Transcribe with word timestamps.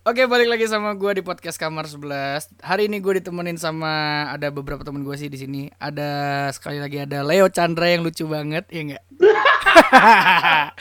Oke 0.00 0.24
balik 0.24 0.48
lagi 0.48 0.64
sama 0.64 0.96
gue 0.96 1.12
di 1.12 1.20
podcast 1.20 1.60
kamar 1.60 1.84
11 1.84 2.64
Hari 2.64 2.88
ini 2.88 3.04
gue 3.04 3.20
ditemenin 3.20 3.60
sama 3.60 4.24
ada 4.32 4.48
beberapa 4.48 4.80
temen 4.80 5.04
gue 5.04 5.12
sih 5.12 5.28
di 5.28 5.36
sini. 5.36 5.68
Ada 5.76 6.48
sekali 6.56 6.80
lagi 6.80 7.04
ada 7.04 7.20
Leo 7.20 7.52
Chandra 7.52 7.84
yang 7.84 8.00
lucu 8.00 8.24
banget, 8.24 8.64
ya 8.72 8.80
enggak? 8.80 9.04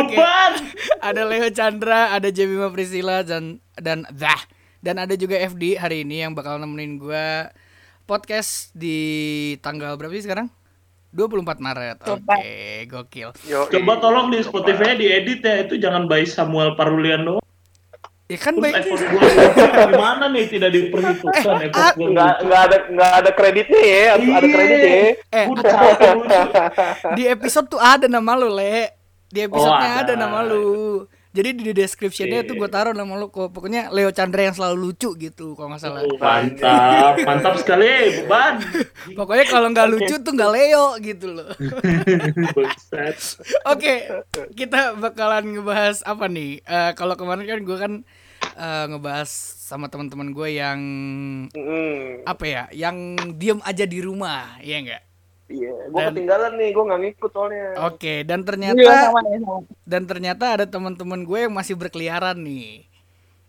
Oke. 0.00 0.16
Ada 0.96 1.22
Leo 1.28 1.52
Chandra, 1.52 2.16
ada 2.16 2.32
Jemima 2.32 2.72
Priscilla 2.72 3.20
dan 3.20 3.60
dan 3.76 4.08
dah 4.08 4.40
dan 4.80 4.96
ada 4.96 5.12
juga 5.12 5.36
FD 5.44 5.76
hari 5.76 6.08
ini 6.08 6.24
yang 6.24 6.32
bakal 6.32 6.56
nemenin 6.56 6.96
gue 6.96 7.52
podcast 8.08 8.72
di 8.72 8.96
tanggal 9.60 10.00
berapa 10.00 10.16
sih 10.16 10.24
sekarang? 10.24 10.48
24 11.12 11.60
Maret. 11.60 12.00
Oke, 12.08 12.88
gokil. 12.88 13.28
Yo, 13.44 13.68
Coba 13.68 14.00
tolong 14.00 14.32
di 14.32 14.40
Spotify 14.40 14.96
diedit 14.96 15.44
ya 15.44 15.68
itu 15.68 15.76
jangan 15.76 16.08
by 16.08 16.24
Samuel 16.24 16.80
Parulian 16.80 17.28
doang. 17.28 17.43
Ya 18.24 18.38
kan 18.38 18.56
Terus 18.56 18.64
baik. 18.64 18.74
effort 18.80 19.02
gimana 19.86 20.24
nih 20.26 20.44
tidak 20.48 20.70
diperhitungkan 20.72 21.44
Eh, 21.54 21.68
effort 21.68 21.92
gue. 21.94 22.08
nggak 22.08 22.34
nggak 22.40 22.60
ada 22.62 22.76
nggak 22.88 23.12
ada 23.14 23.30
kreditnya 23.30 23.82
ya, 23.82 24.04
harus 24.10 24.28
ada 24.30 24.40
Iya. 24.40 24.54
kredit 24.54 24.78
ya. 24.80 24.96
Eh, 25.30 25.46
di 27.12 27.24
episode 27.26 27.66
tuh 27.68 27.76
ada 27.78 28.06
nama 28.06 28.32
lu, 28.34 28.48
Le. 28.48 28.96
Di 29.28 29.42
episode-nya 29.42 29.90
Oh, 29.90 29.98
ada. 29.98 30.04
ada. 30.06 30.14
nama 30.16 30.38
lu. 30.40 31.04
Jadi 31.34 31.48
di 31.58 31.74
description-nya 31.74 32.46
tuh 32.46 32.54
gue 32.54 32.70
taruh 32.70 32.94
nama 32.94 33.10
lu 33.18 33.26
kok. 33.26 33.50
Pokoknya 33.50 33.90
Leo 33.90 34.14
Chandra 34.14 34.46
yang 34.46 34.54
selalu 34.54 34.76
lucu 34.86 35.18
gitu 35.18 35.58
kalau 35.58 35.74
nggak 35.74 35.82
salah. 35.82 36.06
Oh, 36.06 36.14
mantap, 36.14 37.18
mantap 37.26 37.54
sekali, 37.58 38.22
beban. 38.22 38.62
Pokoknya 39.18 39.44
kalau 39.50 39.68
nggak 39.74 39.88
lucu 39.90 40.14
tuh 40.22 40.30
nggak 40.30 40.52
Leo 40.54 40.86
gitu 41.02 41.26
loh. 41.34 41.50
Oke, 43.74 43.94
kita 44.54 44.94
bakalan 44.94 45.58
ngebahas 45.58 46.06
apa 46.06 46.30
nih? 46.30 46.62
Eh, 46.62 46.92
kalau 46.94 47.18
kemarin 47.18 47.42
kan 47.42 47.60
gue 47.66 47.76
kan 47.82 47.92
eh, 48.54 48.84
ngebahas 48.94 49.26
sama 49.58 49.90
teman-teman 49.90 50.30
gue 50.30 50.48
yang 50.54 50.78
Hmm, 51.50 52.22
apa 52.30 52.44
ya? 52.46 52.62
Yang 52.70 52.96
diem 53.34 53.58
aja 53.66 53.82
di 53.82 53.98
rumah, 53.98 54.62
iya 54.62 54.78
nggak? 54.86 55.02
Iya, 55.46 55.72
gue 55.84 55.94
Dan- 55.94 56.10
ketinggalan 56.10 56.52
nih, 56.54 56.68
gue 56.70 56.84
nggak 56.84 57.00
ngikut 57.02 57.30
soalnya. 57.30 57.66
Oke, 57.84 58.14
dan 58.22 58.40
Iya, 58.40 58.46
ternyata 58.46 58.80
sama 58.80 59.20
ya, 59.22 59.38
sama. 59.38 59.56
dan 59.82 60.02
ternyata 60.04 60.44
ada 60.50 60.64
teman-teman 60.64 61.20
gue 61.22 61.38
yang 61.40 61.52
masih 61.52 61.74
berkeliaran 61.74 62.36
nih. 62.36 62.88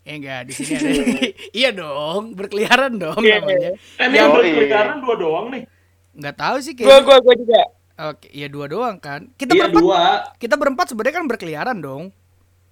Ya 0.02 0.12
enggak 0.14 0.40
di 0.44 0.52
sini 0.54 0.72
ada. 0.72 0.86
iya 1.58 1.70
dong, 1.70 2.32
berkeliaran 2.32 2.94
dong 2.94 3.18
Iya, 3.18 3.42
namanya. 3.42 3.70
Eh, 3.74 4.06
Yang- 4.08 4.32
berkeliaran 4.32 4.96
dua 5.00 5.14
doang 5.16 5.46
nih. 5.50 5.62
Nggak 6.14 6.36
tahu 6.36 6.56
sih 6.60 6.72
Gua, 6.72 6.86
kayak. 6.86 7.02
gua, 7.02 7.16
gua 7.20 7.34
juga. 7.34 7.62
Oke, 7.98 8.26
iya 8.30 8.46
dua 8.46 8.66
doang 8.66 8.96
kan. 8.96 9.32
Kita 9.34 9.52
Iya 9.52 9.66
berempat, 9.66 9.82
dua. 9.82 10.04
kita 10.36 10.54
berempat 10.54 10.86
sebenarnya 10.88 11.16
kan 11.16 11.26
berkeliaran 11.26 11.78
dong. 11.78 12.04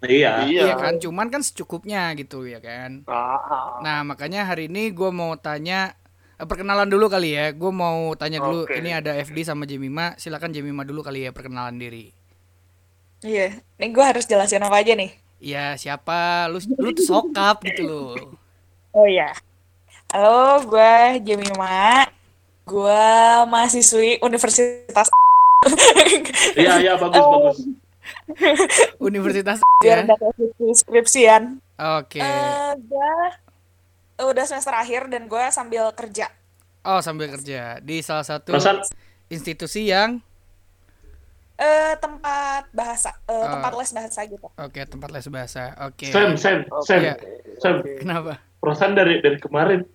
Iya. 0.00 0.44
Iya. 0.44 0.60
Iya 0.62 0.74
kan, 0.76 1.00
cuman 1.00 1.26
kan 1.26 1.40
secukupnya 1.40 2.12
gitu 2.12 2.44
ya 2.44 2.60
kan. 2.60 3.02
Ah, 3.04 3.40
ah. 3.40 3.68
Nah, 3.80 4.04
makanya 4.04 4.44
hari 4.44 4.68
ini 4.68 4.92
gue 4.92 5.08
mau 5.08 5.32
tanya 5.34 5.96
perkenalan 6.36 6.90
dulu 6.90 7.06
kali 7.06 7.34
ya. 7.34 7.54
Gue 7.54 7.70
mau 7.70 8.12
tanya 8.14 8.42
dulu. 8.42 8.66
Oke. 8.66 8.78
Ini 8.78 8.98
ada 8.98 9.14
FD 9.16 9.46
sama 9.46 9.64
Jemima. 9.64 10.18
Silakan 10.18 10.50
Jemima 10.50 10.82
dulu 10.82 11.00
kali 11.00 11.26
ya 11.26 11.30
perkenalan 11.30 11.78
diri. 11.78 12.10
Iya. 13.22 13.56
Nih 13.80 13.88
gua 13.88 14.12
harus 14.12 14.28
jelasin 14.28 14.60
apa 14.60 14.84
aja 14.84 14.92
nih. 14.92 15.14
Iya, 15.40 15.76
siapa? 15.76 16.44
Lu 16.48 16.60
lu 16.76 16.92
tuh 16.92 17.04
sokap 17.04 17.64
gitu 17.64 17.82
loh. 17.84 18.12
Oh 18.92 19.08
iya. 19.08 19.32
Halo, 20.12 20.60
gua 20.68 21.16
Jemima. 21.18 22.04
Gua 22.64 23.04
mahasiswi 23.44 24.20
Universitas 24.20 25.08
Iya, 26.60 26.80
iya 26.80 26.92
bagus 26.96 27.16
Oh. 27.16 27.30
bagus. 27.48 27.58
Universitas 29.00 29.58
biar 29.80 30.04
ya. 30.04 30.12
data 30.16 30.28
skripsian. 30.72 31.42
Oke. 32.00 32.20
Eh, 32.20 32.72
gua 32.88 33.12
udah 34.16 34.44
semester 34.44 34.70
akhir 34.70 35.08
dan 35.08 35.26
gua 35.26 35.48
sambil 35.48 35.90
kerja. 35.90 36.30
Oh, 36.80 37.00
sambil 37.00 37.30
kerja 37.30 37.80
di 37.80 37.98
salah 37.98 38.22
satu 38.22 38.52
institusi 39.26 39.88
yang 39.88 40.20
Eh, 41.54 41.94
tempat 41.96 42.66
bahasa, 42.74 43.14
eh, 43.24 43.30
Oh. 43.30 43.46
tempat 43.46 43.72
les 43.72 43.90
bahasa 43.94 44.20
gitu. 44.26 44.42
oke, 44.50 44.80
tempat 44.90 45.06
les 45.08 45.26
bahasa. 45.30 45.70
Oke. 45.86 46.10
Sam, 46.10 46.34
Sam, 46.34 46.66
Oke. 46.66 46.82
Sam, 46.82 46.98
Iya. 46.98 47.14
Sam. 47.62 47.74
Kenapa? 48.02 48.42
Perasaan 48.58 48.98
dari 48.98 49.22
dari 49.22 49.38
kemarin 49.38 49.86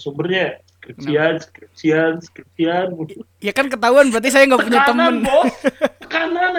sumbernya 0.00 0.56
skripsian, 0.80 1.44
skripsian, 1.44 2.12
skripsian. 2.24 2.88
Ya 3.38 3.52
kan 3.52 3.68
ketahuan 3.68 4.08
berarti 4.08 4.32
saya 4.32 4.48
nggak 4.48 4.64
punya. 4.64 4.80
Tekanan, 4.80 5.14
bos. 5.20 5.52
Tekanan. 6.08 6.52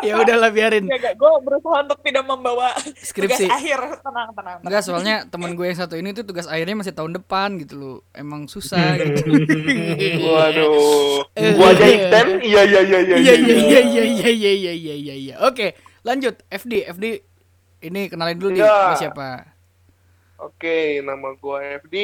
Ya 0.00 0.16
udahlah 0.16 0.48
biarin. 0.48 0.86
Gak, 0.86 1.00
gak, 1.00 1.14
gue 1.14 1.30
berusaha 1.40 1.82
untuk 1.82 2.00
tidak 2.00 2.24
membawa 2.24 2.72
Skripsi. 2.96 3.46
tugas 3.46 3.52
akhir. 3.52 3.80
Tenang, 4.00 4.28
tenang. 4.32 4.58
Enggak, 4.60 4.82
soalnya 4.82 5.16
temen 5.24 5.52
gue 5.52 5.66
yang 5.66 5.76
satu 5.76 5.94
ini 5.94 6.10
tuh 6.10 6.22
tugas 6.22 6.44
akhirnya 6.44 6.76
masih 6.78 6.92
tahun 6.92 7.12
depan 7.14 7.58
gitu 7.58 7.74
loh. 7.76 7.96
Emang 8.10 8.44
susah 8.44 8.96
gitu. 8.96 9.22
Waduh, 10.26 11.24
Eh. 11.32 11.52
gua 11.54 11.70
aja 11.70 11.84
extend, 11.86 12.30
iya 12.42 12.62
iya 12.62 12.80
iya 12.82 12.98
iya. 13.00 13.16
Iya 13.16 13.34
iya 13.34 13.56
iya 13.56 13.80
iya 13.80 14.04
iya 14.04 14.30
iya 14.30 14.52
iya 14.52 14.72
iya 14.72 14.94
iya 14.94 15.14
iya. 15.16 15.34
Oke, 15.42 15.74
lanjut 16.00 16.38
FD 16.46 16.72
FD 16.88 17.04
ini 17.82 18.08
kenalin 18.08 18.36
dulu 18.36 18.50
nih 18.52 18.60
Iya. 18.60 18.76
lu 18.86 18.96
siapa? 18.98 19.28
Oke, 20.38 20.76
nama 21.00 21.36
gua 21.36 21.60
FD, 21.80 21.96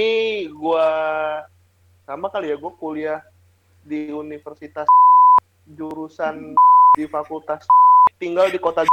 gua 0.52 0.86
sama 2.04 2.28
kali 2.28 2.48
ya, 2.48 2.56
gua 2.56 2.72
kuliah 2.72 3.20
di 3.80 4.10
Universitas 4.10 4.84
jurusan 5.66 6.54
di 6.96 7.04
Fakultas 7.04 7.68
tinggal 8.16 8.48
di 8.48 8.56
kota 8.56 8.88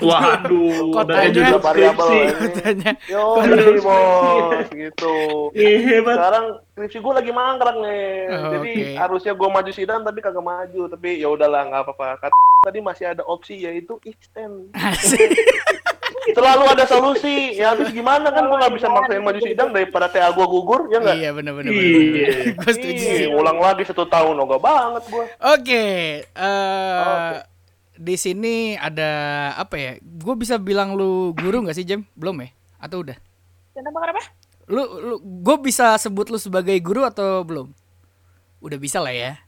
Waduh, 0.00 0.88
Kotanya- 0.94 1.28
judul 1.36 1.60
variabel. 1.60 2.08
Katanya 2.32 2.96
Yo, 3.04 3.36
Aduh, 3.36 3.76
bos, 3.76 4.66
gitu. 4.72 5.14
Hebat. 5.52 6.16
Sekarang 6.16 6.46
skripsi 6.72 6.98
gue 7.02 7.12
lagi 7.12 7.32
mangkrak 7.34 7.76
nih. 7.76 8.08
Oh, 8.30 8.50
Jadi 8.56 8.72
oke. 8.72 8.96
harusnya 8.96 9.32
gue 9.36 9.48
maju 9.50 9.70
sidang 9.74 10.00
tapi 10.00 10.24
kagak 10.24 10.40
maju. 10.40 10.88
Tapi 10.88 11.20
ya 11.20 11.28
udahlah 11.28 11.68
nggak 11.68 11.82
apa-apa. 11.84 12.08
Kata 12.24 12.36
tadi 12.64 12.80
masih 12.80 13.04
ada 13.12 13.22
opsi 13.26 13.60
yaitu 13.60 14.00
extend. 14.06 14.72
Selalu 16.20 16.64
ada 16.68 16.84
solusi. 16.84 17.56
Ya 17.56 17.72
habis 17.72 17.88
gimana 17.90 18.28
kan 18.28 18.44
gue 18.44 18.56
nggak 18.56 18.74
bisa 18.76 18.86
maksain 18.92 19.24
maju 19.24 19.40
sidang 19.40 19.68
daripada 19.72 20.06
TA 20.12 20.28
gue 20.30 20.46
gugur 20.46 20.86
ya 20.92 21.00
nggak? 21.00 21.16
Iya 21.16 21.30
benar 21.32 21.52
benar. 21.56 21.70
Iya. 21.72 22.28
Gue 22.60 22.72
setuju 22.76 23.04
sih. 23.04 23.26
ulang 23.30 23.56
lagi 23.56 23.82
satu 23.88 24.04
tahun, 24.04 24.36
oga 24.36 24.60
banget 24.60 25.04
gue. 25.08 25.24
Oke, 25.40 25.84
eh 26.24 27.00
Oke. 27.00 27.38
di 27.96 28.16
sini 28.20 28.76
ada 28.76 29.10
apa 29.56 29.74
ya? 29.80 29.92
Gue 30.00 30.34
bisa 30.36 30.60
bilang 30.60 30.92
lu 30.94 31.32
guru 31.32 31.64
nggak 31.64 31.76
sih 31.76 31.88
Jem? 31.88 32.04
Belum 32.12 32.36
ya? 32.44 32.48
Atau 32.76 33.00
udah? 33.04 33.16
Kenapa, 33.72 33.98
kenapa? 34.04 34.22
Lu, 34.70 34.82
lu 35.02 35.14
gue 35.18 35.56
bisa 35.64 35.96
sebut 35.96 36.28
lu 36.28 36.38
sebagai 36.38 36.76
guru 36.84 37.02
atau 37.02 37.42
belum? 37.42 37.72
Udah 38.60 38.76
bisa 38.76 39.00
lah 39.00 39.12
ya. 39.16 39.40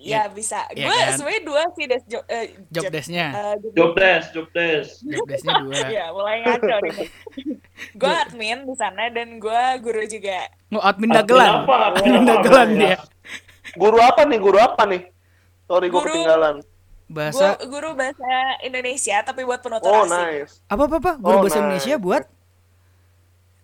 Iya, 0.00 0.22
bisa. 0.28 0.64
Iya 0.70 0.80
gue 0.82 0.96
kan? 0.96 1.12
sebenarnya 1.14 1.42
dua 1.44 1.62
sih 1.70 1.84
des, 1.84 2.02
jo, 2.04 2.20
eh, 2.24 2.56
Job 2.66 2.82
job- 2.82 2.90
desk-nya. 2.90 3.26
eh, 3.28 3.54
job- 3.60 3.74
Job 3.74 3.92
desk, 3.94 4.26
job 4.32 4.46
desk. 4.50 4.90
Job 5.02 5.24
desk-nya 5.26 5.54
dua. 5.60 5.72
Iya, 5.92 6.04
mulai 6.10 6.36
ngaco 6.40 6.76
nih. 6.80 6.96
gue 8.00 8.12
admin 8.18 8.58
di 8.62 8.74
sana 8.74 9.04
dan 9.08 9.28
gue 9.36 9.62
guru 9.78 10.02
juga. 10.04 10.38
Mau 10.68 10.80
admin 10.80 11.10
dagelan. 11.10 11.50
Apa? 11.62 11.74
Admin 11.94 12.24
dagelan 12.24 12.68
dia. 12.74 12.96
Guru 13.72 13.98
apa 13.98 14.24
nih? 14.24 14.38
Guru 14.38 14.58
apa 14.58 14.82
nih? 14.84 15.02
Sorry 15.64 15.86
gue 15.86 15.94
Guru- 15.94 16.08
ketinggalan. 16.10 16.56
Bahasa 17.06 17.58
Gue 17.58 17.66
guru 17.68 17.90
bahasa 17.92 18.30
Indonesia 18.60 19.18
tapi 19.20 19.42
buat 19.42 19.58
penutur 19.58 19.90
Oh 19.90 20.06
asing. 20.06 20.14
nice. 20.14 20.62
apa 20.64 20.82
apa 20.84 20.96
apa? 20.96 21.12
Guru 21.16 21.34
Oh, 21.34 21.42
bahasa 21.42 21.58
nice. 21.58 21.66
Indonesia 21.84 21.94
buat 21.98 22.24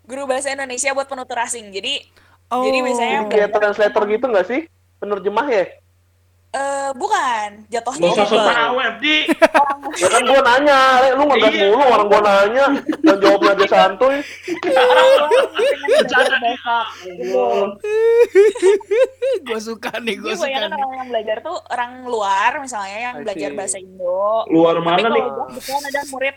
Guru 0.03 0.23
bahasa 0.25 0.49
Indonesia 0.51 0.91
buat 0.93 1.07
penutur 1.07 1.39
asing. 1.39 1.71
Jadi 1.71 2.05
Oh. 2.47 2.63
Jadi 2.63 2.79
biasanya 2.81 3.19
kayak 3.27 3.51
translator 3.51 4.03
gitu 4.05 4.25
nggak 4.25 4.47
sih? 4.47 4.61
Penerjemah 4.97 5.47
ya? 5.49 5.65
Eh 6.57 6.91
bukan, 6.93 7.69
jatuhnya 7.69 8.09
FD. 8.97 9.05
Ya 9.95 10.09
kan 10.09 10.23
gua 10.23 10.41
nanya, 10.43 10.79
Le, 10.99 11.09
lu 11.13 11.25
ngegas 11.27 11.53
Iya. 11.53 11.69
mulu 11.69 11.85
orang 11.87 12.07
gua 12.07 12.21
nanya 12.23 12.67
dan 12.99 13.17
jawabnya 13.19 13.51
aja 13.53 13.67
santuy. 13.69 14.17
Bercanda 15.87 16.37
nih, 16.39 16.57
Kak. 16.59 16.87
gue 19.39 19.61
suka 19.61 19.93
nih, 19.99 20.17
gue 20.17 20.31
Jadi 20.31 20.39
suka 20.39 20.49
banyak 20.49 20.61
nih. 20.67 20.79
orang 20.79 20.97
yang 20.97 21.09
belajar 21.09 21.37
tuh 21.41 21.57
orang 21.67 21.93
luar 22.05 22.51
misalnya 22.59 22.99
yang 23.03 23.17
belajar 23.21 23.51
bahasa 23.53 23.77
Indo. 23.77 24.49
Luar 24.49 24.77
mana 24.79 25.07
nih? 25.07 25.23
gue 25.23 25.45
kebetulan 25.51 25.83
ada 25.85 26.03
murid 26.09 26.37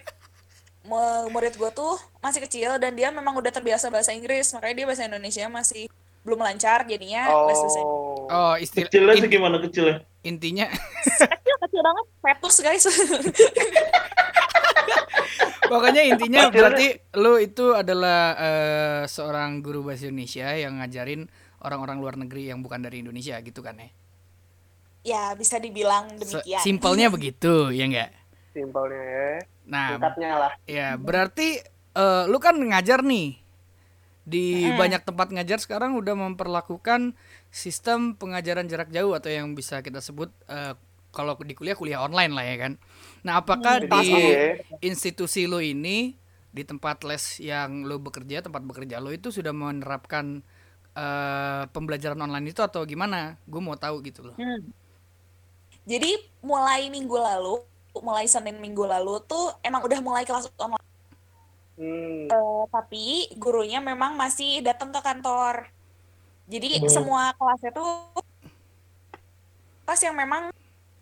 mu- 0.81 1.27
murid 1.29 1.53
gue 1.55 1.69
tuh 1.71 1.93
masih 2.19 2.41
kecil 2.41 2.75
dan 2.75 2.91
dia 2.91 3.09
memang 3.09 3.33
udah 3.33 3.49
terbiasa 3.49 3.87
bahasa 3.87 4.11
Inggris 4.11 4.51
makanya 4.51 4.75
dia 4.75 4.85
bahasa 4.85 5.03
Indonesia 5.05 5.45
masih 5.47 5.85
belum 6.21 6.39
lancar 6.39 6.83
jadinya 6.83 7.31
les 7.47 7.55
bahasa 7.55 7.75
Inggris. 7.75 7.85
Oh. 7.85 8.07
Oh, 8.29 8.53
istilah 8.55 8.85
Kecilnya 8.85 9.13
in- 9.17 9.19
sih 9.19 9.29
gimana 9.29 9.57
kecilnya? 9.57 9.97
intinya 10.19 10.67
kecil 10.67 11.55
kecil 11.63 11.79
banget 11.79 12.05
fetus 12.19 12.55
guys 12.59 12.83
pokoknya 15.71 16.01
intinya 16.03 16.49
berarti 16.49 16.97
lu 17.15 17.39
itu 17.39 17.71
adalah 17.71 18.35
eh, 18.35 19.01
seorang 19.07 19.61
guru 19.61 19.87
bahasa 19.87 20.09
Indonesia 20.09 20.49
yang 20.51 20.81
ngajarin 20.81 21.29
orang-orang 21.63 21.97
luar 22.03 22.15
negeri 22.17 22.51
yang 22.51 22.59
bukan 22.59 22.81
dari 22.81 22.99
Indonesia 22.99 23.39
gitu 23.39 23.61
kan 23.61 23.79
ya. 23.79 23.89
ya 25.07 25.23
bisa 25.35 25.55
dibilang 25.55 26.11
demikian 26.19 26.59
Simpelnya 26.59 27.07
begitu, 27.15 27.71
ya 27.71 27.87
enggak? 27.87 28.11
Simpelnya 28.51 28.99
ya. 28.99 29.27
Nah, 29.63 29.87
Singkatnya 29.95 30.31
lah. 30.35 30.51
ya 30.67 30.87
berarti 30.99 31.63
eh, 31.95 32.23
lu 32.27 32.37
kan 32.37 32.59
ngajar 32.59 32.99
nih 33.07 33.38
di 34.27 34.69
banyak 34.77 35.03
tempat 35.07 35.33
ngajar 35.33 35.57
sekarang 35.57 35.97
udah 35.97 36.13
memperlakukan 36.13 37.17
sistem 37.49 38.13
pengajaran 38.13 38.69
jarak 38.69 38.91
jauh 38.93 39.15
atau 39.17 39.31
yang 39.31 39.57
bisa 39.57 39.81
kita 39.81 40.03
sebut 40.03 40.29
eh, 40.51 40.75
kalau 41.09 41.33
di 41.41 41.57
kuliah 41.57 41.73
kuliah 41.73 41.99
online 42.05 42.33
lah 42.33 42.45
ya 42.45 42.55
kan. 42.61 42.73
Nah, 43.25 43.41
apakah 43.41 43.81
Hmm, 43.81 43.89
di 43.89 44.07
institusi 44.85 45.49
lo 45.49 45.57
ini 45.59 46.13
di 46.49 46.63
tempat 46.65 47.05
les 47.05 47.41
yang 47.41 47.85
lo 47.85 47.97
bekerja, 48.01 48.45
tempat 48.45 48.61
bekerja 48.65 49.01
lo 49.01 49.09
itu 49.13 49.33
sudah 49.33 49.53
menerapkan 49.53 50.45
eh, 50.93 51.63
pembelajaran 51.73 52.19
online 52.21 52.53
itu 52.53 52.61
atau 52.61 52.85
gimana? 52.85 53.37
Gue 53.49 53.61
mau 53.61 53.77
tahu 53.77 54.01
gitu 54.05 54.29
loh. 54.29 54.37
Hmm. 54.37 54.61
Jadi 55.89 56.11
mulai 56.45 56.85
minggu 56.93 57.17
lalu, 57.17 57.65
mulai 58.05 58.29
Senin 58.29 58.61
minggu 58.61 58.85
lalu 58.85 59.17
tuh 59.25 59.57
emang 59.65 59.81
udah 59.81 59.99
mulai 60.05 60.21
kelas 60.21 60.53
online. 60.61 60.88
Hmm. 61.79 62.27
Eh, 62.27 62.63
tapi 62.67 63.31
gurunya 63.39 63.79
memang 63.79 64.19
masih 64.19 64.59
datang 64.59 64.91
ke 64.91 64.99
kantor. 64.99 65.63
Jadi 66.51 66.83
Hmm. 66.83 66.91
semua 66.91 67.31
kelasnya 67.39 67.71
tuh 67.71 67.87
kelas 69.87 70.01
yang 70.03 70.15
memang 70.19 70.51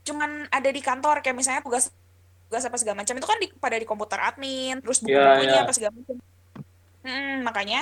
cuman 0.05 0.45
ada 0.47 0.69
di 0.71 0.79
kantor 0.79 1.19
kayak 1.19 1.35
misalnya 1.35 1.59
tugas 1.59 1.91
tugas 2.47 2.63
apa 2.63 2.77
segala 2.79 3.03
macam 3.03 3.17
itu 3.17 3.27
kan 3.27 3.39
di, 3.43 3.47
pada 3.59 3.75
di 3.75 3.83
komputer 3.83 4.19
admin, 4.23 4.79
terus 4.79 5.03
buku-bukunya 5.03 5.51
Ya, 5.51 5.59
ya. 5.59 5.63
apa 5.67 5.73
segala 5.75 5.91
macam. 5.97 6.15
Hmm, 7.03 7.35
makanya 7.43 7.81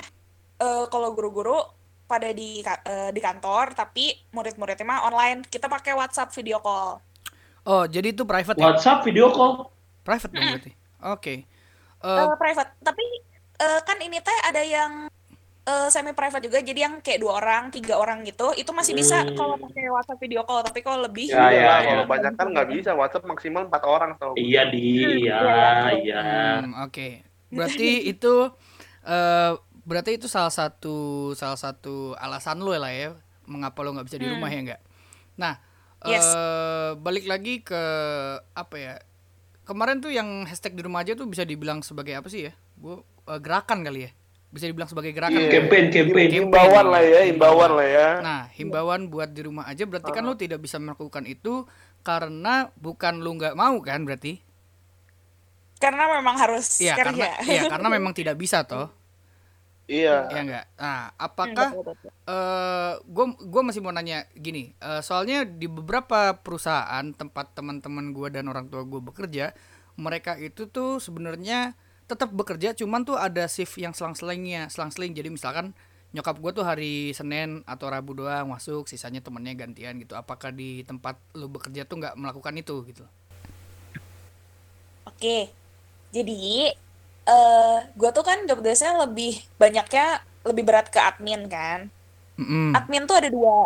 eh, 0.58 0.86
kalau 0.90 1.14
guru-guru 1.14 1.60
pada 2.06 2.30
di 2.32 2.64
eh, 2.64 3.10
di 3.12 3.22
kantor 3.22 3.74
tapi 3.76 4.14
murid-muridnya 4.32 4.86
mah 4.88 5.06
online. 5.06 5.44
Kita 5.46 5.68
pakai 5.68 5.94
WhatsApp 5.94 6.34
video 6.34 6.64
call. 6.64 7.02
Oh, 7.66 7.84
jadi 7.90 8.14
itu 8.14 8.24
private 8.24 8.58
ya? 8.62 8.66
WhatsApp 8.72 9.04
video 9.04 9.34
call. 9.34 9.70
Private 10.06 10.32
dong 10.32 10.46
berarti. 10.54 10.72
Oke. 11.12 11.34
Eh, 12.06 12.20
Eh, 12.22 12.36
private. 12.38 12.70
Tapi 12.80 13.06
eh, 13.58 13.80
kan 13.82 13.98
ini 13.98 14.18
teh 14.22 14.38
ada 14.46 14.62
yang 14.62 14.92
eh, 15.66 15.88
semi 15.90 16.14
private 16.14 16.46
juga, 16.46 16.62
jadi 16.62 16.80
yang 16.86 17.02
kayak 17.02 17.18
dua 17.26 17.42
orang, 17.42 17.74
tiga 17.74 17.98
orang 17.98 18.22
gitu, 18.22 18.54
itu 18.54 18.70
masih 18.70 18.94
bisa 18.94 19.18
Hmm. 19.26 19.34
kalau 19.34 19.56
pakai 19.58 19.90
WhatsApp 19.90 20.22
video 20.22 20.42
call. 20.46 20.62
Tapi 20.62 20.80
kalau 20.86 21.02
lebih, 21.10 21.26
Ya, 21.26 21.50
Iya, 21.50 21.58
ya, 21.58 21.74
ya. 21.82 21.90
kalau 21.90 22.06
banyak 22.06 22.34
kan 22.38 22.48
nggak 22.54 22.68
bisa. 22.70 22.90
WhatsApp 22.94 23.26
maksimal 23.26 23.66
empat 23.66 23.84
orang 23.84 24.12
tau. 24.22 24.38
Iya 24.38 24.70
di, 24.70 24.80
iya, 25.26 25.42
iya. 25.98 26.22
Hmm, 26.22 26.86
Oke, 26.86 27.26
berarti 27.50 27.88
itu 28.14 28.34
eh 29.06 29.52
berarti 29.86 30.18
itu 30.18 30.26
salah 30.26 30.50
satu 30.50 31.30
salah 31.38 31.58
satu 31.62 32.18
alasan 32.18 32.58
lo 32.62 32.74
lah 32.74 32.90
ya 32.90 33.14
mengapa 33.46 33.86
lo 33.86 33.94
nggak 33.94 34.06
bisa 34.10 34.18
di 34.22 34.26
rumah 34.30 34.50
ya 34.50 34.60
nggak? 34.66 34.82
Nah, 35.42 35.54
Yes. 36.06 36.22
eh 36.22 36.92
balik 37.02 37.26
lagi 37.26 37.66
ke 37.66 37.82
apa 38.54 38.76
ya? 38.78 38.96
Kemarin 39.66 39.98
tuh 39.98 40.14
yang 40.14 40.46
hashtag 40.46 40.78
di 40.78 40.86
rumah 40.86 41.02
aja 41.02 41.18
tuh 41.18 41.26
bisa 41.26 41.42
dibilang 41.42 41.82
sebagai 41.82 42.14
apa 42.14 42.30
sih 42.30 42.48
ya? 42.48 42.54
Gue 42.78 43.02
gerakan 43.42 43.82
kali 43.82 44.06
ya? 44.06 44.12
Bisa 44.54 44.70
dibilang 44.70 44.88
sebagai 44.88 45.10
gerakan. 45.12 45.36
Iya. 45.36 45.52
Campaign, 45.52 45.86
campaign. 45.90 46.30
Himbauan 46.32 46.86
lah 46.88 47.02
ya, 47.02 47.22
himbauan 47.26 47.72
lah 47.74 47.88
ya. 47.90 48.08
Nah, 48.22 48.42
himbauan 48.54 49.10
buat 49.10 49.34
di 49.34 49.42
rumah 49.42 49.66
aja 49.66 49.84
berarti 49.84 50.14
kan 50.14 50.24
lo 50.24 50.38
tidak 50.38 50.62
bisa 50.62 50.78
melakukan 50.78 51.26
itu 51.26 51.66
karena 52.06 52.70
bukan 52.78 53.20
lu 53.20 53.36
nggak 53.36 53.58
mau 53.58 53.76
kan 53.82 54.06
berarti? 54.06 54.46
karena 55.76 56.08
memang 56.08 56.40
harus 56.40 56.80
Iya, 56.80 56.96
kerja. 56.96 57.12
karena 57.12 57.26
iya 57.46 57.62
karena 57.76 57.88
memang 57.92 58.16
tidak 58.16 58.40
bisa 58.40 58.64
toh. 58.64 58.90
Iya. 59.88 60.12
Ya 60.32 60.40
enggak. 60.42 60.66
Nah, 60.82 61.14
Hmm, 61.14 61.22
apakah 61.22 61.70
betul. 61.86 62.12
eh 62.26 62.94
gue 63.06 63.26
gua 63.54 63.62
masih 63.62 63.82
mau 63.86 63.94
nanya 63.94 64.26
gini, 64.34 64.74
eh, 64.82 65.02
soalnya 65.06 65.46
di 65.46 65.68
beberapa 65.70 66.34
perusahaan 66.42 67.06
tempat 67.14 67.54
teman-teman 67.58 68.10
gue 68.18 68.28
dan 68.34 68.50
orang 68.50 68.66
tua 68.72 68.82
gue 68.82 68.98
bekerja, 68.98 69.54
mereka 70.02 70.34
itu 70.42 70.66
tuh 70.66 70.98
sebenarnya 70.98 71.78
tetap 72.10 72.30
bekerja, 72.34 72.74
cuman 72.78 73.02
tuh 73.06 73.18
ada 73.18 73.46
shift 73.50 73.78
yang 73.78 73.94
selang-selingnya, 73.94 74.70
selang-seling. 74.74 75.14
Jadi 75.14 75.30
misalkan 75.34 75.74
nyokap 76.18 76.38
gue 76.42 76.52
tuh 76.58 76.66
hari 76.66 77.14
Senin 77.14 77.62
atau 77.70 77.86
Rabu 77.94 78.18
doang 78.18 78.50
masuk, 78.50 78.90
sisanya 78.90 79.22
temennya 79.26 79.54
gantian 79.58 79.94
gitu. 80.02 80.14
Apakah 80.18 80.50
di 80.54 80.82
tempat 80.90 81.18
lu 81.38 81.46
bekerja 81.50 81.86
tuh 81.90 82.02
nggak 82.02 82.16
melakukan 82.18 82.54
itu 82.58 82.76
gitu? 82.90 83.06
Oke, 85.06 85.50
jadi 86.16 86.74
eh 87.26 87.78
gue 87.98 88.10
tuh 88.14 88.24
kan 88.26 88.38
job 88.46 88.62
desk-nya 88.62 89.02
lebih 89.06 89.42
banyaknya 89.58 90.22
lebih 90.46 90.64
berat 90.66 90.88
ke 90.94 91.00
admin 91.02 91.50
kan. 91.50 91.90
Mm-mm. 92.38 92.76
Admin 92.78 93.10
tuh 93.10 93.18
ada 93.18 93.30
dua 93.32 93.66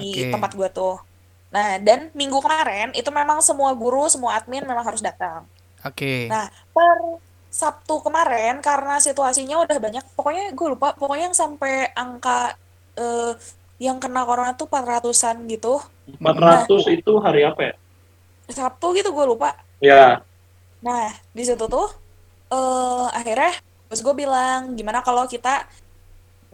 di 0.00 0.32
tempat 0.32 0.56
gue 0.56 0.68
tuh. 0.72 0.96
Nah, 1.54 1.78
dan 1.78 2.10
minggu 2.18 2.38
kemarin 2.42 2.90
itu 2.98 3.06
memang 3.14 3.38
semua 3.44 3.70
guru, 3.78 4.10
semua 4.10 4.40
admin 4.40 4.66
memang 4.66 4.82
harus 4.82 5.04
datang. 5.04 5.46
Oke. 5.86 6.26
Nah, 6.26 6.50
per 6.74 7.20
Sabtu 7.54 8.02
kemarin 8.02 8.58
karena 8.58 8.98
situasinya 8.98 9.62
udah 9.62 9.78
banyak, 9.78 10.02
pokoknya 10.18 10.50
gue 10.50 10.68
lupa, 10.74 10.90
pokoknya 10.98 11.30
yang 11.30 11.38
sampai 11.38 11.94
angka 11.94 12.58
eh, 12.98 13.38
yang 13.78 14.02
kena 14.02 14.26
corona 14.26 14.58
tuh 14.58 14.66
400-an 14.66 15.46
gitu. 15.46 15.78
400 16.18 16.66
itu 16.90 17.12
hari 17.22 17.46
apa 17.46 17.60
ya? 17.70 17.74
Sabtu 18.50 18.98
gitu 18.98 19.14
gue 19.14 19.26
lupa. 19.30 19.54
Ya, 19.78 20.26
Nah, 20.84 21.08
di 21.32 21.42
situ 21.48 21.64
tuh 21.64 21.88
eh 22.52 23.06
akhirnya 23.12 23.52
terus 23.88 24.00
gue 24.00 24.14
bilang 24.16 24.74
gimana 24.74 25.00
kalau 25.04 25.24
kita 25.28 25.68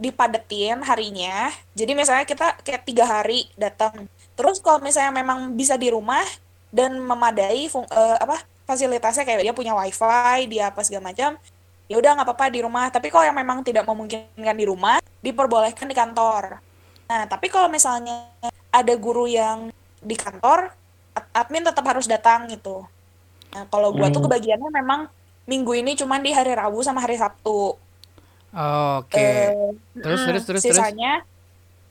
dipadetin 0.01 0.81
harinya. 0.81 1.53
Jadi 1.77 1.93
misalnya 1.93 2.25
kita 2.25 2.57
kayak 2.65 2.89
tiga 2.89 3.05
hari 3.05 3.45
datang. 3.61 4.09
Terus 4.33 4.57
kalau 4.65 4.81
misalnya 4.81 5.13
memang 5.13 5.53
bisa 5.53 5.77
di 5.77 5.93
rumah 5.93 6.25
dan 6.73 6.97
memadai 6.97 7.69
fung- 7.69 7.89
eh, 7.91 8.17
apa 8.17 8.41
fasilitasnya 8.65 9.29
kayak 9.29 9.45
dia 9.45 9.53
punya 9.53 9.77
wifi, 9.77 10.49
dia 10.49 10.73
apa 10.73 10.81
segala 10.81 11.13
macam, 11.13 11.37
ya 11.91 11.97
udah 12.01 12.11
nggak 12.17 12.27
apa-apa 12.33 12.47
di 12.49 12.61
rumah. 12.65 12.89
Tapi 12.89 13.13
kalau 13.13 13.29
yang 13.29 13.37
memang 13.37 13.61
tidak 13.61 13.85
memungkinkan 13.85 14.57
di 14.57 14.65
rumah, 14.65 14.97
diperbolehkan 15.21 15.85
di 15.85 15.97
kantor. 15.97 16.65
Nah, 17.11 17.27
tapi 17.29 17.53
kalau 17.53 17.69
misalnya 17.69 18.31
ada 18.73 18.95
guru 18.97 19.29
yang 19.29 19.69
di 20.01 20.17
kantor, 20.17 20.73
ad- 21.13 21.29
admin 21.35 21.67
tetap 21.67 21.85
harus 21.85 22.09
datang 22.09 22.49
gitu. 22.49 22.87
Nah, 23.53 23.69
kalau 23.69 23.93
gua 23.93 24.09
tuh 24.09 24.23
Hmm. 24.25 24.31
kebagiannya 24.31 24.71
memang 24.81 25.01
minggu 25.50 25.75
ini 25.75 25.99
cuman 25.99 26.23
di 26.23 26.31
hari 26.31 26.55
Rabu 26.55 26.79
sama 26.87 27.02
hari 27.02 27.19
Sabtu. 27.19 27.75
Oke. 28.55 29.19
Eh, 29.19 29.75
Terus, 29.99 30.20
mm, 30.23 30.26
terus, 30.31 30.43
terus, 30.47 30.62
terus. 30.62 30.79
sisanya 30.79 31.26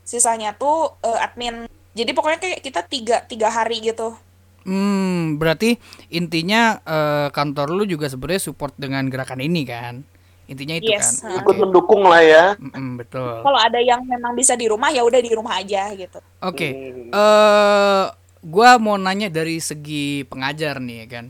sisanya 0.08 0.56
tuh 0.56 0.96
eh, 1.04 1.20
admin. 1.20 1.68
Jadi 1.92 2.12
pokoknya 2.16 2.40
kayak 2.40 2.60
kita 2.64 2.82
tiga 2.88 3.18
tiga 3.28 3.52
hari 3.52 3.84
gitu. 3.84 4.16
Hmm, 4.64 5.36
berarti 5.36 5.76
intinya 6.08 6.80
eh, 6.84 7.28
kantor 7.36 7.76
lu 7.76 7.84
juga 7.84 8.08
sebenarnya 8.08 8.48
support 8.48 8.72
dengan 8.80 9.04
gerakan 9.12 9.44
ini 9.44 9.68
kan? 9.68 10.04
Intinya 10.50 10.82
itu 10.82 10.90
Yes, 10.90 11.22
kan. 11.22 11.46
Ikut 11.46 11.56
mendukung 11.62 12.10
lah 12.10 12.26
ya. 12.26 12.46
Mm-mm, 12.58 12.98
betul. 12.98 13.46
Kalau 13.46 13.60
ada 13.62 13.78
yang 13.78 14.02
memang 14.02 14.34
bisa 14.34 14.58
di 14.58 14.66
rumah 14.66 14.90
ya 14.90 15.06
udah 15.06 15.22
di 15.22 15.30
rumah 15.30 15.62
aja 15.62 15.94
gitu. 15.94 16.18
Oke. 16.42 16.70
Hmm. 16.74 17.14
Eh, 17.14 18.06
gua 18.42 18.82
mau 18.82 18.98
nanya 18.98 19.30
dari 19.30 19.62
segi 19.62 20.26
pengajar 20.26 20.82
nih 20.82 21.06
ya 21.06 21.08
kan. 21.08 21.26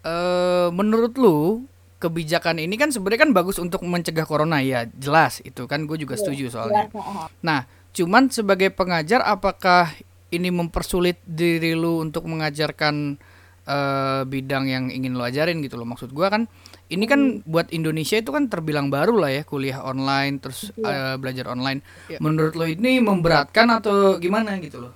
Eh, 0.00 0.68
menurut 0.72 1.12
lu 1.20 1.68
kebijakan 2.00 2.56
ini 2.56 2.80
kan 2.80 2.88
sebenarnya 2.88 3.28
kan 3.28 3.32
bagus 3.36 3.60
untuk 3.60 3.84
mencegah 3.84 4.24
corona 4.24 4.64
ya, 4.64 4.88
jelas 4.96 5.44
itu 5.44 5.68
kan 5.68 5.84
gue 5.84 6.00
juga 6.00 6.16
setuju 6.16 6.48
soalnya. 6.48 6.88
Jelas, 6.88 6.96
ha, 6.96 7.12
ha. 7.12 7.24
Nah, 7.44 7.60
cuman 7.92 8.32
sebagai 8.32 8.72
pengajar 8.72 9.20
apakah 9.20 9.92
ini 10.30 10.48
mempersulit 10.48 11.18
diri 11.26 11.74
lu 11.74 12.00
untuk 12.00 12.24
mengajarkan 12.24 13.18
eh, 13.66 14.22
bidang 14.24 14.64
yang 14.70 14.84
ingin 14.88 15.18
lu 15.18 15.22
ajarin 15.26 15.60
gitu 15.60 15.76
loh. 15.76 15.86
Maksud 15.86 16.14
gua 16.14 16.30
kan 16.30 16.46
ini 16.90 17.04
kan 17.06 17.42
buat 17.46 17.70
Indonesia 17.70 18.18
itu 18.18 18.30
kan 18.34 18.50
terbilang 18.50 18.90
baru 18.90 19.14
lah 19.18 19.30
ya 19.30 19.42
kuliah 19.46 19.82
online 19.82 20.38
terus 20.40 20.70
eh, 20.74 21.14
belajar 21.18 21.50
online. 21.50 21.82
Menurut 22.22 22.54
lo 22.56 22.66
ini 22.66 23.02
memberatkan 23.02 23.68
atau 23.82 24.16
gimana 24.22 24.56
gitu 24.62 24.88
loh? 24.88 24.94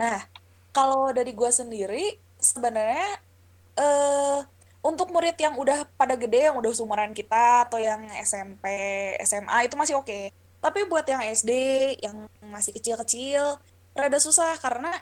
Nah, 0.00 0.24
kalau 0.74 1.12
dari 1.14 1.30
gua 1.36 1.52
sendiri 1.52 2.18
sebenarnya 2.40 3.20
eh 3.78 4.40
untuk 4.84 5.08
murid 5.08 5.36
yang 5.40 5.56
udah 5.56 5.88
pada 5.96 6.12
gede 6.12 6.52
yang 6.52 6.56
udah 6.60 6.68
seumuran 6.76 7.16
kita 7.16 7.64
atau 7.68 7.80
yang 7.80 8.04
SMP, 8.20 8.64
SMA 9.24 9.64
itu 9.64 9.74
masih 9.80 9.96
oke. 9.96 10.28
Tapi 10.60 10.78
buat 10.88 11.04
yang 11.08 11.24
SD 11.24 11.50
yang 12.04 12.28
masih 12.44 12.72
kecil-kecil 12.76 13.60
rada 13.96 14.18
susah 14.20 14.56
karena 14.60 14.92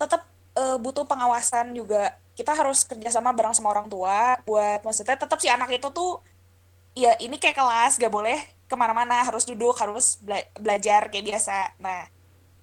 tetap 0.00 0.24
eh, 0.56 0.76
butuh 0.80 1.04
pengawasan 1.04 1.76
juga. 1.76 2.16
Kita 2.32 2.56
harus 2.56 2.88
kerjasama 2.88 3.36
bareng 3.36 3.52
sama 3.52 3.68
orang 3.76 3.88
tua 3.92 4.40
buat 4.48 4.80
maksudnya 4.80 5.16
tetap 5.20 5.36
si 5.36 5.48
anak 5.52 5.68
itu 5.76 5.88
tuh 5.92 6.24
ya 6.96 7.12
ini 7.20 7.36
kayak 7.36 7.56
kelas 7.60 8.00
gak 8.00 8.10
boleh 8.10 8.40
ke 8.66 8.74
mana-mana 8.78 9.22
harus 9.22 9.44
duduk 9.44 9.76
harus 9.76 10.16
bela- 10.24 10.48
belajar 10.56 11.12
kayak 11.12 11.26
biasa. 11.36 11.76
Nah 11.78 12.08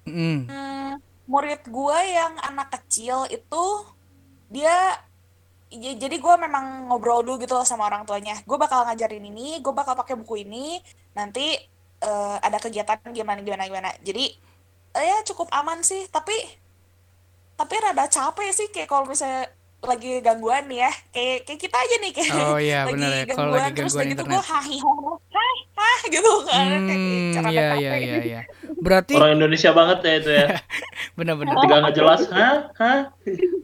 Mm. 0.08 0.48
Hmm, 0.48 0.92
murid 1.28 1.68
gue 1.68 1.98
yang 2.08 2.32
anak 2.40 2.80
kecil 2.80 3.28
itu 3.28 3.64
dia 4.48 4.96
jadi 5.72 6.16
gue 6.16 6.34
memang 6.40 6.88
ngobrol 6.88 7.20
dulu 7.20 7.36
gitu 7.44 7.60
sama 7.64 7.88
orang 7.92 8.08
tuanya. 8.08 8.40
Gue 8.48 8.56
bakal 8.56 8.88
ngajarin 8.88 9.24
ini 9.28 9.60
gue 9.60 9.72
bakal 9.72 9.92
pakai 9.94 10.16
buku 10.16 10.48
ini. 10.48 10.80
Nanti 11.12 11.56
eh, 12.00 12.36
ada 12.40 12.56
kegiatan 12.56 12.98
gimana 13.12 13.44
gimana 13.44 13.68
gimana. 13.68 13.90
Jadi 14.00 14.32
eh, 14.96 15.04
ya 15.04 15.20
cukup 15.28 15.52
aman 15.52 15.84
sih. 15.84 16.08
Tapi 16.08 16.34
tapi 17.58 17.74
rada 17.82 18.08
capek 18.08 18.50
sih 18.54 18.68
kayak 18.72 18.88
kalau 18.88 19.04
misalnya 19.04 19.52
lagi 19.84 20.24
gangguan 20.24 20.64
nih 20.72 20.88
ya. 20.88 20.92
Kayak 21.12 21.36
kayak 21.44 21.60
kita 21.60 21.76
aja 21.76 21.96
nih 22.00 22.12
kayak 22.16 22.32
Oh 22.32 22.58
iya 22.58 22.78
lagi 22.88 22.92
benar 22.96 23.10
ya. 23.12 23.24
Gangguan 23.28 23.60
lagi 23.60 23.76
terus 23.76 23.92
gangguan 23.92 24.12
gitu 24.16 24.22
gue 24.24 24.42
hahi 24.42 24.78
hai 25.38 25.56
hah 25.78 25.98
gitu 26.10 26.32
kan 26.48 26.66
kayak 26.88 27.00
Hmm, 27.04 27.30
cara 27.34 27.48
iya 27.52 27.66
PKP. 27.70 27.82
iya 27.82 27.92
iya 28.06 28.18
iya. 28.28 28.40
Berarti 28.78 29.12
Orang 29.18 29.32
Indonesia 29.38 29.70
banget 29.78 29.98
ya 30.06 30.12
itu 30.20 30.30
ya. 30.30 30.46
benar-benar. 31.18 31.54
Ketika 31.58 31.74
nggak 31.82 31.94
jelas, 31.98 32.20
hah? 32.30 32.56
Hah? 32.80 32.98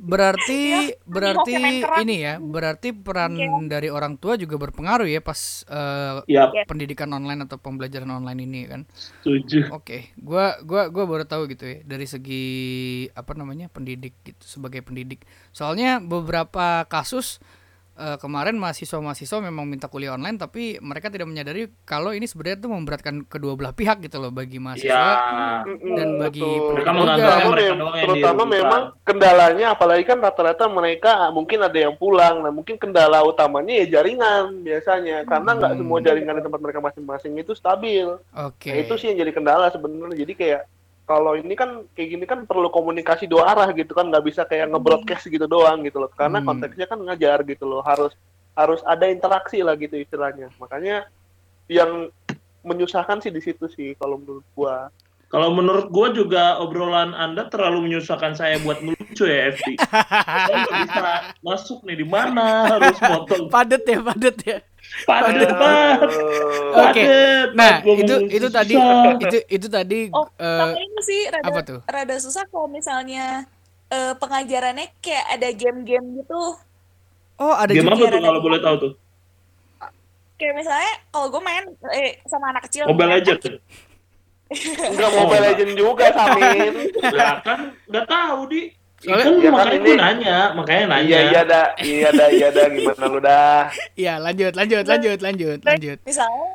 Berarti 0.04 0.60
Iya, 0.60 0.78
berarti 1.08 1.54
ini 1.96 2.14
ya, 2.20 2.34
berarti 2.36 2.88
peran 2.92 3.32
Iya. 3.34 3.48
dari 3.72 3.88
orang 3.88 4.20
tua 4.20 4.36
juga 4.36 4.60
berpengaruh 4.60 5.08
ya 5.08 5.20
pas 5.24 5.40
eh, 5.64 6.14
Ya, 6.26 6.44
pendidikan 6.68 7.08
online 7.12 7.48
atau 7.48 7.56
pembelajaran 7.56 8.10
online 8.10 8.40
ini 8.44 8.60
kan. 8.68 8.82
setuju. 8.94 9.60
Oke, 9.72 10.12
gua 10.20 10.60
gua 10.60 10.92
gua 10.92 11.04
baru 11.08 11.24
tahu 11.24 11.48
gitu 11.48 11.64
ya 11.64 11.76
dari 11.88 12.04
segi 12.04 12.44
apa 13.16 13.32
namanya 13.32 13.72
pendidik 13.72 14.12
gitu 14.22 14.44
sebagai 14.44 14.84
pendidik. 14.84 15.24
Soalnya 15.50 15.98
beberapa 16.04 16.84
kasus 16.86 17.40
eh, 17.94 18.16
kemarin 18.16 18.56
mahasiswa-mahasiswa 18.56 19.38
memang 19.40 19.64
minta 19.64 19.86
kuliah 19.86 20.12
online 20.12 20.34
tapi 20.34 20.76
mereka 20.78 21.08
tidak 21.08 21.24
menyadari 21.24 21.66
kalau 21.82 22.10
ini 22.10 22.24
sebenarnya 22.24 22.58
itu 22.58 22.68
memberatkan 22.68 23.22
kedua 23.24 23.54
belah 23.54 23.70
pihak 23.70 24.02
gitu 24.02 24.18
loh 24.18 24.28
bagi 24.28 24.56
Ya, 24.56 24.62
mahasiswa. 24.62 25.02
Mm-mm, 25.64 25.94
Dan 25.94 26.08
bagi 26.18 26.42
mereka 26.42 26.90
terutama, 26.90 27.54
terutama 27.96 28.42
memang 28.44 28.82
kendalanya 29.02 29.66
apalagi 29.72 30.02
kan 30.02 30.18
rata-rata 30.18 30.66
mereka 30.66 31.10
ah, 31.20 31.30
mungkin 31.30 31.58
ada 31.60 31.78
yang 31.78 31.94
pulang. 31.94 32.42
Nah 32.42 32.50
mungkin 32.50 32.76
kendala 32.76 33.22
utamanya 33.22 33.74
ya 33.84 33.98
jaringan 33.98 34.60
biasanya. 34.60 35.22
Karena 35.24 35.50
nggak 35.54 35.72
Hmm. 35.72 35.80
semua 35.80 35.98
jaringan 36.00 36.34
di 36.38 36.42
tempat 36.42 36.60
mereka 36.60 36.80
masing-masing 36.80 37.32
itu 37.36 37.52
stabil. 37.52 38.06
Oke. 38.30 38.70
Nah, 38.70 38.78
itu 38.78 38.94
sih 38.96 39.10
yang 39.10 39.18
jadi 39.20 39.32
kendala 39.32 39.70
sebenarnya. 39.70 40.18
Jadi 40.18 40.32
kayak 40.34 40.62
kalau 41.04 41.36
ini 41.36 41.52
kan 41.52 41.84
kayak 41.92 42.08
gini 42.16 42.24
kan 42.24 42.48
perlu 42.48 42.72
komunikasi 42.72 43.28
dua 43.28 43.52
arah 43.52 43.68
gitu 43.76 43.92
kan 43.92 44.08
nggak 44.08 44.24
bisa 44.24 44.48
kayak 44.48 44.72
nge-broadcast 44.72 45.28
gitu 45.28 45.44
doang 45.44 45.84
gitu 45.84 46.00
loh 46.00 46.08
karena 46.12 46.40
Hmm. 46.40 46.48
konteksnya 46.48 46.88
kan 46.88 46.96
ngajar 46.96 47.44
gitu 47.44 47.68
loh 47.68 47.84
harus 47.84 48.16
harus 48.56 48.80
ada 48.88 49.04
interaksi 49.10 49.60
lah 49.60 49.76
gitu 49.76 50.00
istilahnya 50.00 50.48
makanya 50.56 51.04
yang 51.68 52.08
menyusahkan 52.64 53.20
sih 53.20 53.28
di 53.28 53.44
situ 53.44 53.68
sih 53.68 53.92
kalau 54.00 54.16
menurut 54.16 54.46
gua 54.56 54.88
Kalau 55.28 55.50
menurut 55.50 55.90
gue 55.90 56.22
juga 56.22 56.62
obrolan 56.62 57.10
Anda 57.10 57.50
terlalu 57.50 57.90
menyusahkan 57.90 58.38
saya 58.38 58.54
buat 58.62 58.78
ngelucu 58.78 59.26
ya, 59.26 59.50
FD. 59.50 59.82
Saya 60.46 60.56
nggak 60.62 60.78
bisa 60.86 61.06
masuk 61.42 61.82
nih 61.82 61.96
di 61.98 62.06
mana 62.06 62.70
harus 62.70 62.94
potong. 63.02 63.50
Padet 63.50 63.82
ya, 63.82 63.98
padet 63.98 64.36
ya. 64.46 64.58
Banget. 65.02 65.50
Eh, 65.50 65.96
Oke. 66.70 67.02
padet. 67.02 67.48
Nah, 67.54 67.72
itu 67.82 68.14
itu 68.30 68.46
tadi 68.48 68.74
itu 69.20 69.36
itu 69.50 69.66
tadi 69.66 69.98
Oh, 70.10 70.26
eh, 70.38 70.58
sama 70.62 70.78
ini 70.78 71.00
sih 71.02 71.20
rada, 71.28 71.46
apa 71.50 71.60
tuh? 71.62 71.80
rada 71.84 72.14
susah 72.16 72.44
kalau 72.46 72.66
misalnya 72.66 73.44
eh, 73.90 74.12
pengajarannya 74.16 74.94
kayak 74.98 75.26
ada 75.34 75.48
game-game 75.50 76.22
gitu. 76.22 76.58
Oh, 77.34 77.54
ada 77.54 77.70
Game 77.70 77.84
juga 77.84 78.06
apa 78.06 78.14
tuh 78.14 78.22
kalau 78.22 78.40
boleh 78.40 78.60
tahu 78.62 78.76
tuh? 78.78 78.92
Kayak 80.34 80.54
misalnya 80.54 80.92
kalau 81.10 81.26
gue 81.30 81.42
main 81.42 81.64
eh, 81.90 82.18
sama 82.26 82.50
anak 82.50 82.66
kecil. 82.66 82.86
Mobile 82.86 83.10
Legends. 83.18 83.44
Enggak 84.94 85.10
Oh, 85.10 85.26
Mobile 85.26 85.42
enggak. 85.42 85.50
Legend 85.58 85.72
juga, 85.74 86.04
Samin. 86.14 86.72
Lah 87.10 87.34
kan 87.42 87.58
nggak 87.90 88.06
tahu 88.06 88.40
di. 88.46 88.60
Soalnya- 89.04 89.24
kan 89.24 89.32
Ya 89.34 89.42
kan 89.44 89.52
makanya 89.52 89.76
ini- 89.76 89.84
gue 89.84 89.96
nanya, 90.00 90.38
makanya 90.52 90.84
nanya. 90.88 91.04
Iya, 91.06 91.18
iya 91.28 91.40
dah. 91.44 91.66
Iya 91.76 92.08
dah, 92.10 92.28
iya 92.30 92.48
dah. 92.50 92.66
Gimana 92.66 93.04
lu 93.06 93.18
dah? 93.20 93.60
Iya, 93.94 94.14
lanjut, 94.18 94.52
lanjut, 94.54 94.84
lanjut, 94.84 95.18
lanjut, 95.20 95.58
lanjut. 95.60 95.98
Misalnya, 96.02 96.48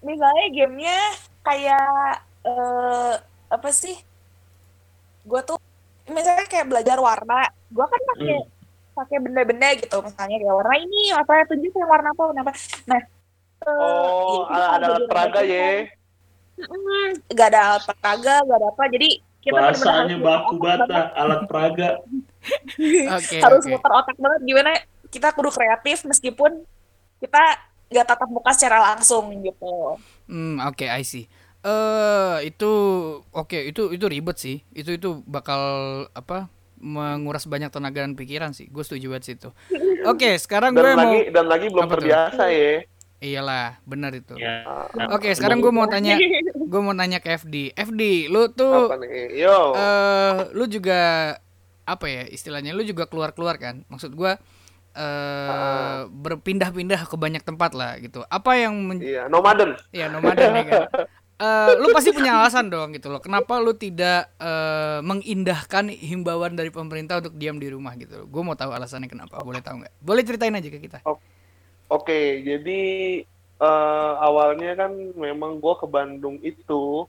misalnya 0.00 0.46
gamenya 0.50 0.98
kayak 1.42 1.86
eh, 2.42 3.12
apa 3.48 3.68
sih? 3.70 3.94
Gue 5.22 5.38
tuh 5.42 5.54
misalnya 6.08 6.42
kayak 6.46 6.66
belajar 6.66 6.98
warna. 6.98 7.46
Gue 7.68 7.84
kan 7.84 8.00
pakai 8.10 8.34
Hmm. 8.34 8.48
pakai 8.92 9.16
benda-benda 9.20 9.68
gitu. 9.76 9.96
Misalnya 10.00 10.36
kayak 10.36 10.56
warna 10.56 10.74
ini, 10.76 11.02
apa 11.10 11.32
tunjuk 11.46 11.72
yang 11.72 11.86
warna 11.86 12.10
apa, 12.10 12.22
warna 12.24 12.42
apa. 12.42 12.54
Nah, 12.86 13.02
Oh, 13.62 14.50
ya, 14.50 14.74
ada 14.74 14.86
alat 14.90 15.06
peraga 15.06 15.40
ya. 15.40 15.86
Gak 17.30 17.48
ada 17.48 17.60
alat 17.70 17.82
peraga, 17.86 18.34
gak 18.42 18.58
ada 18.58 18.68
apa. 18.68 18.84
Jadi 18.90 19.08
kita 19.44 19.58
Bahasanya 19.58 20.16
baku 20.26 20.54
bata, 20.62 21.10
alat 21.20 21.40
peraga. 21.50 21.88
Oke, 23.18 23.38
harus 23.42 23.62
oke. 23.62 23.70
muter 23.70 23.90
otak 23.92 24.16
banget 24.18 24.40
gimana 24.48 24.70
kita 25.12 25.28
kudu 25.36 25.50
kreatif 25.52 26.02
meskipun 26.08 26.64
kita 27.22 27.42
nggak 27.92 28.06
tatap 28.08 28.28
muka 28.32 28.50
secara 28.56 28.78
langsung 28.94 29.24
gitu. 29.44 30.00
Hmm, 30.30 30.62
oke, 30.64 30.86
I 30.86 31.02
see. 31.04 31.26
Eh, 31.62 32.36
itu 32.50 32.66
oke, 33.30 33.58
itu 33.70 33.80
itu 33.94 34.06
ribet 34.10 34.36
sih. 34.38 34.56
Itu 34.74 34.90
itu 34.98 35.08
bakal 35.26 35.60
apa? 36.14 36.50
menguras 36.82 37.46
banyak 37.46 37.70
tenaga 37.70 38.02
dan 38.02 38.18
pikiran 38.18 38.50
sih. 38.58 38.66
Gue 38.66 38.82
setuju 38.82 39.14
banget 39.14 39.22
sih 39.30 39.34
itu. 39.38 39.54
Oke, 40.02 40.34
sekarang 40.34 40.74
gue 40.74 40.82
Dan 40.82 40.90
mau 40.90 40.98
lagi 40.98 41.30
dan 41.34 41.46
lagi 41.46 41.66
belum 41.70 41.86
Apa 41.86 41.94
tuh? 42.00 42.14
terbiasa 42.18 42.42
ya. 42.50 42.82
Iyalah, 43.22 43.78
benar 43.82 44.10
itu. 44.12 44.34
Ya. 44.34 44.66
Oke, 45.08 45.30
sekarang 45.32 45.58
gue 45.58 45.70
mau 45.70 45.86
tanya, 45.86 46.18
gue 46.72 46.80
mau 46.82 46.90
nanya 46.90 47.18
ke 47.18 47.32
FD. 47.32 47.72
FD, 47.72 48.02
lu 48.26 48.50
tuh 48.50 48.90
Apa 48.90 48.98
nih? 48.98 49.38
Yo. 49.38 49.72
eh 49.72 50.50
lu 50.52 50.66
juga 50.66 51.00
apa 51.82 52.06
ya 52.06 52.22
istilahnya 52.24 52.70
lu 52.70 52.82
juga 52.82 53.06
keluar-keluar 53.06 53.58
kan 53.58 53.82
maksud 53.86 54.14
gua 54.14 54.38
eh 54.92 56.00
berpindah-pindah 56.06 57.08
ke 57.08 57.16
banyak 57.16 57.42
tempat 57.42 57.72
lah 57.72 57.98
gitu 57.98 58.22
apa 58.24 58.50
yang 58.54 58.76
men- 58.76 59.02
Iya, 59.02 59.26
nomaden. 59.26 59.74
ya 59.90 60.06
nomaden 60.06 60.50
ya 60.52 60.64
kan 60.64 60.82
Eh, 61.42 61.74
lu 61.74 61.90
pasti 61.90 62.14
punya 62.14 62.38
alasan 62.38 62.70
dong 62.70 62.94
gitu 62.94 63.10
loh 63.10 63.18
kenapa 63.18 63.58
lu 63.58 63.74
tidak 63.74 64.30
eh, 64.38 65.02
mengindahkan 65.02 65.90
himbauan 65.90 66.54
dari 66.54 66.70
pemerintah 66.70 67.18
untuk 67.18 67.34
diam 67.34 67.58
di 67.58 67.66
rumah 67.66 67.98
gitu 67.98 68.30
gue 68.30 68.42
mau 68.46 68.54
tahu 68.54 68.70
alasannya 68.70 69.10
kenapa 69.10 69.42
boleh 69.42 69.58
tahu 69.58 69.82
nggak 69.82 69.90
boleh 69.98 70.22
ceritain 70.22 70.54
aja 70.54 70.70
ke 70.70 70.78
kita 70.78 71.02
Oke, 71.02 71.18
jadi 72.46 72.82
eh, 73.60 74.12
awalnya 74.20 74.72
kan 74.76 74.92
memang 75.16 75.60
gue 75.60 75.74
ke 75.76 75.86
Bandung 75.86 76.40
itu 76.40 77.04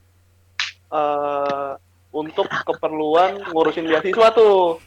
eh 0.94 1.72
untuk 2.14 2.46
keperluan 2.46 3.42
ngurusin 3.50 3.90
beasiswa 3.90 4.30
tuh. 4.38 4.78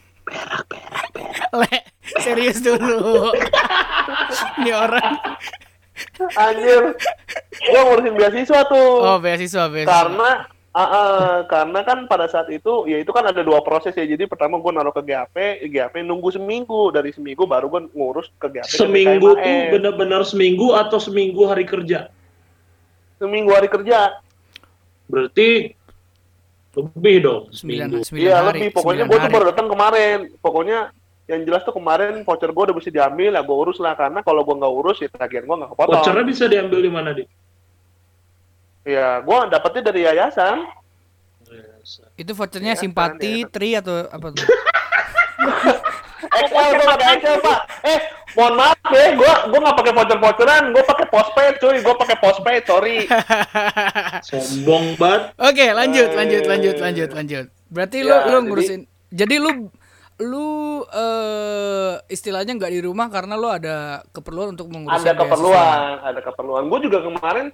le 1.59 1.77
serius 2.23 2.63
dulu 2.63 3.31
ini 4.63 4.71
orang 4.71 5.15
Anjir, 6.37 6.93
gue 7.51 7.81
ngurusin 7.83 8.13
beasiswa 8.15 8.59
tuh. 8.71 8.91
oh 9.03 9.17
beasiswa 9.19 9.67
beasiswa 9.67 9.91
karena 9.91 10.31
ah, 10.77 10.89
ah, 10.93 11.35
karena 11.49 11.81
kan 11.81 12.05
pada 12.05 12.29
saat 12.29 12.53
itu 12.53 12.85
ya 12.85 13.01
itu 13.01 13.09
kan 13.09 13.25
ada 13.25 13.41
dua 13.41 13.65
proses 13.65 13.97
ya. 13.97 14.05
Jadi 14.05 14.29
pertama 14.29 14.61
gue 14.61 14.69
naruh 14.69 14.93
ke 14.93 15.01
GAP 15.01 15.65
GAP 15.73 16.05
nunggu 16.05 16.29
seminggu. 16.29 16.93
Dari 16.93 17.09
seminggu 17.09 17.49
baru 17.49 17.65
gue 17.65 17.81
ngurus 17.97 18.29
ke 18.37 18.45
GAP 18.45 18.69
ke 18.69 18.77
Seminggu 18.77 19.33
tuh 19.33 19.59
benar-benar 19.73 20.21
seminggu 20.21 20.77
atau 20.77 21.01
seminggu 21.01 21.49
hari 21.49 21.65
kerja? 21.65 22.13
seminggu 23.17 23.51
hari 23.53 23.67
kerja. 23.69 24.21
Berarti 25.09 25.73
lebih 26.77 27.15
dong 27.25 27.43
seminggu. 27.49 28.05
iya 28.13 28.45
lebih. 28.45 28.69
Pokoknya 28.69 29.09
gue 29.09 29.17
tuh 29.17 29.31
baru 29.33 29.45
datang 29.49 29.67
kemarin. 29.67 30.29
Pokoknya 30.37 30.93
yang 31.27 31.43
jelas 31.43 31.65
tuh 31.65 31.75
kemarin 31.75 32.23
voucher 32.23 32.53
gue 32.53 32.63
udah 32.69 32.77
bisa 32.77 32.89
diambil. 32.93 33.33
Ya 33.33 33.41
gue 33.41 33.57
urus 33.57 33.81
lah. 33.81 33.97
Karena 33.97 34.21
kalau 34.21 34.45
gue 34.45 34.55
nggak 34.55 34.73
urus 34.73 34.97
ya 35.01 35.09
tagihan 35.09 35.49
gue 35.49 35.57
nggak 35.57 35.71
kepotong. 35.73 35.93
Vouchernya 35.97 36.25
bisa 36.25 36.45
diambil 36.45 36.79
di 36.79 36.91
mana, 36.93 37.09
Di? 37.17 37.25
Ya 38.87 39.19
gue 39.19 39.37
dapetnya 39.51 39.81
dari 39.85 40.01
yayasan 40.01 40.63
itu 42.15 42.31
vouchernya 42.31 42.73
Iya, 42.73 42.79
simpati 42.79 43.43
kan, 43.43 43.51
tri 43.51 43.75
atau 43.75 44.07
apa 44.07 44.27
tuh 44.31 44.47
Excel 46.37 46.69
gue 46.73 46.85
pakai 46.87 47.07
Excel 47.17 47.35
pak 47.39 47.57
eh 47.83 47.99
mohon 48.33 48.53
maaf 48.55 48.77
ya 48.89 49.13
gue 49.13 49.31
gue 49.47 49.59
nggak 49.59 49.77
pakai 49.77 49.93
voucher 49.93 50.17
voucheran 50.17 50.63
gue 50.69 50.83
pakai 50.83 51.05
postpaid 51.07 51.53
cuy 51.57 51.77
gue 51.77 51.95
pakai 51.95 52.17
postpaid 52.17 52.63
sorry 52.63 52.97
Sombong 54.27 54.97
banget. 54.97 55.21
Oke, 55.37 55.65
lanjut, 55.71 56.09
Eh. 56.09 56.15
lanjut, 56.15 56.43
lanjut, 56.43 56.75
lanjut, 56.77 57.09
lanjut. 57.11 57.45
Berarti 57.69 57.97
lu 58.01 58.09
Ya, 58.09 58.17
lu 58.23 58.31
jadi- 58.33 58.43
ngurusin. 58.43 58.81
Jadi, 59.07 59.35
lu 59.37 59.51
lu 60.17 60.47
eh 60.83 61.93
istilahnya 62.07 62.51
nggak 62.51 62.71
di 62.71 62.81
rumah 62.81 63.07
karena 63.07 63.37
lu 63.37 63.45
ada 63.45 64.01
keperluan 64.09 64.57
untuk 64.57 64.67
mengurus 64.67 64.99
ada 64.99 65.13
keperluan 65.13 66.01
ada 66.01 66.19
keperluan 66.19 66.63
gue 66.65 66.79
juga 66.81 67.05
kemarin 67.05 67.53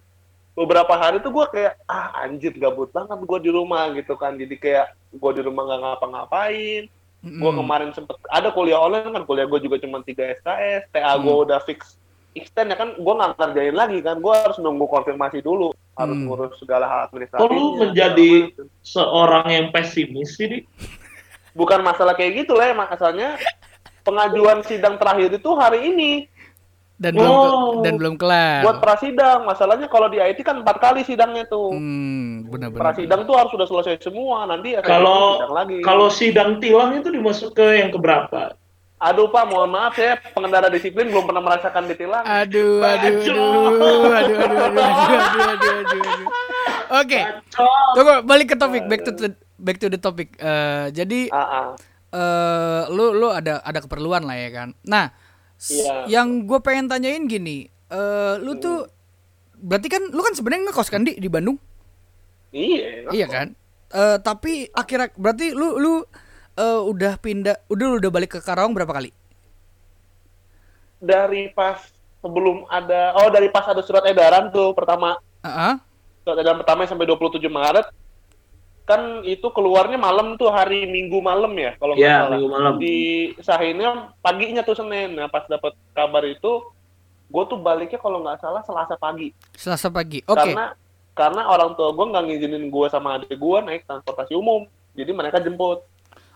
beberapa 0.53 0.93
hari 0.93 1.17
tuh 1.19 1.33
gue 1.33 1.45
kayak 1.49 1.73
ah 1.85 2.13
anjir 2.21 2.53
gabut 2.53 2.89
banget 2.89 3.17
gue 3.17 3.39
di 3.41 3.49
rumah 3.49 3.89
gitu 3.93 4.13
kan. 4.13 4.37
Jadi 4.37 4.55
kayak 4.57 4.93
gue 5.11 5.31
di 5.33 5.41
rumah 5.41 5.65
nggak 5.65 5.81
ngapa-ngapain. 5.81 6.83
Gue 7.23 7.51
kemarin 7.55 7.89
sempet 7.95 8.19
ada 8.27 8.51
kuliah 8.51 8.77
online 8.77 9.09
kan 9.09 9.23
kuliah 9.23 9.47
gue 9.47 9.59
juga 9.63 9.79
cuma 9.79 10.03
3 10.03 10.43
SKS 10.43 10.91
TA 10.91 11.15
gue 11.15 11.31
Hmm. 11.31 11.43
udah 11.47 11.59
fix 11.63 11.95
extend 12.35 12.73
ya 12.73 12.77
kan 12.77 12.97
gue 12.97 13.13
nggak 13.15 13.39
ngerjain 13.39 13.75
lagi 13.75 13.99
kan. 14.03 14.19
Gue 14.19 14.35
harus 14.35 14.59
nunggu 14.59 14.85
konfirmasi 14.85 15.39
dulu 15.39 15.71
harus 15.93 16.17
Hmm. 16.17 16.25
ngurus 16.27 16.53
segala 16.59 16.85
hal 16.85 16.99
administratif 17.07 17.45
Kok 17.45 17.53
lu 17.53 17.65
menjadi 17.79 18.31
seorang 18.81 19.45
yang 19.47 19.67
pesimis 19.69 20.35
sih, 20.35 20.47
Di? 20.49 20.59
bukan 21.53 21.85
masalah 21.85 22.17
kayak 22.17 22.43
gitu 22.43 22.57
lah 22.57 22.73
masalahnya 22.73 23.37
pengajuan 24.01 24.65
sidang 24.65 24.97
terakhir 24.97 25.37
itu 25.37 25.49
hari 25.53 25.93
ini 25.93 26.11
dan 26.95 27.11
belum 27.13 27.27
Oh. 27.27 27.81
dan 27.81 27.93
belum 27.95 28.15
kelar. 28.15 28.61
buat 28.61 28.77
prasidang 28.77 29.43
masalahnya 29.43 29.87
kalau 29.87 30.07
di 30.07 30.17
IT 30.17 30.39
kan 30.39 30.61
empat 30.61 30.77
kali 30.77 31.01
sidangnya 31.01 31.43
tuh 31.43 31.71
Hmm, 31.71 32.45
benar-benar. 32.47 32.79
prasidang 32.79 33.21
tuh 33.23 33.33
harus 33.33 33.49
sudah 33.49 33.65
selesai 33.65 33.97
semua 33.99 34.45
nanti 34.45 34.73
ya 34.73 34.79
Kalau 34.79 35.35
sidang 35.35 35.53
lagi 35.53 35.77
kalau 35.81 36.07
sidang 36.07 36.49
tilang 36.57 36.93
itu 36.93 37.09
dimasuk 37.09 37.51
ke 37.51 37.79
yang 37.79 37.89
keberapa? 37.89 38.53
Aduh 38.99 39.27
Pak, 39.27 39.43
mohon 39.45 39.67
maaf 39.67 39.93
ya 39.93 40.15
pengendara 40.31 40.71
disiplin 40.71 41.11
belum 41.11 41.27
pernah 41.27 41.43
merasakan 41.43 41.91
ditilang. 41.91 42.23
Aduh, 42.23 42.79
aduh, 42.79 43.19
aduh, 43.19 43.35
aduh, 44.07 44.15
aduh, 44.15 44.37
aduh, 44.39 44.63
aduh, 44.63 44.79
aduh, 44.79 45.19
aduh, 45.43 45.75
aduh, 45.75 46.01
aduh. 46.07 46.27
Oke, 46.95 47.19
Bacot. 47.19 47.91
tunggu 47.91 48.13
balik 48.23 48.47
ke 48.47 48.55
topik, 48.55 48.83
back 48.87 49.01
to 49.03 49.11
the, 49.11 49.29
back 49.57 49.75
to 49.75 49.87
the 49.87 49.97
topic. 49.97 50.31
Eh, 50.37 50.85
jadi 50.93 51.27
Ah, 51.29 51.43
ah. 51.43 51.67
eh 52.13 52.81
lu 52.87 53.11
lu 53.11 53.27
ada 53.27 53.59
ada 53.59 53.79
keperluan 53.81 54.23
lah 54.23 54.37
ya 54.37 54.49
kan. 54.53 54.71
Nah, 54.83 55.11
Iya. 55.63 56.11
yang 56.11 56.43
gue 56.43 56.59
pengen 56.59 56.91
tanyain 56.91 57.23
gini, 57.23 57.71
eh 57.87 58.35
lu 58.43 58.59
tuh 58.59 58.83
berarti 59.55 59.87
kan 59.87 60.03
lu 60.11 60.19
kan 60.19 60.35
sebenarnya 60.35 60.67
ngekos 60.67 60.91
kan 60.91 61.07
di 61.07 61.15
di 61.15 61.29
Bandung? 61.31 61.55
Iya. 62.51 63.09
Iya 63.15 63.25
kan? 63.31 63.47
Eh 63.93 64.17
tapi 64.19 64.67
akhirnya 64.75 65.13
berarti 65.15 65.55
lu 65.55 65.79
lu 65.79 65.93
eh, 66.59 66.81
udah 66.83 67.15
pindah, 67.17 67.55
udah 67.71 67.87
udah 68.01 68.09
balik 68.11 68.35
ke 68.35 68.39
Karawang 68.43 68.75
berapa 68.75 68.91
kali? 68.91 69.15
Dari 71.03 71.51
pas 71.51 71.79
sebelum 72.23 72.63
ada, 72.71 73.11
oh 73.19 73.27
dari 73.27 73.51
pas 73.51 73.67
ada 73.67 73.83
surat 73.83 74.07
edaran 74.07 74.47
tuh 74.51 74.71
pertama, 74.71 75.19
Heeh. 75.43 75.75
surat 76.23 76.37
edaran 76.39 76.63
pertama 76.63 76.87
sampai 76.87 77.03
27 77.03 77.43
Maret, 77.51 77.91
kan 78.83 79.23
itu 79.23 79.47
keluarnya 79.55 79.95
malam 79.95 80.35
tuh 80.35 80.51
hari 80.51 80.83
Minggu 80.83 81.23
malam 81.23 81.55
ya 81.55 81.71
kalau 81.79 81.95
nggak 81.95 82.03
Iya, 82.03 82.17
salah. 82.19 82.31
Minggu 82.35 82.49
malam. 82.51 82.73
Di 82.79 82.97
sahinnya 83.39 83.89
paginya 84.19 84.61
tuh 84.61 84.75
Senin. 84.75 85.15
Nah 85.15 85.31
pas 85.31 85.47
dapat 85.47 85.71
kabar 85.95 86.23
itu, 86.27 86.51
gue 87.31 87.43
tuh 87.47 87.59
baliknya 87.59 87.99
kalau 87.99 88.19
nggak 88.19 88.43
salah 88.43 88.59
Selasa 88.67 88.99
pagi. 88.99 89.31
Selasa 89.55 89.87
pagi. 89.87 90.19
Oke. 90.27 90.51
Karena 90.51 90.75
karena 91.15 91.47
orang 91.47 91.77
tua 91.79 91.95
gue 91.95 92.05
nggak 92.11 92.23
ngizinin 92.27 92.67
gue 92.67 92.87
sama 92.91 93.15
adik 93.21 93.39
gue 93.39 93.57
naik 93.63 93.87
transportasi 93.87 94.35
umum. 94.35 94.67
Jadi 94.93 95.11
mereka 95.15 95.39
jemput. 95.39 95.81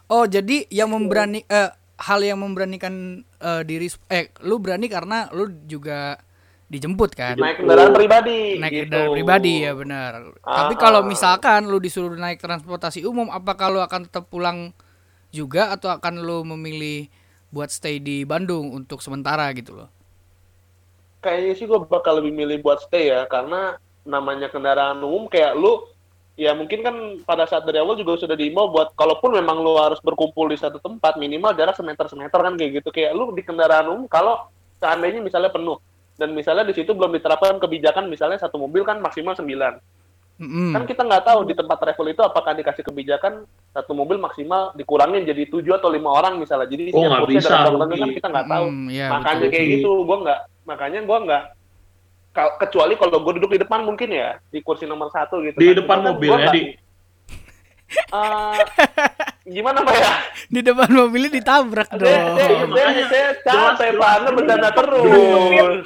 Oh, 0.07 0.23
jadi 0.23 0.63
yang 0.71 0.87
memberani 0.95 1.43
eh 1.51 1.69
hal 1.97 2.19
yang 2.23 2.39
memberanikan 2.39 3.25
eh, 3.41 3.61
diri 3.67 3.91
eh 4.07 4.31
lu 4.45 4.55
berani 4.61 4.87
karena 4.87 5.27
lu 5.35 5.51
juga 5.67 6.15
dijemput 6.67 7.15
kan? 7.15 7.35
Naik 7.39 7.63
kendaraan 7.63 7.95
pribadi. 7.95 8.59
Naik 8.59 8.71
gitu. 8.71 8.83
kendaraan 8.91 9.15
pribadi 9.15 9.53
ya 9.63 9.71
benar. 9.71 10.11
Ah, 10.43 10.55
Tapi 10.63 10.73
kalau 10.75 11.01
ah. 11.03 11.07
misalkan 11.07 11.67
lu 11.67 11.79
disuruh 11.79 12.15
naik 12.15 12.43
transportasi 12.43 13.07
umum, 13.07 13.31
apakah 13.31 13.71
lu 13.71 13.79
akan 13.79 14.07
tetap 14.07 14.27
pulang 14.27 14.75
juga 15.31 15.71
atau 15.71 15.91
akan 15.91 16.23
lu 16.23 16.43
memilih 16.43 17.07
buat 17.51 17.71
stay 17.71 18.03
di 18.03 18.27
Bandung 18.27 18.75
untuk 18.75 18.99
sementara 18.99 19.47
gitu 19.55 19.83
loh? 19.83 19.89
Kayaknya 21.23 21.53
sih 21.55 21.65
gue 21.65 21.79
bakal 21.87 22.19
lebih 22.19 22.35
milih 22.35 22.59
buat 22.59 22.83
stay 22.83 23.09
ya, 23.09 23.25
karena 23.25 23.79
namanya 24.07 24.51
kendaraan 24.51 24.99
umum 25.03 25.27
kayak 25.27 25.55
lu, 25.55 25.83
ya 26.39 26.53
mungkin 26.53 26.83
kan 26.85 26.95
pada 27.23 27.47
saat 27.49 27.65
dari 27.65 27.81
awal 27.81 27.97
juga 27.97 28.19
sudah 28.19 28.37
diimbau 28.37 28.69
buat 28.71 28.93
kalaupun 28.93 29.35
memang 29.35 29.59
lu 29.63 29.75
harus 29.79 29.97
berkumpul 29.99 30.47
di 30.51 30.59
satu 30.59 30.77
tempat 30.77 31.17
minimal 31.17 31.51
jarak 31.57 31.75
semeter 31.75 32.05
semeter 32.07 32.39
kan 32.39 32.53
kayak 32.53 32.79
gitu 32.79 32.93
kayak 32.93 33.11
lu 33.17 33.33
di 33.33 33.41
kendaraan 33.41 33.89
umum 33.89 34.05
kalau 34.05 34.45
seandainya 34.77 35.19
misalnya 35.19 35.49
penuh 35.49 35.81
dan 36.17 36.33
misalnya 36.33 36.65
di 36.65 36.73
situ 36.73 36.91
belum 36.91 37.13
diterapkan 37.13 37.61
kebijakan 37.61 38.09
misalnya 38.09 38.41
satu 38.41 38.57
mobil 38.57 38.81
kan 38.81 38.97
maksimal 38.97 39.37
9 39.37 39.45
Mm-mm. 40.37 40.69
kan 40.69 40.85
kita 40.85 41.01
nggak 41.01 41.25
tahu 41.25 41.49
di 41.49 41.57
tempat 41.57 41.77
travel 41.81 42.13
itu 42.13 42.21
apakah 42.21 42.53
dikasih 42.53 42.85
kebijakan 42.85 43.45
satu 43.73 43.97
mobil 43.97 44.21
maksimal 44.21 44.69
dikurangin 44.77 45.25
jadi 45.25 45.49
tujuh 45.49 45.77
atau 45.77 45.89
lima 45.89 46.13
orang 46.13 46.37
misalnya 46.37 46.69
jadi 46.69 46.93
Oh, 46.93 47.05
nggak 47.09 47.25
bisa, 47.29 47.65
kan 47.65 48.09
kita 48.13 48.27
nggak 48.29 48.45
tahu 48.45 48.65
Mm, 48.69 48.87
iya, 48.93 49.07
makanya 49.09 49.37
betul. 49.41 49.53
kayak 49.53 49.67
gitu 49.77 49.91
gue 50.05 50.17
nggak 50.25 50.39
makanya 50.65 50.99
gue 51.01 51.17
nggak 51.25 51.43
kecuali 52.61 52.93
kalau 53.01 53.17
gue 53.17 53.33
duduk 53.41 53.51
di 53.57 53.59
depan 53.65 53.81
mungkin 53.81 54.09
ya 54.13 54.37
di 54.53 54.61
kursi 54.61 54.85
nomor 54.85 55.09
satu 55.09 55.41
gitu 55.41 55.57
Di 55.57 55.73
kan. 55.73 55.77
depan 55.81 55.97
kan 56.01 56.05
mobil 56.13 56.29
gua 56.29 56.41
ya, 56.45 56.51
Di. 56.53 56.61
Eh, 57.87 58.57
gimana 59.47 59.79
pak 59.79 59.95
ya 59.95 60.11
Di 60.45 60.59
depan 60.59 60.91
mobilnya 60.91 61.31
ditabrak 61.31 61.87
saya 61.87 61.95
dong. 61.97 62.11
saya 62.35 62.35
saya 62.37 62.65
makanya 62.67 63.05
saya 63.07 63.27
capek 63.39 63.89
pak 63.95 64.09
Anda 64.13 64.29
bercanda 64.33 64.69
terus 64.71 65.07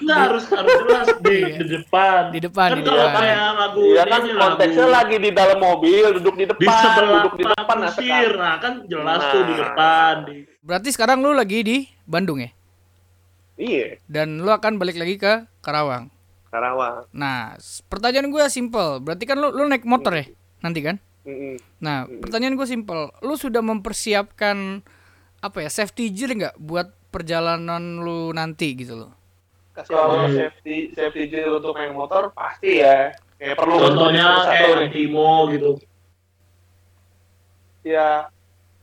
Nggak 0.02 0.18
harus 0.20 0.44
harus 0.48 0.74
jelas 0.82 1.08
di, 1.20 1.38
di 1.60 1.66
depan. 1.72 2.22
Di 2.30 2.40
depan, 2.42 2.68
Kan 2.68 2.78
di 2.78 2.84
kalau 2.84 3.06
depan. 3.06 3.22
kayak 3.22 3.38
lagu 3.54 3.80
Iya 3.84 4.04
kan 4.04 4.20
ini, 4.20 4.32
konteksnya 4.34 4.82
lagu 4.82 4.96
lagi 4.96 5.16
di 5.18 5.30
dalam 5.32 5.58
mobil 5.58 6.06
duduk 6.18 6.36
di 6.36 6.40
di 6.40 6.50
depan 6.50 6.74
sebelah 6.76 7.22
duduk 7.22 7.34
di 7.36 7.46
depan 7.46 7.78
nah, 7.78 7.86
kusir. 7.88 8.02
sekarang. 8.02 8.40
Nah, 8.42 8.56
kan 8.58 8.74
jelas 8.88 9.22
tuh 9.24 9.42
di 9.42 9.54
Nah. 9.54 9.60
depan. 9.62 10.14
Di. 10.26 10.36
Berarti 10.60 10.90
sekarang 10.90 11.18
lu 11.20 11.32
lagi 11.32 11.60
di 11.62 11.78
Bandung 12.04 12.40
ya? 12.40 12.50
iya 13.56 14.02
Dan 14.04 14.42
lu 14.42 14.50
akan 14.50 14.78
balik 14.78 14.98
lagi 14.98 15.16
ke 15.16 15.34
Karawang. 15.60 16.10
Karawang 16.50 17.06
Nah, 17.14 17.54
pertanyaan 17.86 18.28
gue 18.28 18.42
simple. 18.48 18.98
Berarti 19.00 19.24
kan 19.24 19.38
lu 19.38 19.50
lu 19.50 19.64
naik 19.64 19.86
motor 19.86 20.12
ya 20.12 20.26
nanti 20.60 20.82
kan? 20.82 20.98
Mm-mm. 21.22 21.56
Nah, 21.78 22.10
pertanyaan 22.10 22.58
gue 22.58 22.66
simple. 22.66 23.14
Lu 23.22 23.38
sudah 23.38 23.62
mempersiapkan 23.62 24.82
apa 25.42 25.58
ya 25.62 25.70
safety 25.70 26.10
gear 26.14 26.34
nggak 26.34 26.56
buat 26.58 26.94
perjalanan 27.10 28.02
lu 28.02 28.30
nanti 28.32 28.74
gitu 28.78 28.94
loh? 29.06 29.12
kalau 29.88 30.28
Hmm. 30.28 30.36
safety 30.36 30.92
safety 30.94 31.26
gear 31.32 31.48
untuk 31.50 31.74
naik 31.74 31.96
motor 31.96 32.30
pasti 32.36 32.84
ya 32.84 33.16
kayak 33.40 33.56
perlu 33.58 33.82
Contohnya 33.82 34.46
satu 34.46 34.52
kayak. 34.52 34.86
Antimo 34.92 35.30
gitu. 35.50 35.72
ya 37.82 38.30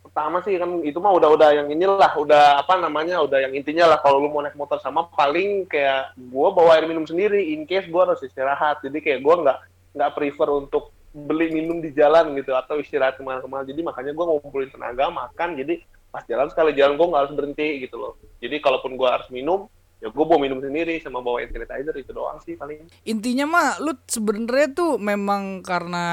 pertama 0.02 0.42
sih 0.42 0.58
kan 0.58 0.82
itu 0.82 0.98
mah 0.98 1.14
udah-udah 1.14 1.54
yang 1.54 1.68
inilah 1.70 2.10
udah 2.18 2.58
apa 2.58 2.74
namanya 2.82 3.22
udah 3.22 3.46
yang 3.46 3.54
intinya 3.54 3.94
lah 3.94 3.98
kalau 4.02 4.18
lu 4.18 4.26
mau 4.26 4.42
naik 4.42 4.58
motor 4.58 4.82
sama 4.82 5.06
paling 5.14 5.70
kayak 5.70 6.10
gua 6.34 6.50
bawa 6.50 6.74
air 6.74 6.90
minum 6.90 7.06
sendiri 7.06 7.54
in 7.54 7.62
case 7.62 7.86
gua 7.86 8.10
harus 8.10 8.26
istirahat 8.26 8.82
jadi 8.82 8.98
kayak 8.98 9.20
gua 9.22 9.34
nggak 9.38 9.58
nggak 9.94 10.10
prefer 10.18 10.48
untuk 10.50 10.90
beli 11.24 11.50
minum 11.50 11.78
di 11.78 11.90
jalan 11.90 12.36
gitu 12.36 12.52
atau 12.52 12.78
istirahat 12.78 13.16
ke 13.16 13.22
mana-kemana 13.22 13.64
jadi 13.64 13.80
makanya 13.80 14.12
gua 14.12 14.30
ngumpulin 14.30 14.68
tenaga 14.68 15.08
makan 15.08 15.56
jadi 15.56 15.82
pas 16.08 16.22
jalan 16.24 16.46
sekali 16.48 16.72
jalan 16.72 16.94
gua 16.94 17.06
nggak 17.08 17.22
harus 17.26 17.34
berhenti 17.34 17.68
gitu 17.82 17.96
loh 17.96 18.12
jadi 18.38 18.58
kalaupun 18.58 18.94
gua 18.94 19.18
harus 19.18 19.28
minum 19.28 19.66
ya 19.98 20.08
gua 20.08 20.24
bawa 20.24 20.40
minum 20.40 20.58
sendiri 20.58 21.00
sama 21.00 21.18
bawa 21.18 21.42
hand 21.42 21.50
sanitizer 21.50 21.96
itu 21.96 22.12
doang 22.12 22.38
sih 22.38 22.54
paling 22.54 22.86
Intinya 23.02 23.44
mah 23.44 23.68
lu 23.78 23.98
sebenarnya 24.04 24.68
tuh 24.70 24.94
memang 24.96 25.60
karena 25.60 26.06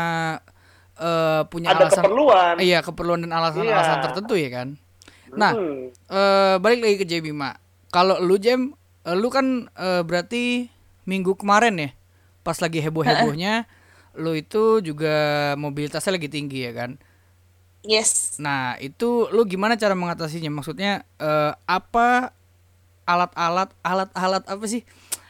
eh, 0.95 1.41
punya 1.45 1.75
ada 1.75 1.85
alasan 1.85 2.01
keperluan 2.01 2.55
iya 2.57 2.79
keperluan 2.79 3.19
dan 3.21 3.31
alasan-alasan 3.31 3.97
Iya. 3.99 4.03
tertentu 4.03 4.35
ya 4.35 4.49
kan. 4.49 4.67
Nah, 5.35 5.51
Hmm. 5.51 5.91
eh 5.91 6.55
balik 6.57 6.79
lagi 6.79 6.95
ke 6.95 7.05
JB 7.05 7.35
Ma. 7.35 7.51
Kalau 7.91 8.23
lu 8.23 8.39
Jem, 8.39 8.71
eh, 9.03 9.11
lu 9.11 9.27
kan 9.27 9.67
eh, 9.69 10.01
berarti 10.01 10.71
minggu 11.03 11.35
kemarin 11.35 11.75
ya, 11.75 11.89
pas 12.41 12.55
lagi 12.55 12.79
heboh-hebohnya, 12.79 13.67
lu 14.15 14.36
itu 14.36 14.80
juga 14.80 15.15
mobilitasnya 15.60 16.15
lagi 16.15 16.32
tinggi 16.32 16.67
ya 16.67 16.73
kan. 16.73 16.91
Yes. 17.86 18.41
Nah, 18.41 18.75
itu 18.82 19.30
lu 19.30 19.45
gimana 19.45 19.78
cara 19.78 19.93
mengatasinya? 19.93 20.49
Maksudnya 20.49 21.06
eh, 21.21 21.54
apa 21.69 22.34
alat-alat 23.06 23.69
alat-alat 23.86 24.43
apa 24.49 24.65
sih? 24.65 24.82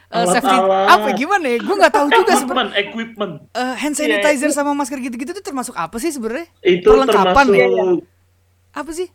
Eh, 0.06 0.26
safety 0.30 0.54
Alat-alat. 0.54 0.86
apa 0.88 1.08
gimana 1.12 1.46
ya? 1.50 1.58
Gue 1.60 1.76
nggak 1.76 1.94
tahu 1.94 2.08
juga 2.08 2.32
sebenarnya. 2.38 2.72
Equipment, 2.80 3.42
equipment. 3.44 3.52
Eh, 3.52 3.74
hand 3.76 3.94
sanitizer 3.98 4.50
sama 4.56 4.72
masker 4.72 5.02
gitu-gitu 5.02 5.36
tuh 5.36 5.44
termasuk 5.44 5.76
apa 5.76 5.98
sih 6.00 6.14
sebenarnya? 6.14 6.48
Itu 6.64 6.88
Perlengkapan 6.88 7.44
termasuk 7.44 7.54
ya? 7.60 7.68
Apa 8.72 8.90
sih? 8.94 9.08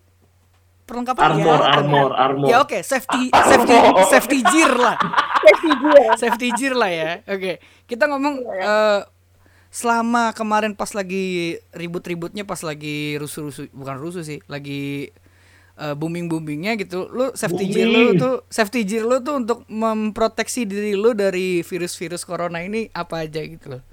Perlengkapan 0.86 1.24
armor, 1.24 1.60
ya? 1.64 1.72
armor, 1.80 2.10
armor. 2.12 2.48
Ya 2.52 2.58
oke, 2.60 2.84
safety 2.84 3.32
safety 3.32 3.76
safety 4.12 4.40
gear 4.44 4.74
lah. 4.76 5.00
Safety 5.40 5.72
gear. 5.80 6.12
Safety 6.20 6.48
gear 6.60 6.74
lah 6.76 6.92
ya. 6.92 7.12
Oke. 7.32 7.64
Kita 7.88 8.12
ngomong 8.12 8.44
eh, 8.44 9.00
selama 9.72 10.36
kemarin 10.36 10.76
pas 10.76 10.92
lagi 10.92 11.58
ribut-ributnya 11.72 12.44
pas 12.44 12.60
lagi 12.60 13.16
rusuh-rusuh 13.16 13.72
bukan 13.72 13.96
rusuh 13.96 14.22
sih, 14.22 14.44
lagi 14.52 15.16
eh, 15.80 15.96
booming-boomingnya 15.96 16.76
gitu. 16.76 17.08
Lu 17.08 17.32
safety 17.32 17.72
gear 17.72 17.88
lu 17.88 18.12
Booming. 18.12 18.20
tuh 18.20 18.36
safety 18.52 18.84
gear 18.84 19.08
lu 19.08 19.24
tuh 19.24 19.40
untuk 19.40 19.64
memproteksi 19.72 20.68
diri 20.68 20.94
lu 21.00 21.16
dari 21.16 21.64
virus-virus 21.64 22.28
corona 22.28 22.60
ini 22.60 22.92
apa 22.92 23.24
aja 23.24 23.40
gitu 23.40 23.80
loh. 23.80 23.84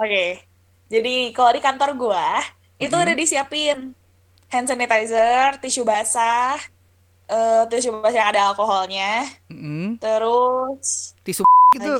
Oke. 0.00 0.40
Jadi 0.88 1.30
kalau 1.36 1.52
di 1.52 1.60
kantor 1.60 1.90
gua 2.00 2.40
itu 2.80 2.92
udah 2.96 3.14
disiapin 3.14 3.92
hand 4.52 4.68
sanitizer, 4.68 5.60
tisu 5.60 5.84
basah, 5.84 6.56
eh 7.32 7.62
tisu 7.66 7.88
basah 7.98 8.18
yang 8.18 8.28
ada 8.28 8.40
alkoholnya, 8.46 9.24
Mm-mm. 9.48 9.96
terus 9.96 11.16
Tisu 11.22 11.42
itu 11.72 11.92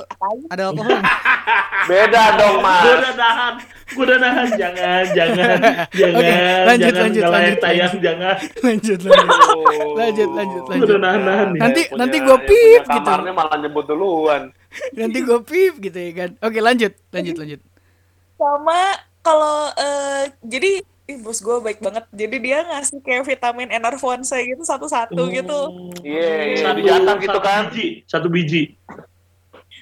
ada 0.46 0.68
alkohol. 0.68 1.00
beda 1.90 2.22
dong 2.36 2.54
Gue 2.54 2.62
mas 2.62 2.84
udah 2.92 3.14
nahan, 3.14 3.54
gue 3.88 4.04
udah 4.04 4.18
nahan, 4.18 4.48
jangan, 4.52 5.02
jangan, 5.10 5.56
jangan, 5.98 6.20
Oke, 6.20 6.36
lanjut, 6.62 6.86
jangan 6.86 7.02
lanjut, 7.02 7.22
lanjut, 7.24 7.56
tayang, 7.58 7.80
lanjut. 7.88 8.00
jangan. 8.00 8.36
lanjut 8.66 8.98
lanjut. 9.02 9.28
Oh. 9.32 9.94
Lanjut, 9.94 10.30
lanjut, 10.30 10.60
Gue 10.60 10.70
lanjut. 10.70 10.86
udah 10.86 10.98
nahan-nahan 11.00 11.48
nih. 11.50 11.60
Nanti- 11.60 11.86
Yang 11.86 11.98
nanti 11.98 12.16
punya- 12.16 12.26
gua 12.26 12.36
yang 12.36 12.46
pip 12.46 12.82
gitu. 12.82 12.90
kamarnya 12.92 13.32
malah 13.32 13.56
nyebut 13.58 13.84
duluan 13.84 14.42
Nanti 14.92 15.18
gue 15.20 15.38
pip 15.42 15.74
gitu 15.80 15.98
ya 15.98 16.10
kan. 16.14 16.30
Oke, 16.38 16.58
lanjut, 16.58 16.92
lanjut, 17.08 17.36
lanjut. 17.36 17.60
sama 18.34 18.80
kalau 19.20 19.56
eh, 19.72 20.22
jadi 20.42 20.72
ih, 21.12 21.18
bos 21.18 21.38
gue 21.38 21.56
baik 21.60 21.78
banget. 21.78 22.04
Jadi 22.10 22.36
dia 22.40 22.58
ngasih 22.62 22.98
kayak 22.98 23.24
vitamin 23.26 23.68
enervonsa 23.68 24.40
gitu 24.40 24.62
satu-satu 24.62 25.22
gitu. 25.28 25.60
Iya, 26.00 26.56
Satu, 26.58 26.76
dijatah 26.78 27.16
gitu 27.18 27.28
satu 27.28 27.40
kan. 27.40 27.62
biji, 27.66 27.86
satu 28.04 28.28
biji. 28.28 28.62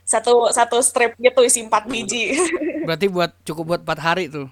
Satu 0.02 0.50
satu 0.50 0.76
strip 0.80 1.14
gitu 1.16 1.40
isi 1.40 1.60
empat 1.60 1.86
biji. 1.86 2.34
Berarti 2.86 3.06
buat 3.06 3.30
cukup 3.42 3.64
buat 3.68 3.82
4 3.82 3.94
hari 4.00 4.24
tuh. 4.26 4.50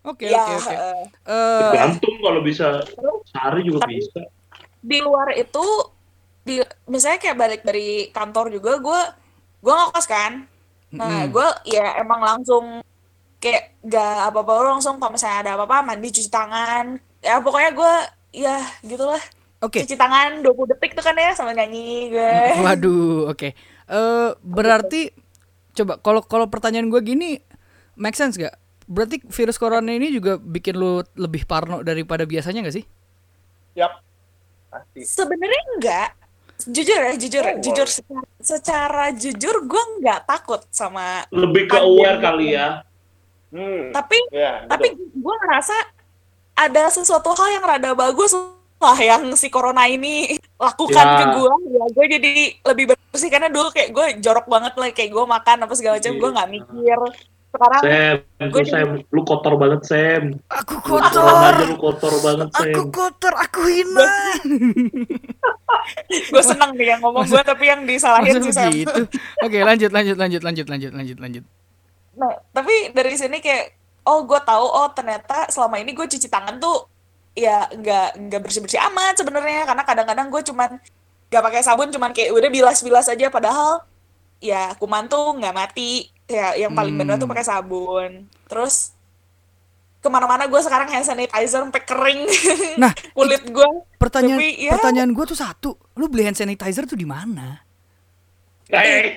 Oke, 0.00 0.24
ya, 0.24 0.38
oke, 0.40 0.54
oke. 0.56 0.72
eh, 0.72 1.02
Eh, 1.26 1.60
Tergantung 1.66 2.14
kalau 2.18 2.40
bisa 2.40 2.80
sehari 3.26 3.60
juga 3.62 3.82
Tapi- 3.82 3.98
bisa. 3.98 4.22
di 4.78 4.98
luar 4.98 5.34
itu 5.34 5.66
di 6.40 6.56
misalnya 6.86 7.18
kayak 7.18 7.36
balik 7.36 7.60
dari 7.60 7.86
kantor 8.08 8.48
juga 8.48 8.78
gue 8.78 9.00
gue 9.58 9.74
ngokos 9.74 10.06
kan 10.06 10.46
nah 10.88 11.26
gue 11.26 11.44
ya 11.66 11.98
emang 11.98 12.22
langsung 12.22 12.78
kayak 13.38 13.78
gak 13.86 14.34
apa-apa 14.34 14.50
lu 14.58 14.68
langsung 14.78 14.98
kalau 14.98 15.14
misalnya 15.14 15.38
ada 15.46 15.50
apa-apa 15.54 15.86
mandi 15.86 16.10
cuci 16.10 16.30
tangan 16.30 16.98
ya 17.22 17.38
pokoknya 17.38 17.70
gue 17.74 17.94
ya 18.34 18.56
gitulah 18.82 19.22
Oke. 19.58 19.82
cuci 19.82 19.94
tangan 19.98 20.42
20 20.42 20.70
detik 20.74 20.94
tuh 20.94 21.02
kan 21.02 21.14
ya 21.18 21.34
sama 21.34 21.54
nyanyi 21.54 22.10
gue 22.14 22.36
Waduh, 22.62 23.30
oke. 23.30 23.48
Eh 23.88 24.30
berarti 24.42 25.10
coba 25.74 25.98
kalau 26.02 26.22
kalau 26.26 26.46
pertanyaan 26.50 26.90
gue 26.90 27.00
gini 27.02 27.38
make 27.94 28.14
sense 28.18 28.38
gak? 28.38 28.54
Berarti 28.88 29.20
virus 29.26 29.58
corona 29.58 29.90
ini 29.90 30.10
juga 30.10 30.38
bikin 30.38 30.74
lu 30.78 31.02
lebih 31.14 31.46
parno 31.46 31.82
daripada 31.82 32.22
biasanya 32.26 32.66
gak 32.66 32.76
sih? 32.78 32.84
Yap. 33.74 34.02
Pasti. 34.68 35.00
sebenarnya 35.00 35.62
enggak 35.80 36.08
jujur 36.68 37.00
ya 37.00 37.12
jujur 37.16 37.40
Oh, 37.40 37.56
jujur 37.62 37.88
secara, 37.88 38.26
secara 38.42 39.04
jujur 39.16 39.64
gue 39.64 39.82
nggak 40.02 40.28
takut 40.28 40.60
sama 40.68 41.24
Lebih 41.32 41.72
ke 41.72 41.78
aware 41.80 42.20
kali 42.20 42.52
ya. 42.52 42.84
Hmm. 43.48 43.90
tapi 43.90 44.18
Ya, 44.28 44.64
tapi 44.64 44.92
gue 44.94 45.34
ngerasa 45.40 45.76
ada 46.54 46.82
sesuatu 46.88 47.32
hal 47.32 47.48
yang 47.50 47.64
rada 47.64 47.92
bagus 47.92 48.36
lah 48.78 48.94
yang 48.94 49.34
si 49.34 49.48
corona 49.48 49.84
ini 49.84 50.38
lakukan 50.54 51.02
Ya. 51.02 51.16
ke 51.18 51.24
gue 51.34 51.54
ya 51.72 51.84
gue 51.88 52.06
jadi 52.12 52.32
lebih 52.62 52.84
bersih 53.10 53.26
karena 53.26 53.48
dulu 53.48 53.70
kayak 53.70 53.90
gue 53.90 54.06
jorok 54.20 54.46
banget 54.46 54.74
lah 54.74 54.88
kayak 54.90 55.10
gue 55.10 55.24
makan 55.24 55.64
apa 55.64 55.74
segala 55.74 55.96
macam 55.96 56.12
Iya. 56.12 56.20
gue 56.20 56.30
nggak 56.30 56.50
mikir 56.52 56.98
sekarang 57.48 57.80
Sam, 57.80 58.16
Gua 58.52 58.60
tuh 58.60 58.68
Sam, 58.68 58.88
lu 59.08 59.22
kotor 59.24 59.54
banget 59.56 59.80
Sam. 59.82 60.22
Aku 60.52 60.74
Lu 60.84 61.00
terang 61.00 61.40
aja 61.40 61.64
lu 61.64 61.76
kotor 61.80 62.14
banget 62.20 62.48
Aku 62.52 62.60
Sam. 62.60 62.92
kotor, 62.92 63.34
aku 63.34 63.60
hina. 63.64 64.04
gue 66.28 66.42
seneng 66.44 66.70
nih 66.76 66.86
yang 66.92 67.00
ngomong 67.00 67.24
gue 67.24 67.42
tapi 67.42 67.64
yang 67.66 67.88
disalahin 67.88 68.36
sih 68.40 68.52
Sam. 68.52 68.70
Oke, 69.40 69.58
lanjut 69.64 69.88
lanjut 69.88 70.16
lanjut 70.16 70.42
lanjut 70.44 70.66
lanjut 70.68 70.92
lanjut 70.92 71.18
lanjut. 71.18 71.44
Nah, 72.18 72.34
tapi 72.50 72.90
dari 72.90 73.14
sini 73.14 73.38
kayak 73.38 73.78
oh 74.04 74.26
gue 74.26 74.40
tahu 74.42 74.66
oh 74.66 74.88
ternyata 74.90 75.46
selama 75.48 75.78
ini 75.78 75.94
gue 75.94 76.02
cuci 76.02 76.26
tangan 76.26 76.58
tuh 76.58 76.90
ya 77.32 77.70
nggak 77.70 78.18
nggak 78.18 78.40
bersih 78.42 78.58
bersih 78.58 78.80
amat 78.90 79.14
sebenarnya 79.16 79.62
karena 79.62 79.82
kadang-kadang 79.86 80.26
gue 80.26 80.42
cuman 80.42 80.70
nggak 81.28 81.42
pakai 81.44 81.60
sabun 81.62 81.92
cuman 81.92 82.10
kayak 82.10 82.34
udah 82.34 82.50
bilas-bilas 82.50 83.06
aja 83.06 83.30
padahal 83.30 83.86
ya 84.40 84.74
kuman 84.74 85.06
tuh 85.06 85.38
nggak 85.38 85.54
mati 85.54 86.10
ya 86.26 86.58
yang 86.58 86.74
paling 86.74 86.98
benar 86.98 87.14
tuh 87.16 87.28
Hmm. 87.28 87.34
pakai 87.36 87.46
sabun 87.46 88.10
terus 88.48 88.96
ke 89.98 90.08
mana-mana 90.08 90.46
gue 90.46 90.60
sekarang 90.62 90.86
hand 90.88 91.04
sanitizer 91.04 91.58
sampai 91.60 91.82
kering 91.82 92.22
Nah, 92.78 92.94
kulit 93.18 93.42
gue 93.44 93.68
Pertanyaan 93.98 94.38
Tapi, 94.38 94.50
ya. 94.62 94.72
pertanyaan 94.78 95.10
gue 95.10 95.24
tuh 95.26 95.34
satu, 95.34 95.70
lu 95.98 96.06
beli 96.06 96.22
hand 96.22 96.38
sanitizer 96.38 96.86
tuh 96.86 96.94
di 96.94 97.02
mana? 97.02 97.66
Hei. 98.68 99.16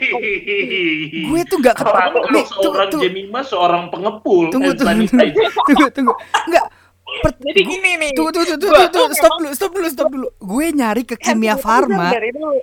Gue 1.28 1.42
tuh 1.44 1.60
nggak 1.60 1.76
Kalau 1.76 1.92
ketemu. 1.92 2.20
Nih, 2.32 2.44
tunggu, 2.48 2.64
seorang 2.64 2.88
tunggu, 2.88 3.04
Jemima, 3.04 3.40
seorang 3.44 3.84
pengepul. 3.92 4.44
tunggu, 4.48 4.72
hand 4.72 4.80
tunggu, 4.80 4.88
sanitizer. 5.12 5.52
tunggu, 5.68 5.88
tunggu, 5.92 6.14
enggak. 6.48 6.66
Per, 7.12 7.32
jadi 7.44 7.62
gini 7.62 7.90
nih 8.00 8.10
tunggu, 8.16 8.32
tunggu, 8.32 8.56
tunggu, 8.56 8.64
tunggu, 8.64 8.88
tunggu, 8.88 8.88
tuh 8.88 9.06
stop 9.12 9.34
dulu, 9.36 9.50
stop 9.52 9.72
dulu, 9.76 9.88
stop 9.92 10.08
dulu. 10.08 10.28
Gue 10.40 10.66
nyari 10.72 11.04
ke 11.04 11.20
hand 11.20 11.36
Kimia 11.36 11.60
Farma, 11.60 12.16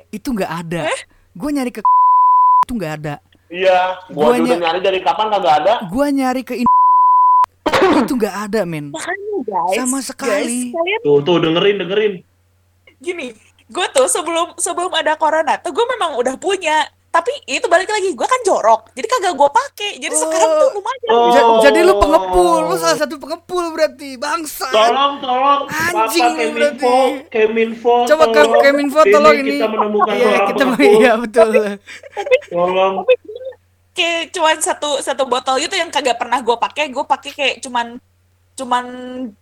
itu 0.09 0.29
nggak 0.33 0.53
ada. 0.65 0.89
Gue 1.37 1.51
nyari 1.53 1.69
ke 1.69 1.81
itu 2.65 2.73
nggak 2.73 2.93
ada. 2.99 3.15
Iya, 3.49 3.81
gua 4.09 4.33
Guanya- 4.33 4.45
udah 4.45 4.59
nyari 4.59 4.81
dari 4.81 5.01
kapan 5.01 5.27
kagak 5.31 5.55
ada. 5.61 5.73
Gue 5.87 6.07
nyari 6.09 6.43
ke 6.43 6.55
itu 7.99 8.13
nggak 8.15 8.37
ada, 8.49 8.61
men. 8.65 8.93
makanya 8.93 9.37
guys 9.45 9.77
Sama 9.79 9.99
sekali. 10.01 10.73
guys, 10.73 10.75
kalian 10.75 11.01
Tuh, 11.01 11.19
tuh 11.21 11.37
dengerin, 11.39 11.77
dengerin. 11.79 12.13
gini 12.99 13.31
gue 13.69 13.87
tuh 13.91 14.07
sebelum 14.07 14.57
sebelum 14.57 14.91
ada 14.91 15.15
corona 15.15 15.57
tuh 15.57 15.71
gue 15.71 15.87
memang 15.89 16.17
udah 16.17 16.35
punya 16.37 16.83
tapi 17.09 17.33
itu 17.47 17.65
balik 17.65 17.87
lagi 17.87 18.13
gue 18.13 18.27
kan 18.27 18.41
jorok 18.43 18.93
jadi 18.93 19.07
kagak 19.07 19.33
gue 19.33 19.49
pakai 19.51 19.91
jadi 19.97 20.11
Oh. 20.11 20.21
sekarang 20.23 20.51
tuh 20.55 20.71
lumayan 20.75 21.09
Oh. 21.09 21.31
Ja- 21.31 21.47
jadi 21.63 21.81
lu 21.83 21.95
pengepul, 21.97 22.59
lu 22.65 22.77
salah 22.77 22.99
satu 22.99 23.17
pengepul 23.17 23.73
berarti, 23.73 24.17
bangsa. 24.17 24.69
Tolong, 24.69 25.17
tolong, 25.19 25.65
Anjing 25.67 26.21
Bapak 26.27 26.37
lu 26.39 26.53
berarti. 26.53 26.93
Keminfo, 27.29 27.95
Coba 28.05 28.25
ke. 28.29 28.41
Keminfo 28.61 29.01
tolong 29.07 29.37
ini. 29.39 29.57
kita 29.57 29.69
menemukan 29.69 30.15
Iya, 30.15 30.37
kita 30.47 30.63
pengepul. 30.67 30.93
iya 30.95 31.13
betul. 31.17 31.49
Tolong. 32.47 32.93
tapi 33.01 33.15
kayak 33.91 34.23
cuman 34.31 34.57
satu 34.59 34.91
satu 35.01 35.25
botol 35.25 35.59
gitu 35.59 35.75
yang 35.75 35.89
kagak 35.89 36.15
pernah 36.15 36.39
gue 36.39 36.57
pakai 36.57 36.87
gue 36.87 37.03
pakai 37.03 37.31
kayak 37.33 37.57
cuman 37.59 37.97
cuman 38.59 38.85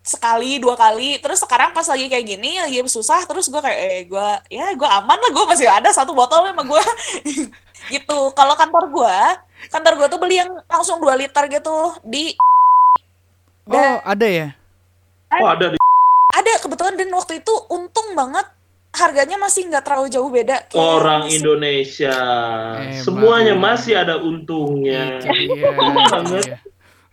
sekali 0.04 0.60
dua 0.60 0.76
kali 0.76 1.16
terus 1.18 1.40
sekarang 1.40 1.72
pas 1.72 1.88
lagi 1.88 2.06
kayak 2.06 2.26
gini 2.28 2.60
lagi 2.60 2.84
susah 2.84 3.24
terus 3.24 3.48
gue 3.48 3.56
kayak 3.56 3.78
eh 3.80 4.00
gue 4.04 4.28
ya 4.52 4.76
gue 4.76 4.84
aman 4.84 5.16
lah 5.16 5.30
gue 5.32 5.44
masih 5.48 5.64
ada 5.64 5.88
satu 5.88 6.12
botol 6.12 6.44
sama 6.44 6.60
gue 6.60 6.82
gitu 7.96 8.18
kalau 8.30 8.52
kantor 8.52 8.92
gue 8.92 9.16
kantor 9.72 9.92
gue 9.96 10.06
tuh 10.06 10.20
beli 10.20 10.36
yang 10.36 10.52
langsung 10.68 11.00
2 11.00 11.08
liter 11.16 11.44
gitu 11.48 11.76
di 12.04 12.36
Oh, 13.66 13.98
ada 14.06 14.22
ya? 14.22 14.54
Oh, 15.42 15.50
ada 15.50 15.74
di 15.74 15.78
ada 16.30 16.52
kebetulan 16.62 16.94
dan 16.94 17.10
waktu 17.10 17.42
itu 17.42 17.50
untung 17.66 18.14
banget 18.14 18.46
harganya 18.94 19.36
masih 19.36 19.66
nggak 19.66 19.82
terlalu 19.82 20.06
jauh 20.06 20.30
beda 20.30 20.70
Kayak 20.70 20.78
orang 20.78 21.22
masih- 21.26 21.34
Indonesia. 21.36 22.16
Emang. 22.78 23.02
Semuanya 23.02 23.54
masih 23.58 23.94
ada 23.98 24.14
untungnya. 24.16 25.18
Iya. 25.18 25.70
banget. 25.98 26.46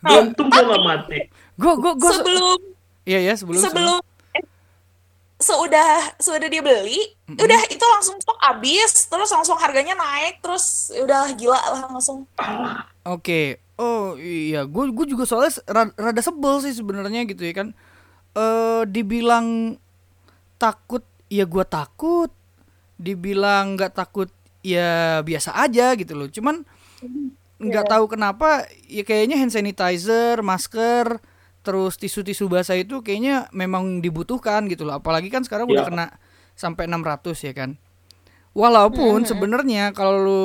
Untung 0.04 0.48
gua 0.48 0.62
nggak 0.64 0.84
mati. 0.86 1.20
Gue 1.60 1.74
gue 1.78 1.94
gue 1.98 2.12
sebelum 2.12 2.60
Iya 3.04 3.20
ya, 3.20 3.34
sebelum 3.36 3.60
sebelum 3.60 4.00
eh, 4.32 4.44
sudah 5.44 6.16
sudah 6.24 6.48
dia 6.48 6.64
beli 6.64 7.04
udah 7.28 7.62
itu 7.68 7.84
langsung 7.84 8.16
stok 8.24 8.40
habis 8.40 9.12
terus 9.12 9.28
langsung 9.28 9.60
harganya 9.60 9.92
naik 9.92 10.40
terus 10.40 10.88
udah 10.96 11.36
gila 11.36 11.60
lah 11.60 11.82
langsung 11.92 12.24
Oke. 13.04 13.60
Oh 13.74 14.16
iya, 14.22 14.64
gue 14.70 14.94
gue 14.94 15.06
juga 15.10 15.26
soalnya 15.26 15.60
rada 15.98 16.22
sebel 16.22 16.62
sih 16.62 16.78
sebenarnya 16.78 17.26
gitu 17.26 17.42
ya 17.44 17.54
kan. 17.58 17.68
Eh 18.38 18.84
dibilang 18.88 19.76
takut, 20.62 21.04
ya 21.28 21.44
gue 21.44 21.66
takut. 21.66 22.30
Dibilang 23.02 23.76
nggak 23.76 23.98
takut, 23.98 24.30
ya 24.62 25.20
biasa 25.26 25.58
aja 25.58 25.98
gitu 25.98 26.14
loh. 26.14 26.30
Cuman 26.30 26.64
nggak 27.58 27.90
tahu 27.90 28.06
kenapa, 28.08 28.70
ya 28.88 29.02
kayaknya 29.04 29.42
hand 29.42 29.52
sanitizer, 29.52 30.40
masker, 30.46 31.18
terus 31.64 31.96
tisu-tisu 31.96 32.46
basah 32.46 32.76
itu 32.76 33.00
kayaknya 33.00 33.48
memang 33.50 34.00
dibutuhkan 34.00 34.68
gitu 34.68 34.84
loh. 34.84 35.00
Apalagi 35.00 35.32
kan 35.32 35.42
sekarang 35.42 35.66
udah 35.66 35.84
Ya. 35.84 35.90
kena 35.90 36.06
sampai 36.54 36.86
600 36.86 37.40
ya 37.42 37.56
kan. 37.56 37.80
Walaupun 38.54 39.26
sebenarnya 39.26 39.98
kalau 39.98 40.14
lu 40.22 40.44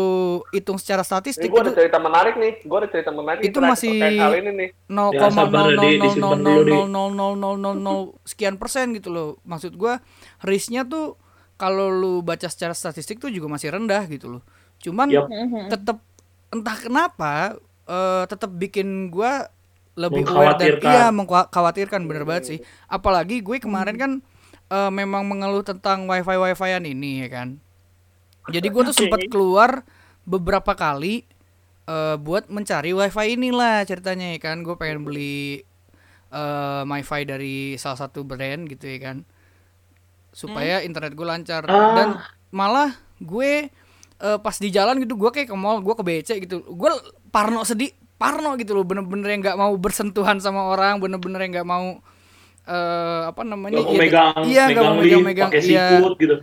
hitung 0.49 0.81
secara 0.81 1.05
Ini 1.05 1.11
statistik 1.13 1.53
gue 1.53 1.61
itu 1.61 1.61
ada 1.61 1.77
cerita 1.77 2.01
menarik 2.01 2.41
nih. 2.41 2.65
Gue 2.65 2.79
ada 2.81 2.89
cerita 2.89 3.13
menarik 3.13 3.45
Itu 3.45 3.61
masih- 3.61 4.01
ini 4.01 4.51
nih. 4.57 4.69
Ya, 5.13 5.29
sabar 5.29 5.69
ya, 5.69 5.77
Di, 5.77 5.91
disimpan 6.01 6.41
dulu, 6.41 6.63
Di. 6.65 6.73
0,000000000 6.89 8.17
sekian 8.25 8.57
persen 8.57 8.97
gitu 8.97 9.13
loh. 9.13 9.37
Maksud 9.45 9.77
gua 9.77 10.01
risknya 10.41 10.89
tuh 10.89 11.21
kalau 11.61 11.93
lu 11.93 12.25
baca 12.25 12.49
secara 12.49 12.73
statistik 12.73 13.21
tuh 13.21 13.29
juga 13.29 13.45
masih 13.51 13.77
rendah 13.77 14.09
gitu 14.09 14.31
loh. 14.31 14.43
Cuman 14.81 15.13
Yap. 15.13 15.29
tetap 15.69 16.01
entah 16.49 16.77
kenapa 16.81 17.61
eh 17.85 18.25
tetap 18.25 18.49
bikin 18.51 19.13
gua 19.13 19.53
lebih 19.99 20.23
aware 20.31 20.55
dan 20.55 20.79
iya 20.79 21.11
mengkhawatirkan 21.11 22.07
bener 22.07 22.23
banget 22.23 22.45
sih. 22.47 22.59
Apalagi 22.87 23.43
gue 23.43 23.59
kemarin 23.59 23.99
kan 23.99 24.13
eh, 24.71 24.91
memang 24.95 25.27
mengeluh 25.27 25.67
tentang 25.67 26.07
wifi 26.07 26.39
wifi-an 26.39 26.87
ini 26.87 27.27
ya 27.27 27.29
kan. 27.29 27.49
Jadi 28.49 28.71
gue 28.71 28.83
tuh 28.87 28.97
sempat 28.97 29.27
keluar 29.27 29.83
beberapa 30.23 30.73
kali 30.73 31.27
eh, 31.85 32.17
buat 32.17 32.47
mencari 32.47 32.95
wifi 32.95 33.35
inilah 33.35 33.83
ceritanya 33.83 34.33
ya 34.33 34.41
kan. 34.41 34.63
Gue 34.63 34.79
pengen 34.79 35.03
beli 35.03 35.67
eh 36.29 36.83
wifi 36.85 37.21
dari 37.25 37.57
salah 37.75 37.99
satu 37.99 38.23
brand 38.23 38.65
gitu 38.65 38.87
ya 38.87 38.99
kan. 39.03 39.17
Supaya 40.31 40.85
internet 40.85 41.19
gue 41.19 41.27
lancar 41.27 41.67
Ah. 41.67 41.93
dan 41.97 42.09
malah 42.49 42.95
gue 43.19 43.67
eh, 44.19 44.39
pas 44.39 44.57
di 44.57 44.69
jalan 44.69 44.99
gitu 45.03 45.15
gue 45.15 45.31
kayak 45.31 45.51
ke 45.51 45.57
mall, 45.59 45.83
gue 45.83 45.95
ke 45.95 46.05
BC 46.05 46.29
gitu. 46.47 46.63
Gue 46.71 46.91
parno 47.31 47.63
sedih, 47.63 47.91
parno 48.19 48.59
gitu 48.59 48.75
loh, 48.75 48.85
bener-bener 48.85 49.29
yang 49.31 49.41
nggak 49.47 49.59
mau 49.59 49.73
bersentuhan 49.79 50.43
sama 50.43 50.75
orang, 50.75 50.99
bener-bener 50.99 51.39
yang 51.47 51.63
nggak 51.63 51.69
mau 51.69 52.03
eh 52.69 53.23
apa 53.31 53.43
namanya? 53.47 53.81
Gak 53.81 53.87
mau 53.87 53.95
iya, 53.95 54.03
megang, 54.03 54.35
iya, 54.45 54.63
nggak 54.67 54.75
megang 54.75 54.85
mau 54.85 54.99
lift, 54.99 55.07
megang-megang, 55.09 55.51
pakai 55.55 55.63
iya. 55.65 55.87
siput 55.97 56.15
gitu. 56.21 56.35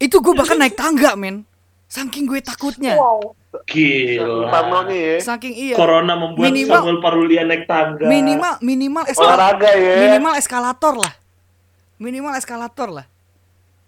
Itu 0.00 0.16
gue 0.20 0.34
bahkan 0.34 0.56
naik 0.58 0.76
tangga, 0.76 1.14
men. 1.16 1.46
Saking 1.90 2.26
gue 2.28 2.38
takutnya. 2.42 2.94
wow 2.94 3.34
Gila. 3.66 4.46
Parnonya 4.46 4.94
ya. 4.94 5.14
Saking 5.18 5.54
iya. 5.58 5.74
Corona 5.74 6.14
membuat 6.14 6.46
Minimal- 6.54 6.86
Samuel 6.86 6.98
Parulia 7.02 7.42
naik 7.42 7.66
tangga. 7.66 8.06
Minimal 8.06 8.62
minimal 8.62 9.04
eskalator. 9.10 9.34
Olahraga 9.34 9.70
ya. 9.74 9.94
Minimal 10.06 10.32
eskalator 10.38 10.94
lah. 10.94 11.12
Minimal 11.98 12.32
eskalator 12.38 12.88
lah. 12.94 13.06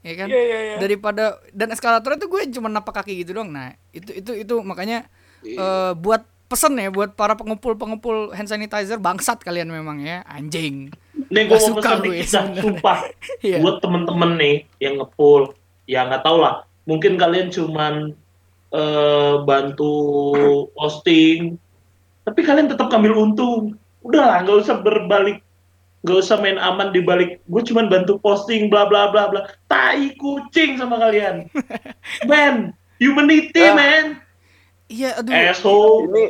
Ya 0.03 0.19
kan? 0.19 0.27
Iya, 0.27 0.41
iya, 0.43 0.59
iya. 0.59 0.75
Daripada 0.83 1.39
dan 1.55 1.71
eskalator 1.71 2.19
itu 2.19 2.27
gue 2.27 2.43
cuma 2.59 2.67
napak 2.67 3.03
kaki 3.03 3.23
gitu 3.23 3.39
doang. 3.39 3.55
Nah, 3.55 3.79
itu 3.95 4.11
itu 4.11 4.31
itu 4.35 4.55
makanya 4.67 5.07
Iya. 5.47 5.59
eh, 5.59 5.93
buat 5.95 6.27
pesen 6.53 6.77
ya 6.77 6.93
buat 6.93 7.17
para 7.17 7.33
pengumpul-pengumpul 7.33 8.37
hand 8.37 8.45
sanitizer 8.47 9.01
bangsat 9.01 9.41
kalian 9.41 9.67
memang 9.67 9.99
ya, 9.99 10.21
anjing. 10.29 10.93
Nih 11.33 11.49
gue 11.49 11.57
mau 11.57 11.81
pesan 11.81 12.05
dah, 12.05 12.13
sebenarnya. 12.21 12.61
sumpah. 12.61 12.99
Iya. 13.47 13.59
Buat 13.59 13.81
temen-temen 13.81 14.31
nih 14.37 14.57
yang 14.79 15.01
ngepul, 15.01 15.57
ya 15.89 16.05
nggak 16.05 16.21
tau 16.21 16.37
lah. 16.37 16.69
Mungkin 16.85 17.17
kalian 17.17 17.49
cuman 17.49 18.13
eh, 18.71 19.35
bantu 19.43 19.93
posting, 20.73 21.57
tapi 22.23 22.41
kalian 22.41 22.69
tetap 22.69 22.93
ambil 22.93 23.17
untung. 23.19 23.75
Udah 24.03 24.23
lah, 24.23 24.37
nggak 24.43 24.59
usah 24.61 24.77
berbalik, 24.79 25.41
nggak 26.03 26.19
usah 26.19 26.37
main 26.37 26.59
aman 26.59 26.91
di 26.91 27.01
balik. 27.01 27.41
Gue 27.47 27.63
cuman 27.63 27.89
bantu 27.89 28.19
posting, 28.19 28.69
bla 28.69 28.85
bla 28.85 29.09
bla 29.09 29.27
bla. 29.27 29.41
Tai 29.65 30.05
kucing 30.15 30.77
sama 30.77 31.01
kalian, 31.01 31.49
man. 32.31 32.77
Humanity, 32.99 33.59
Ah. 33.59 33.75
man. 33.75 34.07
Iya, 34.87 35.19
aduh. 35.19 35.33
Asshole. 35.33 36.05
Ini 36.07 36.25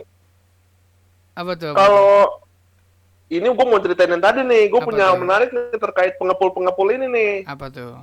Apa 1.33 1.53
tuh? 1.57 1.73
kalau 1.73 2.45
ini 3.33 3.49
gue 3.49 3.67
mau 3.67 3.81
ceritain 3.81 4.13
yang 4.13 4.21
tadi 4.21 4.45
nih, 4.45 4.69
gue 4.69 4.81
punya 4.85 5.17
tuh? 5.17 5.25
menarik 5.25 5.49
nih 5.49 5.81
terkait 5.81 6.13
pengepul-pengepul 6.21 6.89
ini 6.93 7.07
nih. 7.09 7.35
Apa 7.49 7.73
tuh? 7.73 7.97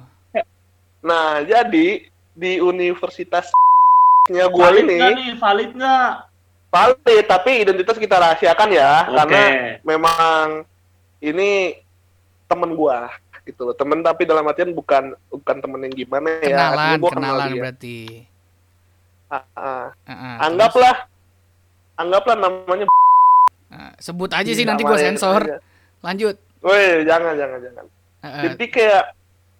Nah, 1.05 1.45
jadi 1.45 2.09
di 2.33 2.51
universitasnya 2.59 4.45
gue 4.49 4.65
Valid 4.65 4.83
ini 4.89 4.97
nih? 4.97 5.37
Valid 5.37 5.71
nggak? 5.77 6.13
valid, 6.69 7.25
tapi 7.25 7.65
identitas 7.65 7.97
kita 7.97 8.21
rahasiakan 8.21 8.69
ya, 8.69 9.09
Oke. 9.09 9.15
karena 9.17 9.43
memang 9.81 10.45
ini 11.17 11.73
temen 12.45 12.77
gue 12.77 12.97
gitu 13.49 13.61
loh. 13.65 13.75
Temen 13.75 14.05
tapi 14.05 14.29
dalam 14.29 14.45
artian 14.45 14.71
bukan 14.73 15.17
bukan 15.33 15.57
temen 15.57 15.81
yang 15.89 15.93
gimana 15.97 16.29
ya. 16.45 16.53
Kenalan, 16.53 16.97
gua 17.01 17.09
kenal 17.09 17.17
kenalan 17.17 17.49
dia. 17.49 17.61
berarti. 17.61 17.99
Ah, 19.29 19.45
ah. 19.57 19.85
Heeh, 20.05 20.35
Anggaplah, 20.45 20.95
anggaplah 21.97 22.35
namanya. 22.37 22.85
Terus? 23.69 23.77
Nah, 23.77 23.91
sebut 24.01 24.31
aja 24.33 24.51
sih 24.51 24.65
nanti 24.65 24.81
gue 24.81 24.97
sensor. 24.97 25.41
aja. 25.45 25.57
Lanjut. 26.01 26.35
Woi, 26.59 27.05
jangan, 27.05 27.37
jangan, 27.37 27.59
jangan. 27.61 27.85
Heeh. 28.19 28.41
Jadi 28.49 28.65
kayak 28.67 29.03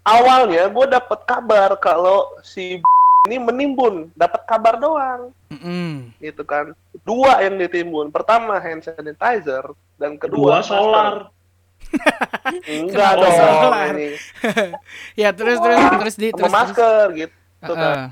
awalnya 0.04 0.68
gue 0.68 0.86
dapat 0.90 1.20
kabar 1.24 1.70
kalau 1.78 2.28
si 2.42 2.82
ini 3.28 3.38
menimbun, 3.38 4.10
dapat 4.16 4.42
kabar 4.48 4.80
doang, 4.80 5.30
Mm-mm. 5.52 6.10
gitu 6.18 6.42
kan. 6.42 6.72
Dua 7.04 7.44
yang 7.44 7.60
ditimbun. 7.60 8.10
Pertama 8.10 8.58
hand 8.58 8.82
sanitizer 8.82 9.64
dan 9.96 10.16
Kedua 10.16 10.60
kedua 10.60 10.66
solar. 10.66 11.16
Enggak 12.68 13.12
dong. 13.16 13.36
solar? 13.36 13.92
Ini. 13.94 14.10
Ya 15.22 15.30
terus 15.36 15.60
terus 15.60 15.80
terus 16.00 16.16
di 16.16 16.28
terus. 16.32 16.52
masker 16.52 17.06
gitu 17.14 17.36
terus. 17.62 17.76
kan. 17.76 17.96
Heeh. 17.96 18.08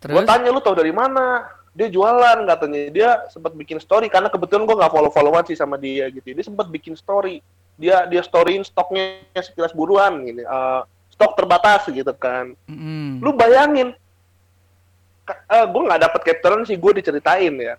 Gue 0.00 0.24
Terus. 0.24 0.28
tanya 0.28 0.48
lu 0.48 0.60
tau 0.64 0.72
dari 0.72 0.92
mana? 0.96 1.44
Dia 1.70 1.86
jualan 1.86 2.38
katanya. 2.46 2.78
Dia 2.90 3.10
sempat 3.30 3.54
bikin 3.54 3.78
story 3.78 4.10
karena 4.10 4.26
kebetulan 4.26 4.66
gue 4.66 4.76
nggak 4.76 4.92
follow 4.92 5.10
followan 5.10 5.46
sih 5.46 5.54
sama 5.54 5.78
dia 5.78 6.10
gitu. 6.10 6.26
Dia 6.34 6.44
sempat 6.44 6.66
bikin 6.66 6.94
story. 6.94 7.38
Dia 7.80 8.04
dia 8.04 8.20
storyin 8.20 8.66
stoknya 8.66 9.22
sekilas 9.34 9.72
buruan 9.72 10.20
gini. 10.22 10.42
Eh, 10.42 10.80
stok 11.14 11.38
terbatas 11.38 11.86
gitu 11.88 12.10
kan. 12.12 12.52
Mm-mm. 12.66 13.20
Lu 13.22 13.32
bayangin, 13.32 13.92
gue 15.48 15.82
nggak 15.86 16.02
dapat 16.02 16.20
capturean 16.26 16.64
sih, 16.66 16.74
gue 16.76 16.92
diceritain 16.98 17.54
ya. 17.54 17.74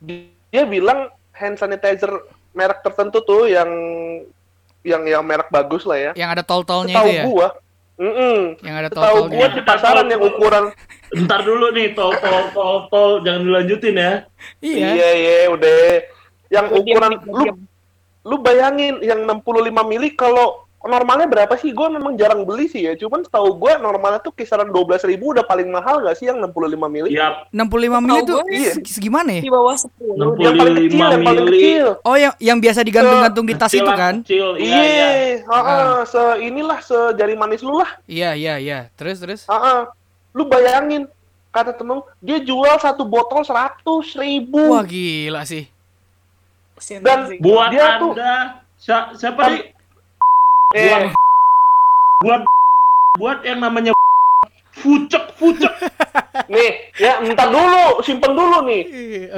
Di- 0.00 0.32
Dia 0.54 0.62
bilang 0.62 1.10
hand 1.34 1.58
sanitizer 1.58 2.14
merek 2.54 2.86
tertentu 2.86 3.18
tuh 3.26 3.50
yang 3.50 3.66
yang 4.86 5.02
yang 5.02 5.22
merek 5.26 5.50
bagus 5.50 5.82
lah 5.82 5.98
ya. 5.98 6.12
Yang 6.14 6.30
ada 6.38 6.42
tol-tolnya 6.46 6.94
itu 6.94 7.10
ya? 7.10 7.22
gua, 7.26 7.48
mm 7.98 8.64
Yang 8.66 8.76
ada 8.76 8.88
tahu 8.90 9.02
tol-tolnya. 9.02 9.36
gua 9.38 9.48
di 9.54 9.62
pasaran 9.62 10.06
yang 10.10 10.22
ukuran 10.22 10.64
Ntar 11.14 11.46
dulu 11.46 11.70
nih, 11.70 11.94
tol, 11.94 12.10
tol, 12.18 12.50
tol, 12.50 12.90
tol, 12.90 13.10
jangan 13.22 13.46
dilanjutin 13.46 13.94
ya. 13.94 14.12
Iya. 14.58 14.88
iya 14.98 15.08
iya 15.14 15.36
udah 15.46 15.78
yang 16.50 16.66
ukuran 16.74 17.12
lu 17.22 17.44
lu 18.24 18.36
bayangin 18.42 18.98
yang 18.98 19.22
65 19.22 19.70
mili 19.86 20.10
kalau 20.18 20.63
normalnya 20.86 21.24
berapa 21.24 21.54
sih? 21.54 21.70
Gue 21.70 21.88
memang 21.88 22.12
jarang 22.14 22.42
beli 22.42 22.66
sih 22.66 22.82
ya. 22.82 22.92
Cuman 22.94 23.20
setahu 23.20 23.56
gue 23.56 23.72
normalnya 23.76 24.18
tuh 24.18 24.30
kisaran 24.30 24.68
12.000 24.68 24.76
ribu 25.06 25.32
udah 25.32 25.42
paling 25.42 25.66
mahal 25.66 25.98
gak 26.00 26.14
sih 26.14 26.24
yang 26.24 26.38
65 26.38 26.52
mili? 26.86 27.10
Yap, 27.10 27.48
65 27.50 27.64
mili 27.98 28.20
tuh 28.22 28.38
iya. 28.46 28.72
seg- 28.72 28.86
segimana 28.90 29.30
ya? 29.30 29.40
di 29.40 29.48
bawah 29.48 29.72
10 29.72 29.90
Yang 30.36 30.54
paling 30.54 30.74
kecil, 30.76 30.92
65 30.92 31.00
yang 31.10 31.22
paling 31.22 31.44
mili. 31.44 31.58
kecil. 31.58 31.86
Oh 32.00 32.16
yang 32.16 32.34
yang 32.38 32.58
biasa 32.58 32.80
digantung-gantung 32.80 33.44
di 33.44 33.54
tas 33.54 33.68
Kecil 33.68 33.82
itu 33.82 33.92
kan? 33.94 34.14
Kecil, 34.22 34.48
iya, 34.56 34.76
Iya, 34.76 34.84
iya. 34.84 35.08
heeh, 35.42 35.94
se 36.04 36.22
inilah 36.42 36.78
sejari 36.78 37.34
manis 37.34 37.60
lu 37.60 37.74
lah. 37.74 37.90
Iya 38.04 38.30
iya 38.32 38.54
iya. 38.56 38.78
Terus 38.94 39.18
terus. 39.18 39.40
Heeh. 39.44 39.80
Lu 40.30 40.44
bayangin 40.44 41.10
kata 41.48 41.70
temen 41.70 42.02
dia 42.18 42.38
jual 42.38 42.76
satu 42.76 43.02
botol 43.02 43.40
seratus 43.40 44.14
ribu. 44.14 44.70
Wah 44.70 44.82
gila 44.82 45.42
sih. 45.42 45.66
Dan- 46.98 47.38
Buat 47.38 47.70
Dia 47.70 47.96
tuh- 47.96 48.12
Anda, 48.12 48.34
si- 48.74 48.90
siapa 49.16 49.40
nih? 49.48 49.73
Eh, 50.74 50.90
Buat, 50.90 51.02
buat, 52.24 52.40
buat 53.14 53.38
yang 53.46 53.62
namanya 53.62 53.94
fucek, 54.74 55.30
fucek. 55.38 55.70
nih, 56.52 56.90
ya 56.98 57.22
ntar 57.30 57.54
dulu, 57.54 58.02
simpen 58.02 58.34
dulu 58.34 58.66
nih. 58.66 58.82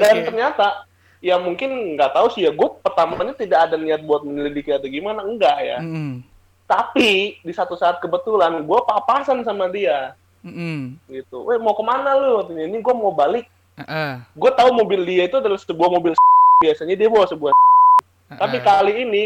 Dan 0.00 0.14
Oke. 0.16 0.26
ternyata 0.32 0.88
ya 1.20 1.36
mungkin 1.36 1.96
nggak 1.96 2.12
tahu 2.12 2.26
sih 2.32 2.44
ya 2.46 2.52
gue 2.52 2.68
pertamanya 2.80 3.34
tidak 3.34 3.68
ada 3.68 3.76
niat 3.76 4.04
buat 4.04 4.22
menyelidiki 4.22 4.70
atau 4.70 4.86
gimana 4.86 5.24
enggak 5.24 5.56
ya 5.58 5.78
Mm-mm. 5.80 6.20
tapi 6.68 7.40
di 7.40 7.52
satu 7.56 7.72
saat 7.74 7.98
kebetulan 7.98 8.62
gue 8.62 8.80
papasan 8.84 9.40
sama 9.42 9.66
dia 9.72 10.12
Mm-mm. 10.44 11.00
gitu 11.08 11.48
weh 11.48 11.56
mau 11.58 11.72
ke 11.72 11.82
mana 11.82 12.14
lu 12.14 12.46
ini 12.52 12.78
gue 12.78 12.94
mau 12.94 13.10
balik 13.10 13.48
Heeh. 13.80 14.22
gue 14.38 14.50
tahu 14.54 14.70
mobil 14.76 15.02
dia 15.02 15.26
itu 15.26 15.40
adalah 15.40 15.56
sebuah 15.58 15.88
mobil 15.88 16.12
biasanya 16.62 16.94
dia 16.94 17.08
bawa 17.08 17.26
sebuah 17.26 17.50
tapi 18.44 18.56
Heeh. 18.60 18.66
kali 18.68 18.92
ini 19.08 19.24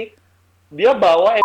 dia 0.70 0.94
bawa 0.94 1.36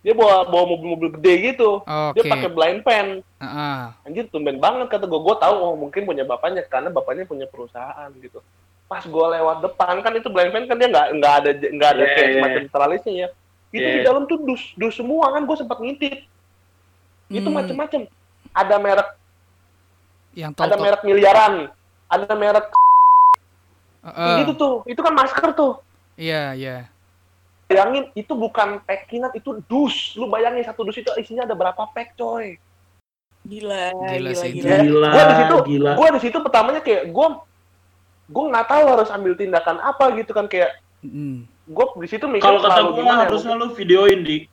dia 0.00 0.16
bawa 0.16 0.48
bawa 0.48 0.64
mobil-mobil 0.64 1.12
gede 1.20 1.52
gitu 1.52 1.84
dia 2.16 2.22
Oke. 2.24 2.30
pakai 2.32 2.48
blind 2.48 2.80
pen 2.80 3.06
Heeh. 3.36 3.80
anjir 4.08 4.24
tumben 4.32 4.56
banget 4.56 4.88
kata 4.88 5.04
gue 5.04 5.20
gue 5.20 5.36
tahu 5.36 5.54
oh 5.60 5.74
mungkin 5.76 6.08
punya 6.08 6.24
bapaknya 6.24 6.64
karena 6.64 6.88
bapaknya 6.88 7.28
punya 7.28 7.44
perusahaan 7.44 8.08
gitu 8.16 8.40
pas 8.88 9.04
gue 9.04 9.26
lewat 9.36 9.60
depan 9.60 10.00
kan 10.00 10.12
itu 10.16 10.32
blind 10.32 10.50
pen 10.50 10.64
kan 10.64 10.74
dia 10.74 10.88
nggak 10.88 11.06
nggak 11.20 11.34
ada 11.44 11.50
nggak 11.52 11.90
ada 11.92 12.02
Yeah, 12.02 12.14
kayak 12.16 12.26
yeah. 12.26 12.34
semacam 12.40 12.62
tralisnya 12.72 13.12
ya 13.12 13.28
itu 13.70 13.86
di 13.86 13.98
Yeah. 14.00 14.06
dalam 14.08 14.22
tuh 14.24 14.38
dus 14.42 14.62
dus 14.74 14.94
semua 14.96 15.30
kan 15.30 15.44
gue 15.44 15.56
sempat 15.60 15.78
ngintip 15.78 16.16
itu 17.30 17.46
Hmm. 17.46 17.54
macem-macem 17.54 18.00
ada 18.50 18.76
merek 18.80 19.08
Yang 20.34 20.52
ada 20.58 20.76
merek 20.80 21.02
miliaran 21.04 21.54
ada 22.08 22.34
merek 22.34 22.66
Heeh. 24.00 24.36
gitu 24.42 24.52
tuh 24.56 24.74
itu 24.88 24.98
kan 24.98 25.12
masker 25.12 25.52
tuh 25.52 25.76
Iya 26.16 26.52
iya. 26.52 26.76
Bayangin 27.70 28.04
itu 28.12 28.32
bukan 28.34 28.82
packingan 28.82 29.30
itu 29.32 29.62
dus 29.64 30.18
lu 30.18 30.26
bayangin 30.26 30.66
satu 30.66 30.82
dus 30.82 30.98
itu 30.98 31.06
isinya 31.14 31.46
ada 31.46 31.54
berapa 31.54 31.86
pack 31.88 32.18
coy 32.18 32.58
Gila, 33.40 33.88
Gila 34.12 34.30
gila, 34.36 34.44
gila. 34.44 34.76
Gila, 34.84 35.08
gue 35.08 35.22
di 35.22 35.34
situ 35.38 35.56
gila. 35.64 35.90
gue 35.94 36.08
di 36.10 36.20
situ 36.20 36.38
pertamanya 36.40 36.80
kayak 36.82 37.02
gue 37.08 37.26
gue 38.28 38.44
nggak 38.46 38.66
tahu 38.68 38.84
harus 38.86 39.08
ambil 39.08 39.32
tindakan 39.32 39.78
apa 39.78 40.04
gitu 40.14 40.30
kan 40.30 40.44
kayak 40.44 40.74
Mm. 41.00 41.48
gue 41.64 41.86
di 41.96 42.08
situ 42.10 42.28
mikir 42.28 42.44
Kalau 42.44 42.60
kata 42.60 42.84
gue 42.84 43.00
gimana 43.00 43.24
ya, 43.24 43.32
harusnya 43.32 43.56
lu 43.56 43.72
videoin 43.72 44.20
di 44.20 44.44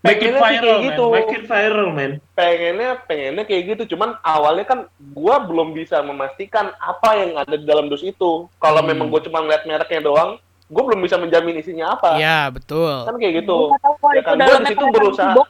Make 0.00 0.22
it 0.22 0.32
viral, 0.32 0.40
kayak 0.40 0.62
man. 0.72 0.86
gitu. 0.86 1.04
Make 1.10 1.34
it 1.34 1.44
viral, 1.44 1.88
man. 1.90 2.12
pengennya 2.32 2.90
pengennya 3.04 3.44
kayak 3.44 3.62
gitu 3.74 3.92
cuman 3.92 4.14
awalnya 4.22 4.64
kan 4.64 4.78
gue 4.96 5.36
belum 5.42 5.74
bisa 5.74 5.98
memastikan 6.00 6.70
apa 6.78 7.10
yang 7.12 7.34
ada 7.34 7.58
di 7.58 7.66
dalam 7.66 7.90
dus 7.90 8.00
itu 8.00 8.46
kalau 8.56 8.80
Hmm. 8.80 8.88
memang 8.88 9.10
gue 9.10 9.20
cuma 9.20 9.42
ngeliat 9.42 9.66
mereknya 9.66 10.00
doang 10.00 10.38
gue 10.66 10.82
belum 10.82 10.98
bisa 10.98 11.14
menjamin 11.14 11.56
isinya 11.56 11.94
apa 11.94 12.16
Iya 12.16 12.50
betul. 12.50 12.90
kan 13.02 13.14
kayak 13.14 13.34
gitu 13.40 13.58
Ya 13.70 13.78
itu 14.14 14.24
kan, 14.24 14.34
dalamnya 14.36 14.60
di 14.60 14.72
situ 14.72 14.84
berusaha. 14.88 15.32
box. 15.32 15.48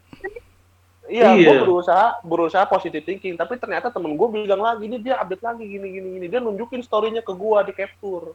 iya 1.07 1.27
Iya. 1.33 1.47
gue 1.47 1.57
berusaha 1.63 2.07
berusaha 2.21 2.65
positive 2.65 3.01
thinking 3.01 3.33
tapi 3.33 3.57
ternyata 3.57 3.89
temen 3.89 4.13
gue 4.13 4.29
bilang 4.29 4.59
lagi 4.59 4.85
ini 4.85 4.99
dia 4.99 5.17
update 5.17 5.41
lagi 5.41 5.65
gini 5.65 5.87
gini 5.91 6.09
gini 6.15 6.27
dia 6.27 6.39
nunjukin 6.39 6.81
storynya 6.81 7.21
ke 7.21 7.33
gue 7.33 7.59
di 7.63 7.73
capture 7.73 8.35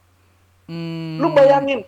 Hmm. 0.64 1.18
lu 1.18 1.28
bayangin 1.30 1.84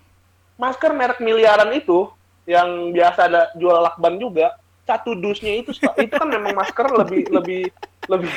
masker 0.53 0.91
merek 0.91 1.17
miliaran 1.17 1.71
itu 1.71 2.09
yang 2.43 2.91
biasa 2.91 3.19
ada 3.23 3.41
jual 3.53 3.79
lakban 3.79 4.17
juga 4.17 4.59
satu 4.83 5.15
dusnya 5.15 5.55
itu 5.55 5.71
itu 5.71 6.11
kan 6.11 6.27
memang 6.27 6.51
masker 6.51 6.91
lebih 6.91 7.31
lebih 7.31 7.63
lebih 8.11 8.31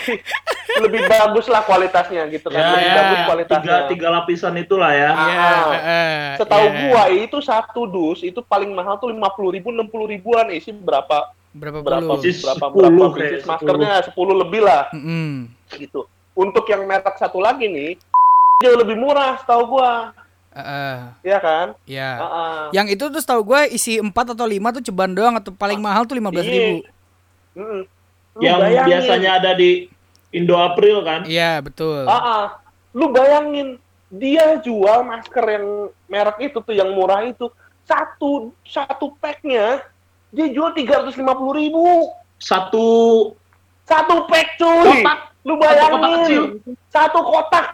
lebih 0.77 1.01
bagus 1.09 1.47
lah 1.49 1.65
kualitasnya 1.65 2.29
gitu 2.31 2.53
kan 2.53 2.61
Ya, 2.61 2.69
lebih 2.77 2.87
ya, 2.87 2.95
bagus 2.95 3.17
tiga, 3.17 3.27
kualitasnya 3.27 3.77
tiga 3.91 4.09
lapisan 4.13 4.55
itulah 4.61 4.93
ya. 4.93 5.11
Iya. 5.11 5.37
Ah. 5.41 5.65
heeh, 5.73 6.21
setahu 6.39 6.67
iya. 6.69 6.79
gua 6.87 7.03
itu 7.11 7.39
satu 7.41 7.83
dus 7.89 8.21
itu 8.23 8.41
paling 8.45 8.71
mahal 8.71 9.01
tuh 9.01 9.11
lima 9.11 9.33
puluh 9.35 9.57
ribu 9.57 9.73
enam 9.73 9.89
puluh 9.89 10.07
ribuan 10.07 10.47
isi 10.53 10.71
berapa 10.71 11.33
berapa 11.57 11.81
berapa 11.81 12.15
puluh? 12.15 12.21
Berapa 12.21 12.67
10 12.69 12.77
berapa 12.77 13.07
pieces 13.17 13.43
maskernya 13.49 13.93
sepuluh 14.05 14.35
lebih 14.37 14.61
lah 14.63 14.93
Mm-mm. 14.93 15.49
gitu 15.81 16.05
untuk 16.37 16.69
yang 16.69 16.85
merek 16.85 17.17
satu 17.17 17.41
lagi 17.41 17.65
nih 17.67 17.97
jauh 18.61 18.77
lebih 18.77 18.97
murah 19.01 19.41
setahu 19.41 19.81
gua 19.81 20.13
Heeh. 20.57 20.97
ya 21.25 21.39
kan 21.41 21.67
Ya. 21.85 22.11
Heeh. 22.17 22.61
Yang 22.77 22.87
itu 22.97 23.05
tuh 23.13 23.21
setahu 23.21 23.43
gue 23.45 23.61
isi 23.73 24.01
4 24.01 24.13
atau 24.13 24.45
5 24.49 24.77
tuh 24.77 24.83
ceban 24.85 25.13
doang 25.13 25.37
atau 25.37 25.53
paling 25.53 25.77
mahal 25.77 26.09
tuh 26.09 26.17
15 26.17 26.33
ribu. 26.49 26.81
Mm-mm. 27.57 27.83
Lu 28.37 28.44
Yang 28.44 28.59
bayangin. 28.61 28.87
biasanya 28.92 29.31
ada 29.40 29.51
di 29.57 29.70
Indo 30.31 30.57
April 30.61 31.01
kan. 31.03 31.25
Iya 31.25 31.64
betul. 31.64 32.05
Ah, 32.05 32.14
ah. 32.14 32.44
lu 32.92 33.09
bayangin 33.09 33.77
dia 34.09 34.57
jual 34.61 35.05
masker 35.05 35.44
yang 35.44 35.66
merek 36.07 36.38
itu 36.40 36.59
tuh 36.61 36.72
yang 36.72 36.92
murah 36.92 37.25
itu 37.25 37.49
satu 37.85 38.53
satu 38.64 39.12
packnya 39.18 39.83
dia 40.33 40.46
jual 40.49 40.72
tiga 40.72 41.03
ratus 41.05 41.16
lima 41.16 41.33
puluh 41.33 41.55
ribu 41.57 41.85
Satu 42.37 42.87
satu 43.88 44.29
pack 44.29 44.61
cuy 44.61 45.01
kotak, 45.01 45.18
lu 45.44 45.55
satu 45.57 45.64
kotak 45.64 45.88
kecil. 45.88 46.42
bayangin 46.44 46.44
satu 46.88 47.20
kotak 47.25 47.66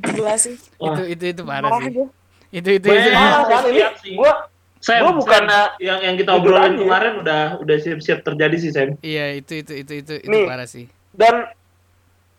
Gila 0.00 0.34
sih. 0.36 0.56
Wah. 0.80 0.96
Itu 0.96 1.02
itu 1.12 1.24
itu 1.36 1.42
parah 1.44 1.70
sih. 1.76 1.92
aja. 1.92 2.04
Itu 2.50 2.68
itu 2.72 2.86
itu. 2.88 2.88
Banyak. 2.88 3.12
parah 3.12 3.42
kan 3.44 3.62
ini 3.68 3.82
gua 4.16 4.32
Sam, 4.80 5.04
Gua 5.04 5.12
bukan 5.12 5.44
Sam, 5.44 5.68
yang 5.76 5.98
yang 6.00 6.14
kita 6.16 6.30
obrolin 6.32 6.72
aja. 6.72 6.80
kemarin 6.80 7.12
udah 7.20 7.42
udah 7.60 7.76
siap-siap 7.78 8.24
terjadi 8.24 8.56
sih 8.56 8.72
Sam. 8.72 8.96
Iya, 9.00 9.36
itu 9.36 9.60
itu 9.60 9.72
itu 9.76 9.92
itu 10.00 10.12
itu 10.24 10.28
Nih. 10.28 10.48
parah 10.48 10.64
sih. 10.64 10.88
dan 11.12 11.52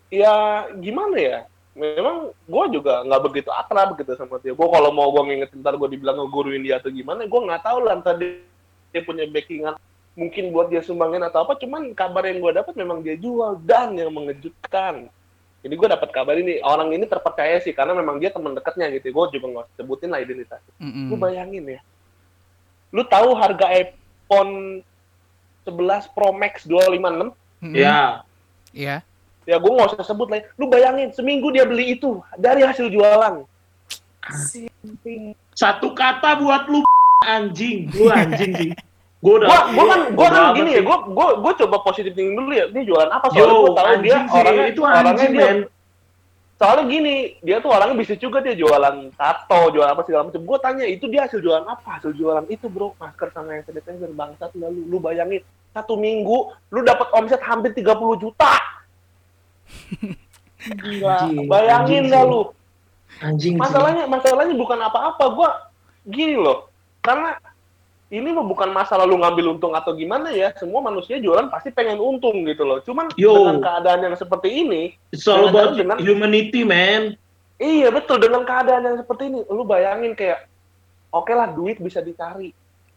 ya 0.08 0.34
gimana 0.75 1.15
ya 1.15 1.38
memang 1.71 2.32
gue 2.36 2.65
juga 2.71 3.04
nggak 3.04 3.21
begitu 3.27 3.49
akrab 3.51 3.95
gitu 3.95 4.12
sama 4.15 4.39
dia 4.39 4.51
gue 4.51 4.67
kalau 4.67 4.91
mau 4.91 5.08
gue 5.12 5.23
ngingetin 5.23 5.60
ntar 5.60 5.75
gue 5.75 5.88
dibilang 5.88 6.19
ngeguruin 6.19 6.63
dia 6.63 6.80
atau 6.80 6.88
gimana 6.88 7.23
gue 7.23 7.41
nggak 7.47 7.63
tahu 7.63 7.77
lah 7.84 7.95
ntar 7.99 8.19
dia, 8.19 8.43
dia 8.91 9.01
punya 9.04 9.23
backingan 9.27 9.75
mungkin 10.12 10.51
buat 10.51 10.67
dia 10.67 10.84
sumbangin 10.84 11.23
atau 11.23 11.47
apa 11.47 11.56
cuman 11.56 11.95
kabar 11.95 12.27
yang 12.27 12.43
gue 12.43 12.51
dapat 12.51 12.73
memang 12.75 12.99
dia 12.99 13.15
jual 13.15 13.56
dan 13.63 13.95
yang 13.95 14.12
mengejutkan 14.12 15.08
jadi 15.63 15.73
gue 15.75 15.88
dapat 15.88 16.10
kabar 16.12 16.36
ini 16.36 16.60
orang 16.60 16.91
ini 16.91 17.08
terpercaya 17.08 17.60
sih 17.63 17.71
karena 17.71 17.95
memang 17.95 18.19
dia 18.19 18.32
teman 18.32 18.51
dekatnya 18.51 18.91
gitu 18.91 19.12
gue 19.12 19.25
juga 19.36 19.47
nggak 19.47 19.67
sebutin 19.80 20.12
lah 20.12 20.19
identitas 20.19 20.60
Mm-mm. 20.75 21.08
lu 21.08 21.15
bayangin 21.15 21.75
ya 21.75 21.80
lu 22.91 23.01
tahu 23.08 23.34
harga 23.36 23.65
iPhone 23.71 24.84
11 25.63 26.13
Pro 26.13 26.36
Max 26.36 26.63
256 26.67 27.32
Mm-mm. 27.62 27.75
Ya, 27.77 28.25
Iya. 28.71 28.95
ya 29.45 29.56
gue 29.58 29.71
nggak 29.71 29.95
usah 29.95 30.06
sebut 30.06 30.27
lah 30.30 30.41
lu 30.56 30.67
bayangin 30.67 31.12
seminggu 31.12 31.51
dia 31.51 31.65
beli 31.67 31.95
itu 31.95 32.19
dari 32.38 32.62
hasil 32.63 32.88
jualan 32.89 33.43
satu 35.54 35.93
kata 35.93 36.39
buat 36.39 36.69
lu 36.69 36.82
anjing, 37.25 37.89
lu 37.93 38.10
anjing 38.10 38.51
sih. 38.58 38.71
Gua 39.21 39.38
udah 39.38 39.47
gua 39.49 39.62
gua 39.77 39.86
kan 39.86 40.01
gua 40.17 40.27
kan 40.34 40.43
gini 40.58 40.71
ya 40.73 40.82
sih. 40.82 40.86
gua 40.86 40.97
gua 41.06 41.27
gua 41.38 41.51
coba 41.54 41.77
positif 41.86 42.17
thinking 42.17 42.34
dulu 42.34 42.49
ya 42.49 42.65
ini 42.73 42.82
jualan 42.89 43.10
apa 43.13 43.30
soalnya 43.30 43.54
gua 43.54 43.71
tahu 43.77 43.93
dia 44.01 44.17
sih, 44.17 44.34
orangnya 44.34 44.65
itu 44.65 44.82
orangnya 44.82 45.12
anjing, 45.13 45.32
dia 45.34 45.41
men. 45.45 45.58
Soalnya 46.62 46.86
gini 46.86 47.41
dia 47.41 47.58
tuh 47.58 47.74
orangnya 47.74 47.97
bisa 47.97 48.13
juga 48.13 48.38
dia 48.38 48.54
jualan 48.54 49.10
tato 49.17 49.74
jualan 49.74 49.97
apa 49.97 50.06
segala 50.06 50.30
macam. 50.30 50.45
Gua 50.45 50.62
tanya 50.62 50.86
itu 50.86 51.10
dia 51.10 51.26
hasil 51.26 51.41
jualan 51.41 51.65
apa? 51.65 51.97
Hasil 51.97 52.13
jualan 52.13 52.45
itu 52.54 52.69
bro 52.69 52.93
masker 53.02 53.34
sama 53.34 53.58
yang 53.58 53.65
sanitizer 53.65 54.13
bangsat 54.13 54.54
lalu 54.54 54.86
lu 54.86 55.02
bayangin 55.02 55.41
satu 55.74 55.97
minggu 55.97 56.54
lu 56.69 56.80
dapat 56.86 57.10
omset 57.17 57.41
hampir 57.41 57.74
30 57.74 58.21
juta. 58.21 58.54
Gila. 60.62 61.26
Anjing, 61.26 61.50
bayangin 61.50 62.04
dah 62.13 62.21
sih. 62.21 62.30
lu? 62.30 62.41
Anjing 63.26 63.56
masalahnya 63.58 64.06
masalahnya 64.06 64.54
bukan 64.54 64.78
apa-apa 64.86 65.26
gua 65.34 65.50
gini 66.06 66.38
loh. 66.38 66.69
Karena 67.02 67.34
ini 68.12 68.30
mah 68.30 68.43
bukan 68.43 68.69
masalah 68.69 69.08
lu 69.08 69.15
ngambil 69.15 69.56
untung 69.56 69.71
atau 69.71 69.95
gimana 69.95 70.30
ya 70.30 70.52
semua 70.54 70.84
manusia 70.84 71.15
jualan 71.15 71.47
pasti 71.47 71.71
pengen 71.71 71.95
untung 71.97 72.43
gitu 72.43 72.62
loh 72.62 72.84
cuman 72.84 73.08
Yo. 73.15 73.32
dengan 73.34 73.63
keadaan 73.63 74.00
yang 74.04 74.15
seperti 74.15 74.50
ini 74.62 74.82
It's 75.10 75.26
all 75.26 75.47
about 75.47 75.74
dengan- 75.74 75.97
humanity, 75.97 76.62
man. 76.62 77.15
iya 77.56 77.88
betul 77.88 78.19
dengan 78.19 78.43
keadaan 78.43 78.84
yang 78.84 78.97
seperti 79.00 79.32
ini 79.32 79.39
lu 79.47 79.63
bayangin 79.63 80.12
kayak 80.12 80.43
oke 81.10 81.32
lah 81.32 81.50
duit 81.50 81.80
bisa 81.80 82.04
dicari 82.04 82.52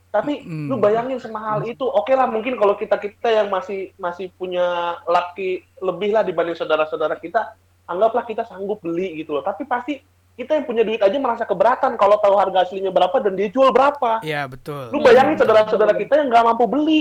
tapi 0.08 0.42
Mm. 0.42 0.70
lu 0.70 0.78
bayangin 0.78 1.18
semahal 1.18 1.62
itu 1.62 1.82
oke 1.82 2.10
lah 2.10 2.26
mungkin 2.26 2.54
kalau 2.54 2.74
kita 2.74 2.94
kita 2.96 3.30
yang 3.30 3.50
masih 3.50 3.90
masih 3.94 4.30
punya 4.32 4.62
laki 5.04 5.62
lebih 5.78 6.10
lah 6.10 6.22
dibanding 6.22 6.54
saudara-saudara 6.54 7.18
kita 7.18 7.54
anggaplah 7.84 8.22
kita 8.22 8.42
sanggup 8.42 8.78
beli 8.78 9.18
gitu 9.18 9.34
loh 9.34 9.42
tapi 9.42 9.62
pasti 9.62 9.98
kita 10.34 10.58
yang 10.58 10.66
punya 10.66 10.82
duit 10.82 10.98
aja 10.98 11.14
merasa 11.16 11.46
keberatan 11.46 11.94
kalau 11.94 12.18
tahu 12.18 12.34
harga 12.34 12.66
aslinya 12.66 12.90
berapa 12.90 13.14
dan 13.22 13.34
dia 13.34 13.48
jual 13.48 13.70
berapa 13.70 14.18
Iya, 14.20 14.50
betul. 14.50 14.90
lu 14.90 14.98
bayangin 14.98 15.38
saudara-saudara 15.38 15.94
kita 15.94 16.18
yang 16.18 16.28
nggak 16.28 16.44
mampu 16.44 16.64
beli 16.66 17.00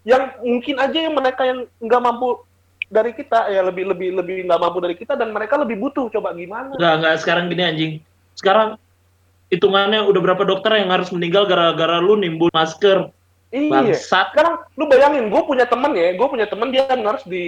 yang 0.00 0.32
mungkin 0.40 0.80
aja 0.80 0.98
yang 0.98 1.12
mereka 1.12 1.42
yang 1.44 1.68
nggak 1.76 2.00
mampu 2.00 2.40
dari 2.88 3.12
kita 3.12 3.46
ya 3.46 3.60
lebih 3.62 3.84
lebih 3.86 4.16
lebih 4.16 4.36
nggak 4.48 4.58
mampu 4.58 4.78
dari 4.80 4.96
kita 4.96 5.12
dan 5.14 5.30
mereka 5.30 5.60
lebih 5.60 5.76
butuh 5.76 6.08
coba 6.08 6.32
gimana 6.32 6.72
Enggak, 6.74 6.94
enggak 6.98 7.14
sekarang 7.20 7.44
gini 7.46 7.62
anjing. 7.62 7.92
Sekarang 8.34 8.80
hitungannya 9.46 10.00
udah 10.02 10.20
berapa 10.22 10.42
dokter 10.42 10.78
yang 10.78 10.88
harus 10.88 11.10
meninggal 11.10 11.44
gara-gara 11.44 11.98
lu 11.98 12.14
nimbun 12.14 12.48
masker. 12.50 13.10
iya 13.50 13.66
Bangsat. 13.92 14.30
sekarang 14.30 14.62
lu 14.74 14.86
bayangin 14.86 15.26
gue 15.26 15.42
punya 15.42 15.66
temen 15.66 15.90
ya 15.92 16.14
gue 16.14 16.22
punya 16.24 16.46
temen 16.46 16.70
dia 16.70 16.86
nurse 16.94 17.26
di 17.26 17.46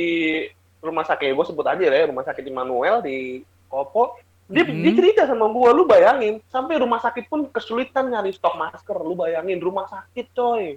rumah 0.82 1.06
sakit 1.06 1.30
gue 1.30 1.46
sebut 1.46 1.62
aja 1.62 1.78
ya 1.78 2.10
rumah 2.10 2.26
sakit 2.26 2.42
Immanuel 2.42 2.98
di 3.00 3.46
Kopo 3.70 4.18
dia, 4.52 4.62
Hmm. 4.62 4.84
dia 4.84 4.92
cerita 4.92 5.22
sama 5.24 5.48
gue 5.48 5.68
lu 5.72 5.82
bayangin 5.82 6.34
sampai 6.46 6.76
rumah 6.76 7.00
sakit 7.00 7.24
pun 7.26 7.48
kesulitan 7.48 8.06
nyari 8.06 8.30
stok 8.30 8.54
masker 8.54 8.96
lu 9.00 9.16
bayangin 9.16 9.56
rumah 9.56 9.88
sakit 9.88 10.26
coy 10.30 10.76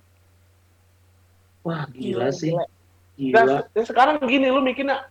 Wah, 1.62 1.90
gila, 1.90 2.30
sih. 2.30 2.54
gila. 2.54 2.66
Gila. 3.16 3.34
Dan 3.34 3.48
dan 3.74 3.84
sekarang 3.84 4.16
gini, 4.24 4.48
lu 4.48 4.62
mikirnya 4.62 5.10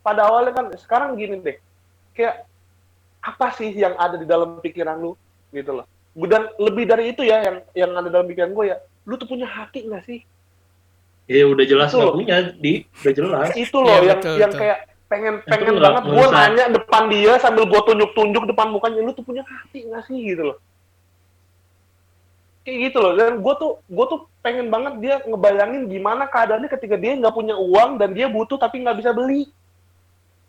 pada 0.00 0.24
awalnya 0.24 0.54
kan 0.54 0.66
sekarang 0.78 1.18
gini 1.20 1.36
deh, 1.36 1.60
kayak 2.16 2.48
apa 3.20 3.52
sih 3.52 3.74
yang 3.74 3.92
ada 3.98 4.16
di 4.16 4.24
dalam 4.24 4.56
pikiran 4.62 4.96
lu 4.96 5.12
gitu 5.52 5.76
loh. 5.76 5.86
Dan 6.16 6.48
lebih 6.56 6.88
dari 6.88 7.12
itu 7.12 7.28
ya 7.28 7.44
yang 7.44 7.56
yang 7.76 7.90
ada 7.92 8.08
dalam 8.08 8.24
pikiran 8.24 8.56
gue 8.56 8.72
ya, 8.72 8.76
lu 9.04 9.20
tuh 9.20 9.28
punya 9.28 9.44
hati 9.44 9.84
nggak 9.84 10.04
sih? 10.08 10.24
Ya 11.28 11.44
udah 11.44 11.66
jelas 11.66 11.90
nggak 11.92 12.08
loh. 12.08 12.14
punya, 12.16 12.36
di 12.56 12.86
udah 13.04 13.12
jelas. 13.12 13.46
Itu 13.52 13.76
loh 13.84 13.90
Iya, 13.92 14.00
yang 14.00 14.18
betul, 14.22 14.36
yang 14.40 14.50
betul. 14.54 14.60
kayak 14.64 14.78
pengen 15.06 15.38
pengen 15.46 15.78
banget 15.78 16.02
gue 16.02 16.26
nanya 16.34 16.64
depan 16.74 17.06
dia 17.06 17.38
sambil 17.38 17.64
gue 17.70 17.80
tunjuk-tunjuk 17.80 18.42
depan 18.50 18.74
mukanya, 18.74 19.00
lu 19.06 19.14
tuh 19.14 19.22
punya 19.22 19.46
hati 19.46 19.86
nggak 19.86 20.02
sih 20.10 20.18
gitu 20.34 20.52
loh. 20.54 20.58
Kayak 22.66 22.90
gitu 22.90 22.98
loh, 22.98 23.14
dan 23.14 23.38
gue 23.38 23.54
tuh 23.62 23.78
gue 23.86 24.06
tuh 24.10 24.20
pengen 24.42 24.66
banget 24.66 24.94
dia 24.98 25.14
ngebayangin 25.22 25.86
gimana 25.86 26.26
keadaannya 26.26 26.66
ketika 26.66 26.98
dia 26.98 27.14
nggak 27.14 27.30
punya 27.30 27.54
uang 27.54 27.94
dan 28.02 28.10
dia 28.10 28.26
butuh 28.26 28.58
tapi 28.58 28.82
nggak 28.82 28.98
bisa 28.98 29.14
beli. 29.14 29.46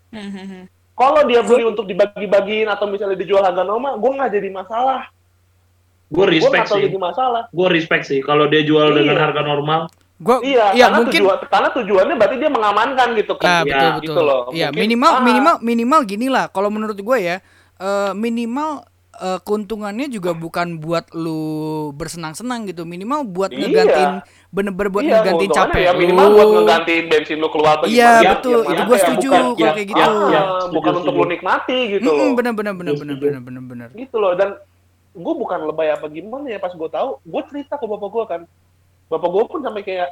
Hmm, 0.10 0.65
Kalau 0.98 1.22
dia 1.30 1.46
beli 1.46 1.62
untuk 1.62 1.86
dibagi-bagiin 1.86 2.65
atau 2.65 2.89
misalnya 2.89 3.13
dijual 3.13 3.46
harga 3.46 3.62
normal, 3.62 4.02
gue 4.02 4.12
nggak 4.17 4.32
jadi 4.34 4.50
masalah. 4.50 5.13
Gue 6.10 6.26
respect 6.26 6.72
tahu 6.72 6.80
sih. 6.82 6.84
jadi 6.89 6.98
masalah. 6.98 7.43
Gue 7.54 7.67
respect 7.70 8.04
sih 8.10 8.24
kalau 8.26 8.50
dia 8.50 8.65
jual 8.65 8.96
Iya. 8.96 8.98
dengan 8.98 9.17
harga 9.22 9.41
normal. 9.46 9.82
Gua 10.17 10.41
Iya, 10.41 10.73
iya 10.73 10.86
karena 10.88 10.97
mungkin 10.97 11.21
tujuan, 11.21 11.38
karena 11.45 11.69
tujuannya 11.71 12.15
berarti 12.17 12.36
dia 12.38 12.49
mengamankan 12.49 13.08
gitu 13.13 13.34
kan. 13.38 13.62
betul 13.62 13.69
Ya, 13.69 13.82
betul. 13.93 14.01
gitu 14.03 14.21
loh. 14.23 14.41
Iya, 14.49 14.67
Mungkin, 14.67 14.82
minimal 14.82 15.12
ah, 15.12 15.21
minimal 15.21 15.56
minimal 15.62 15.99
gini 16.03 16.27
lah. 16.27 16.45
Kalau 16.47 16.69
menurut 16.69 16.97
gue 16.97 17.17
ya, 17.19 17.36
eh, 17.77 18.12
minimal 18.13 18.82
eh, 19.15 19.39
keuntungannya 19.39 20.08
juga 20.08 20.30
bukan 20.32 20.77
buat 20.77 21.10
lu 21.12 21.41
bersenang-senang 21.91 22.65
gitu. 22.65 22.82
Minimal 22.84 23.25
buat 23.25 23.49
Iya. 23.49 23.62
ngegantiin 23.63 24.13
bener-bener 24.47 24.89
buat 24.89 25.03
iya, 25.03 25.13
ngegantiin 25.19 25.51
capek 25.51 25.80
ya 25.80 25.91
lu. 25.91 25.99
minimal 25.99 26.27
buat 26.32 26.47
ngegantiin 26.56 27.03
bensin 27.08 27.38
lu 27.38 27.47
keluar 27.47 27.77
atau 27.77 27.86
Iya, 27.86 27.97
yang- 27.99 28.34
betul. 28.34 28.60
yang 28.60 28.73
Itu 28.73 28.82
gue 28.84 28.93
ya, 28.93 29.01
setuju 29.03 29.27
bukan- 29.27 29.38
kalau 29.38 29.51
ya, 29.51 29.58
kayak 29.67 29.77
ya, 29.77 29.84
gitu. 29.84 30.01
Ah, 30.01 30.30
ya, 30.30 30.41
bukan 30.67 30.91
setuju, 30.91 31.01
untuk 31.03 31.13
lu 31.15 31.25
nikmati 31.27 31.77
gitu 31.91 32.01
Mm-mm, 32.03 32.17
loh. 32.19 32.34
bener 32.34 32.53
bener 32.56 32.73
bener 32.73 32.91
Setuju, 32.91 33.01
bener 33.03 33.15
setuju. 33.15 33.27
bener 33.27 33.41
bener 33.43 33.63
bener. 33.63 33.88
Gitu 33.93 34.15
loh 34.15 34.34
dan 34.34 34.49
gue 35.13 35.34
bukan 35.36 35.60
lebay 35.63 35.89
apa 35.89 36.06
gimana 36.08 36.45
ya 36.47 36.58
pas 36.58 36.69
gue 36.71 36.89
tahu, 36.91 37.10
gue 37.19 37.41
cerita 37.47 37.73
ke 37.75 37.86
bapak 37.86 38.10
gue 38.12 38.25
kan. 38.27 38.41
Bapak 39.08 39.30
gue 39.32 39.43
pun 39.48 39.60
sampai 39.63 39.84
kayak 39.84 40.10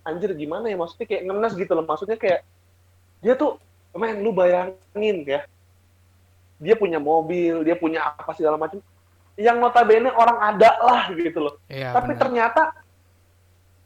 anjir 0.00 0.32
gimana 0.32 0.72
ya 0.72 0.76
maksudnya 0.80 1.06
kayak 1.06 1.22
ngenes 1.28 1.54
gitu 1.56 1.72
loh. 1.76 1.84
Maksudnya 1.84 2.16
kayak 2.16 2.40
dia 3.20 3.36
tuh 3.36 3.60
men 3.92 4.24
lu 4.24 4.32
bayangin 4.32 5.16
ya. 5.28 5.44
Dia 6.60 6.76
punya 6.76 7.00
mobil, 7.00 7.64
dia 7.64 7.76
punya 7.76 8.12
apa 8.16 8.32
segala 8.36 8.56
macam. 8.60 8.80
Yang 9.36 9.56
notabene 9.56 10.12
orang 10.12 10.38
ada 10.40 10.70
lah 10.80 11.02
gitu 11.12 11.48
loh. 11.48 11.54
Iya. 11.68 11.92
Tapi 11.96 12.12
bener. 12.12 12.20
ternyata 12.20 12.62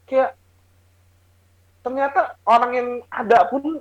kayak 0.07 0.31
ternyata 1.85 2.35
orang 2.43 2.71
yang 2.73 2.89
ada 3.13 3.45
pun 3.47 3.79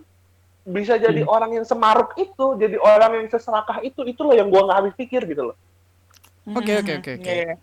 bisa 0.64 0.96
jadi 0.96 1.24
Hmm. 1.24 1.32
orang 1.32 1.50
yang 1.60 1.64
semaruk 1.68 2.16
itu, 2.16 2.56
jadi 2.56 2.80
orang 2.80 3.20
yang 3.20 3.26
seserakah 3.28 3.84
itu, 3.84 4.00
itu 4.08 4.20
loh 4.24 4.32
yang 4.32 4.48
gua 4.48 4.64
nggak 4.64 4.78
habis 4.80 4.94
pikir 4.96 5.20
gitu 5.28 5.52
loh. 5.52 5.56
Oke, 6.56 6.72
oke, 6.80 6.92
oke, 7.00 7.10
oke. 7.20 7.28
Iya. 7.28 7.56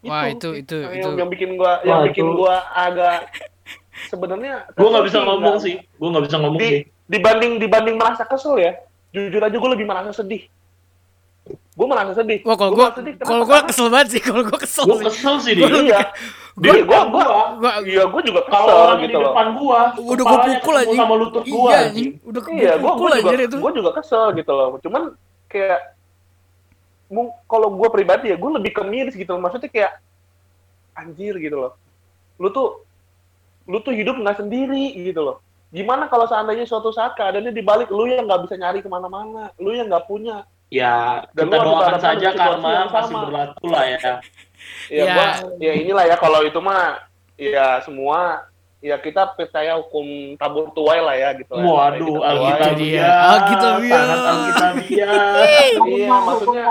Wah, 0.00 0.24
itu 0.26 0.48
itu 0.54 0.76
yang, 0.76 0.92
itu. 0.94 1.08
yang 1.16 1.28
bikin 1.28 1.50
gua 1.54 1.82
yang 1.82 1.98
Wah, 1.98 2.06
bikin 2.06 2.24
itu- 2.24 2.36
gua 2.36 2.54
agak 2.70 3.18
sebenarnya 4.06 4.54
Gue 4.72 4.88
nggak 4.88 5.04
bisa 5.04 5.18
ngomong 5.20 5.42
nggak- 5.52 5.64
sih. 5.64 5.74
Gue 5.92 6.08
nggak 6.08 6.24
bisa 6.24 6.36
ngomong 6.38 6.56
Di- 6.56 6.70
sih. 6.70 6.80
dibanding 7.08 7.52
dibanding 7.56 7.96
merasa 7.96 8.22
kesel 8.22 8.54
ya 8.56 8.72
jujur 9.08 9.40
aja 9.40 9.50
gue 9.50 9.70
lebih 9.72 9.84
merasa 9.84 10.12
sedih 10.12 10.44
gue 11.48 11.86
merasa 11.88 12.12
sedih 12.12 12.44
Wah, 12.44 12.54
kalau 12.54 12.70
Gua 12.70 12.76
gua 12.76 12.86
merasa 12.86 13.00
sedih, 13.00 13.14
kalau 13.18 13.42
gua 13.42 13.58
kesel 13.64 13.86
banget 13.88 14.08
sih 14.10 14.20
kalau 14.20 14.42
gua 14.44 14.58
kesel 14.60 14.84
Gue 14.84 14.94
sih. 14.94 15.06
kesel 15.08 15.34
sih 15.40 15.52
Gua 15.56 15.68
dia. 15.68 15.80
iya 15.80 16.00
Gua- 16.54 16.84
gua- 16.84 17.06
gua. 17.08 17.24
Gua 17.56 17.70
iya 17.82 18.02
gue 18.04 18.22
juga 18.22 18.40
Kalau 18.44 18.66
kesel 18.66 18.82
orang 18.84 18.98
gitu 18.98 19.08
di 19.08 19.14
loh 19.14 19.24
depan 19.24 19.46
gua, 19.52 19.80
udah 19.96 20.24
gua 20.24 20.38
pukul 20.44 20.74
aja. 20.76 20.94
sama 20.94 21.14
lutut 21.16 21.44
gua 21.44 21.70
Iya. 21.70 21.80
Udah 22.22 22.40
gua 22.42 22.52
iya 22.52 22.72
gue 22.76 22.90
pukul 22.92 23.10
aja 23.10 23.30
itu. 23.32 23.56
gue 23.56 23.72
juga 23.74 23.90
kesel 23.94 24.24
gitu 24.32 24.52
loh 24.52 24.68
cuman 24.78 25.02
kayak 25.48 25.80
kalau 27.48 27.68
gue 27.72 27.88
pribadi 27.88 28.28
ya 28.32 28.36
gue 28.36 28.50
lebih 28.60 28.72
ke 28.76 28.82
miris 28.84 29.16
gitu 29.16 29.36
loh. 29.36 29.42
Maksudnya 29.48 29.70
kayak 29.72 29.92
anjir 30.92 31.34
gitu 31.40 31.56
loh. 31.56 31.72
Lu 32.36 32.52
tuh 32.52 32.84
lu 33.68 33.80
tuh 33.84 33.92
hidup 33.92 34.16
nggak 34.16 34.40
sendiri 34.40 34.96
gitu 34.96 35.20
loh. 35.24 35.36
Gimana 35.68 36.08
kalau 36.08 36.24
seandainya 36.24 36.64
suatu 36.64 36.88
saat 36.92 37.12
keadaannya 37.16 37.52
dibalik 37.52 37.92
lu 37.92 38.08
yang 38.08 38.24
nggak 38.24 38.48
bisa 38.48 38.56
nyari 38.56 38.80
ke 38.80 38.88
mana-mana 38.88 39.52
lu 39.60 39.72
yang 39.76 39.88
nggak 39.88 40.08
punya. 40.08 40.44
Ya, 40.68 41.24
Dan 41.32 41.48
kita 41.48 41.64
doakan 41.64 41.96
saja 41.96 42.28
karma 42.36 42.92
masih 42.92 43.16
berlaku 43.16 43.66
lah 43.72 43.84
ya. 43.88 43.98
ya, 44.92 45.04
Ya. 45.04 45.04
gua 45.16 45.28
ya 45.56 45.72
inilah 45.80 46.04
ya 46.04 46.16
kalau 46.20 46.44
itu 46.44 46.60
mah 46.60 47.08
ya 47.40 47.80
semua 47.84 48.47
ya 48.78 48.96
kita 48.96 49.32
percaya 49.32 49.74
hukum 49.76 50.06
tabur 50.34 50.70
tuai 50.70 50.98
lah 50.98 51.12
ya 51.12 51.28
gitu 51.34 51.50
lah. 51.50 51.62
Waduh, 51.62 51.98
Kita 51.98 52.14
tuai. 52.14 52.30
Alkitab. 52.30 52.74
dia. 52.76 53.08
Alkitabiah. 53.26 53.26
Alkitabiah. 53.26 54.00
Sangat 54.00 54.20
Alkitabiah. 54.24 55.16
iya 55.84 56.08
maksudnya 56.16 56.64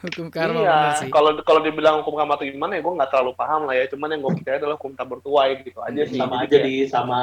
Hukum 0.00 0.26
karma 0.28 0.56
iya 0.58 0.96
sih. 0.96 1.12
kalau 1.12 1.36
kalau 1.44 1.60
dibilang 1.60 2.00
hukum 2.00 2.16
karma 2.16 2.32
atau 2.34 2.48
gimana 2.48 2.72
ya 2.72 2.80
gue 2.80 2.88
nggak 2.90 3.10
terlalu 3.10 3.36
paham 3.36 3.68
lah 3.68 3.76
ya 3.76 3.84
cuman 3.86 4.08
yang 4.08 4.20
gue 4.22 4.32
percaya 4.32 4.56
adalah 4.56 4.74
hukum 4.74 4.96
tabur 4.96 5.20
tuai 5.20 5.60
gitu 5.60 5.76
aja 5.78 6.02
sih 6.02 6.16
sama 6.16 6.34
aja 6.40 6.56
di 6.58 6.74
sama 6.88 7.22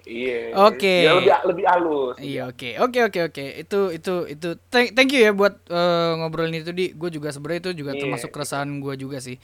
iya 0.00 0.54
Oke. 0.62 0.94
ya 1.02 1.12
lebih 1.18 1.34
lebih 1.42 1.64
halus 1.66 2.14
Iya 2.16 2.42
oke 2.46 2.70
oke 2.78 2.98
oke 3.04 3.20
oke 3.24 3.44
itu 3.58 3.80
itu 3.90 4.14
itu 4.30 4.48
thank, 4.70 4.94
thank 4.94 5.10
you 5.10 5.20
ya 5.20 5.34
buat 5.34 5.58
eh, 5.66 6.10
ngobrolin 6.14 6.54
itu 6.54 6.70
di 6.70 6.94
gue 6.94 7.10
juga 7.10 7.34
sebenarnya 7.34 7.60
itu 7.66 7.82
juga 7.82 7.90
Iya. 7.92 8.06
termasuk 8.06 8.30
keresahan 8.30 8.70
gue 8.78 8.94
juga 8.94 9.18
sih 9.18 9.34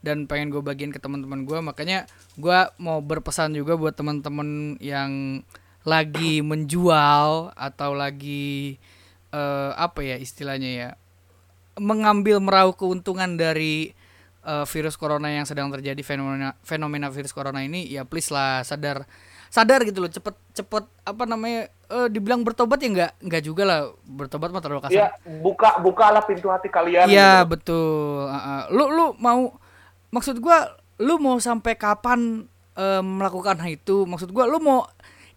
dan 0.00 0.24
pengen 0.24 0.48
gue 0.48 0.64
bagiin 0.64 0.92
ke 0.92 1.00
teman-teman 1.00 1.44
gue 1.44 1.58
makanya 1.60 2.08
gue 2.40 2.58
mau 2.80 3.04
berpesan 3.04 3.52
juga 3.52 3.76
buat 3.76 3.92
teman-teman 3.92 4.80
yang 4.80 5.44
lagi 5.84 6.40
menjual 6.44 7.52
atau 7.56 7.90
lagi 7.92 8.76
eh, 9.32 9.70
apa 9.76 10.00
ya 10.04 10.16
istilahnya 10.16 10.70
ya 10.70 10.88
mengambil 11.80 12.40
meraup 12.40 12.76
keuntungan 12.76 13.36
dari 13.36 13.92
eh, 14.44 14.64
virus 14.68 14.96
corona 14.96 15.32
yang 15.32 15.44
sedang 15.48 15.72
terjadi 15.72 16.00
fenomena 16.04 16.56
fenomena 16.64 17.08
virus 17.12 17.32
corona 17.32 17.60
ini 17.64 17.88
ya 17.88 18.04
please 18.04 18.32
lah 18.32 18.64
sadar 18.64 19.04
sadar 19.50 19.82
gitu 19.82 19.98
loh 19.98 20.08
cepet 20.08 20.32
cepet 20.54 20.84
apa 21.02 21.24
namanya 21.26 21.68
eh, 21.90 22.08
dibilang 22.08 22.46
bertobat 22.46 22.78
ya 22.80 22.88
nggak 22.88 23.12
nggak 23.24 23.42
juga 23.42 23.62
lah 23.66 23.80
bertobat 24.06 24.54
mah 24.54 24.62
terlalu 24.62 24.84
kasar 24.86 24.96
ya 24.96 25.08
buka 25.42 25.82
bukalah 25.82 26.22
pintu 26.22 26.48
hati 26.48 26.70
kalian 26.70 27.10
Iya 27.10 27.42
gitu. 27.44 27.50
betul. 27.50 28.30
Uh, 28.30 28.36
uh. 28.36 28.60
Lu 28.70 28.84
lu 28.94 29.06
mau 29.18 29.58
maksud 30.14 30.38
gua 30.42 30.76
lu 31.00 31.16
mau 31.22 31.36
sampai 31.40 31.74
kapan 31.78 32.44
eh, 32.76 33.02
melakukan 33.02 33.56
hal 33.62 33.70
itu? 33.78 34.04
Maksud 34.06 34.30
gua 34.34 34.44
lu 34.50 34.58
mau 34.62 34.86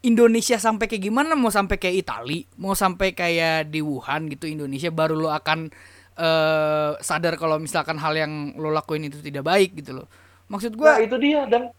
Indonesia 0.03 0.57
sampai 0.59 0.86
kayak 0.91 1.03
gimana? 1.09 1.34
Mau 1.38 1.49
sampai 1.53 1.78
kayak 1.80 1.95
Itali? 2.05 2.45
Mau 2.59 2.76
sampai 2.76 3.15
kayak 3.15 3.71
di 3.71 3.80
Wuhan 3.80 4.28
gitu 4.32 4.45
Indonesia 4.49 4.91
baru 4.91 5.15
lu 5.17 5.30
akan 5.32 5.71
eh 6.13 6.91
sadar 7.01 7.34
kalau 7.41 7.57
misalkan 7.57 7.97
hal 7.97 8.13
yang 8.13 8.53
lo 8.61 8.69
lakuin 8.69 9.09
itu 9.09 9.17
tidak 9.24 9.43
baik 9.49 9.74
gitu 9.82 9.97
loh. 10.03 10.07
Maksud 10.51 10.78
Nah 10.82 10.97
gua 10.97 11.01
itu 11.01 11.15
dia 11.21 11.45
dan 11.49 11.71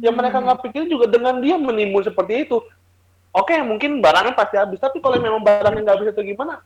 yang 0.00 0.16
mereka 0.16 0.40
Hmm. 0.40 0.44
nggak 0.44 0.60
pikir 0.64 0.82
juga 0.88 1.06
dengan 1.10 1.40
dia 1.44 1.56
menimbun 1.60 2.04
seperti 2.04 2.48
itu. 2.48 2.58
Oke 3.32 3.56
mungkin 3.64 4.00
barangnya 4.04 4.34
pasti 4.36 4.56
habis 4.60 4.80
tapi 4.80 5.00
kalau 5.04 5.16
memang 5.20 5.40
barangnya 5.44 5.82
nggak 5.84 5.96
habis 5.96 6.08
atau 6.12 6.24
gimana, 6.24 6.60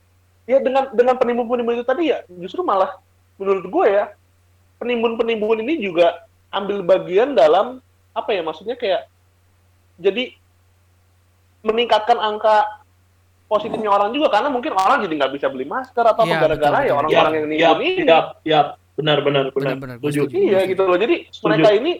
ya 0.50 0.58
dengan 0.62 0.90
dengan 0.94 1.14
penimbun 1.20 1.46
penimbun 1.46 1.74
itu 1.78 1.86
tadi 1.86 2.10
ya 2.10 2.22
justru 2.42 2.62
malah 2.66 2.98
menurut 3.38 3.66
gue 3.70 3.86
ya 3.90 4.04
penimbun 4.76 5.16
penimbun 5.16 5.60
ini 5.64 5.80
juga 5.80 6.26
ambil 6.52 6.84
bagian 6.84 7.32
dalam 7.36 7.80
apa 8.16 8.30
ya 8.32 8.40
maksudnya 8.44 8.76
kayak 8.80 9.08
jadi 10.00 10.32
meningkatkan 11.64 12.16
angka 12.20 12.84
positifnya 13.46 13.90
orang 13.90 14.10
juga 14.10 14.28
karena 14.30 14.48
mungkin 14.50 14.74
orang 14.74 15.02
jadi 15.06 15.14
nggak 15.22 15.32
bisa 15.38 15.46
beli 15.50 15.66
masker 15.66 16.02
atau 16.02 16.22
apa 16.26 16.34
Iya, 16.34 16.40
gara-gara 16.42 16.78
betul, 16.82 16.88
ya 16.88 16.94
orang-orang 16.94 17.32
yang 17.32 17.46
ya, 17.46 17.68
nimbun 17.70 17.82
ini. 17.86 18.02
ya, 18.06 18.18
ya, 18.42 18.60
benar, 18.98 19.18
benar, 19.22 19.44
benar. 19.54 19.74
Setuju. 20.02 20.26
setuju. 20.26 20.34
Iya 20.34 20.60
gitu 20.66 20.82
loh. 20.82 20.98
Jadi 20.98 21.16
mereka 21.46 21.68
ini 21.74 21.92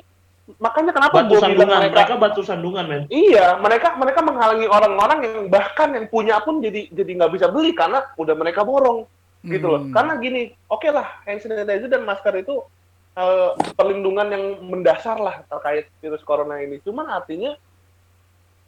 makanya 0.63 0.93
kenapa 0.95 1.15
Batu 1.27 1.43
sandungan, 1.43 1.67
mereka, 1.67 1.91
mereka 1.91 2.15
batu 2.23 2.43
sandungan, 2.47 2.85
men. 2.87 3.03
iya 3.11 3.59
mereka 3.59 3.99
mereka 3.99 4.23
menghalangi 4.23 4.71
orang-orang 4.71 5.19
yang 5.27 5.39
bahkan 5.51 5.91
yang 5.91 6.07
punya 6.07 6.39
pun 6.39 6.63
jadi 6.63 6.87
jadi 6.95 7.11
nggak 7.19 7.33
bisa 7.35 7.47
beli 7.51 7.75
karena 7.75 8.07
udah 8.15 8.35
mereka 8.39 8.63
borong 8.63 9.11
gitu 9.47 9.67
loh. 9.71 9.81
Hmm. 9.87 9.95
Karena 9.95 10.13
gini, 10.19 10.43
oke 10.67 10.89
lah 10.91 11.23
hand 11.23 11.41
sanitizer 11.41 11.87
dan 11.87 12.03
masker 12.03 12.35
itu 12.43 12.61
eh, 13.15 13.51
perlindungan 13.79 14.27
yang 14.29 14.45
mendasar 14.67 15.17
lah 15.23 15.47
terkait 15.47 15.87
virus 16.03 16.27
corona 16.27 16.59
ini. 16.59 16.83
Cuman 16.83 17.07
artinya 17.07 17.55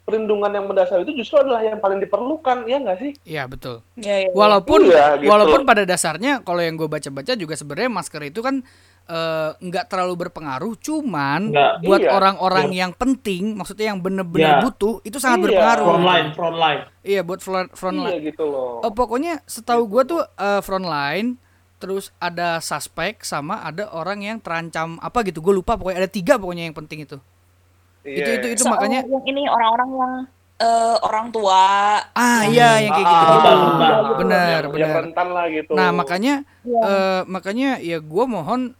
perlindungan 0.09 0.49
yang 0.49 0.65
mendasar 0.65 1.05
itu 1.05 1.21
justru 1.21 1.37
adalah 1.37 1.61
yang 1.61 1.77
paling 1.77 2.01
diperlukan, 2.01 2.65
ya 2.65 2.81
nggak 2.81 2.97
sih? 2.97 3.11
Iya 3.29 3.45
betul. 3.45 3.85
Ya, 3.93 4.25
ya. 4.25 4.33
Walaupun 4.33 4.89
Iya, 4.89 5.21
gitu. 5.21 5.29
walaupun 5.29 5.61
pada 5.69 5.85
dasarnya 5.85 6.41
kalau 6.41 6.65
yang 6.65 6.73
gue 6.81 6.89
baca-baca 6.89 7.37
juga 7.37 7.53
sebenarnya 7.53 7.93
masker 7.93 8.33
itu 8.33 8.41
kan 8.41 8.65
eh, 9.09 9.49
nggak 9.57 9.85
terlalu 9.89 10.13
berpengaruh, 10.21 10.77
cuman 10.77 11.49
Nggak, 11.49 11.73
buat 11.81 12.01
iya. 12.05 12.11
orang-orang 12.13 12.69
yang 12.69 12.91
penting, 12.93 13.57
maksudnya 13.57 13.89
yang 13.89 13.99
bener-bener 13.99 14.61
Iya. 14.61 14.63
butuh 14.63 15.01
itu 15.01 15.17
sangat 15.17 15.41
Iya. 15.41 15.45
berpengaruh. 15.49 15.85
Frontline, 15.89 16.27
frontline. 16.31 16.81
Iya 17.01 17.21
buat 17.25 17.39
front 17.39 17.69
frontline. 17.73 18.13
Iya 18.15 18.29
gitu 18.29 18.43
loh. 18.45 18.85
Eh, 18.85 18.93
pokoknya 18.93 19.41
setahu 19.43 19.89
gue 19.89 20.03
tuh 20.07 20.21
eh, 20.21 20.61
frontline, 20.61 21.41
terus 21.77 22.13
ada 22.17 22.59
suspek 22.59 23.23
sama 23.23 23.59
ada 23.59 23.89
orang 23.89 24.21
yang 24.21 24.37
terancam 24.37 24.95
apa 24.99 25.25
gitu, 25.25 25.41
gue 25.41 25.53
lupa 25.53 25.73
pokoknya 25.73 25.97
ada 25.99 26.11
tiga 26.11 26.37
pokoknya 26.37 26.69
yang 26.69 26.77
penting 26.77 27.01
itu. 27.01 27.17
Iya. 28.01 28.15
Itu 28.15 28.29
itu 28.31 28.47
itu 28.53 28.63
Soal 28.63 28.77
makanya 28.77 29.03
yang 29.03 29.25
ini 29.25 29.43
orang-orang 29.43 29.89
yang 29.91 30.13
eh, 30.59 30.97
orang 31.01 31.31
tua 31.31 31.63
ah 32.03 32.41
iya 32.45 32.83
yang 32.83 32.91
kayak 32.91 33.07
gitu 33.07 33.15
Ah, 33.15 33.31
gitu. 33.31 33.51
Benar 34.19 34.59
yang, 34.59 34.71
benar. 34.75 34.91
rentan 35.01 35.27
lah 35.31 35.45
gitu. 35.47 35.71
Nah 35.71 35.89
makanya 35.89 36.33
Iya. 36.61 36.81
eh, 36.83 37.21
makanya 37.25 37.69
ya 37.79 37.97
gue 37.97 38.25
mohon 38.27 38.75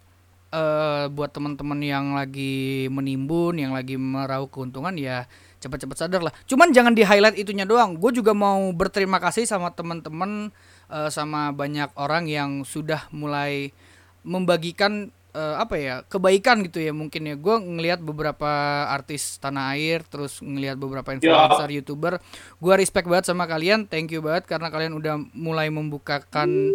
eh, 0.53 1.05
buat 1.09 1.29
teman-teman 1.33 1.79
yang 1.81 2.05
lagi 2.17 2.89
menimbun, 2.89 3.57
yang 3.57 3.73
lagi 3.73 3.95
meraup 3.95 4.49
keuntungan 4.49 4.93
ya 4.97 5.29
cepat-cepat 5.59 5.97
sadar 6.07 6.21
lah. 6.23 6.33
Cuman 6.47 6.71
jangan 6.71 6.95
di 6.95 7.03
highlight 7.03 7.35
itunya 7.35 7.67
doang. 7.67 7.99
Gue 7.99 8.15
juga 8.15 8.31
mau 8.31 8.71
berterima 8.71 9.19
kasih 9.19 9.45
sama 9.45 9.71
teman-teman 9.75 10.49
eh, 10.89 11.09
sama 11.11 11.51
banyak 11.51 11.91
orang 11.99 12.25
yang 12.25 12.63
sudah 12.63 13.05
mulai 13.11 13.75
membagikan 14.23 15.11
eh, 15.35 15.55
apa 15.59 15.75
ya 15.77 15.95
kebaikan 16.07 16.63
gitu 16.65 16.79
ya 16.79 16.95
mungkin 16.95 17.27
ya. 17.27 17.35
Gue 17.35 17.59
ngelihat 17.59 17.99
beberapa 17.99 18.49
artis 18.87 19.37
tanah 19.37 19.75
air, 19.75 20.01
terus 20.07 20.39
ngelihat 20.39 20.79
beberapa 20.79 21.11
influencer, 21.11 21.69
youtuber. 21.69 22.23
Gue 22.57 22.73
respect 22.79 23.05
banget 23.05 23.29
sama 23.29 23.45
kalian. 23.45 23.85
Thank 23.85 24.15
you 24.15 24.23
banget 24.23 24.47
karena 24.47 24.71
kalian 24.71 24.95
udah 24.95 25.19
mulai 25.35 25.67
membukakan 25.67 26.71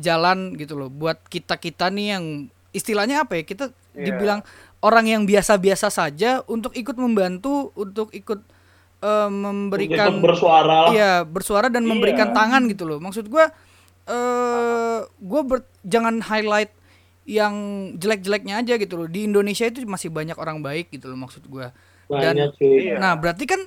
jalan 0.00 0.56
gitu 0.56 0.72
loh 0.80 0.88
buat 0.88 1.20
kita 1.28 1.60
kita 1.60 1.92
nih 1.92 2.16
yang 2.16 2.24
istilahnya 2.72 3.22
apa 3.22 3.36
ya 3.36 3.44
kita 3.44 3.64
Iya. 3.92 4.08
dibilang 4.08 4.40
orang 4.80 5.04
yang 5.04 5.22
biasa-biasa 5.22 5.88
saja 5.88 6.40
untuk 6.46 6.72
ikut 6.72 6.96
membantu 6.96 7.70
untuk 7.74 8.08
ikut 8.10 8.40
eh, 8.98 9.28
memberikan 9.28 10.08
Ikut 10.10 10.22
bersuara 10.22 10.76
lah. 10.82 10.90
iya 10.90 11.12
bersuara 11.22 11.66
dan 11.66 11.82
Iya. 11.82 11.90
memberikan 11.90 12.28
tangan 12.30 12.64
gitu 12.66 12.84
loh 12.84 12.98
maksud 12.98 13.26
gua 13.26 13.52
eh 14.04 14.98
gua 15.18 15.40
ber- 15.42 15.68
jangan 15.82 16.18
highlight 16.20 16.72
yang 17.22 17.54
jelek-jeleknya 17.94 18.58
aja 18.58 18.74
gitu 18.74 18.96
loh 18.96 19.06
di 19.06 19.24
Indonesia 19.24 19.62
itu 19.62 19.84
masih 19.84 20.10
banyak 20.10 20.34
orang 20.34 20.58
baik 20.58 20.90
gitu 20.90 21.06
loh 21.06 21.18
maksud 21.18 21.46
gua 21.46 21.70
dan 22.08 22.34
cuy. 22.52 22.90
Iya. 22.90 22.96
Nah, 22.98 23.14
berarti 23.14 23.44
kan 23.44 23.60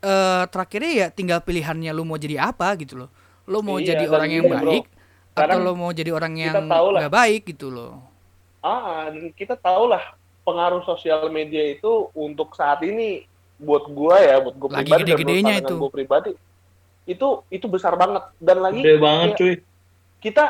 eh 0.00 0.44
terakhirnya 0.46 0.92
ya 0.94 1.06
tinggal 1.08 1.40
pilihannya 1.40 1.90
lu 1.90 2.04
mau 2.04 2.16
jadi 2.16 2.44
apa 2.44 2.76
gitu 2.76 2.96
loh. 2.96 3.08
Lu 3.44 3.60
mau 3.60 3.76
Iya, 3.76 3.94
jadi 3.94 4.04
orang 4.06 4.30
yang 4.30 4.44
gini, 4.44 4.52
bro. 4.52 4.68
baik 4.70 4.86
atau 5.34 5.56
lu 5.58 5.72
mau 5.74 5.90
jadi 5.90 6.10
orang 6.10 6.34
yang 6.34 6.54
nggak 6.68 7.08
baik 7.10 7.42
gitu 7.46 7.68
loh. 7.68 8.13
Ah, 8.64 9.12
dan 9.12 9.28
kita 9.36 9.60
tahu 9.60 9.92
lah 9.92 10.16
pengaruh 10.48 10.80
sosial 10.88 11.28
media 11.28 11.60
itu 11.68 12.08
untuk 12.16 12.56
saat 12.56 12.80
ini 12.80 13.28
buat 13.60 13.92
gua 13.92 14.16
ya, 14.24 14.40
buat 14.40 14.56
gua 14.56 14.80
Lagi 14.80 14.88
pribadi 14.88 15.04
dan 15.04 15.16
menurut 15.20 15.36
pandangan 15.36 15.60
itu. 15.60 15.74
gua 15.76 15.90
pribadi 15.92 16.32
itu 17.04 17.28
itu 17.52 17.66
besar 17.68 17.92
banget 18.00 18.24
dan 18.40 18.64
lagi 18.64 18.80
Gede 18.80 18.96
banget 18.96 19.28
ya, 19.28 19.36
cuy. 19.36 19.54
kita 20.24 20.44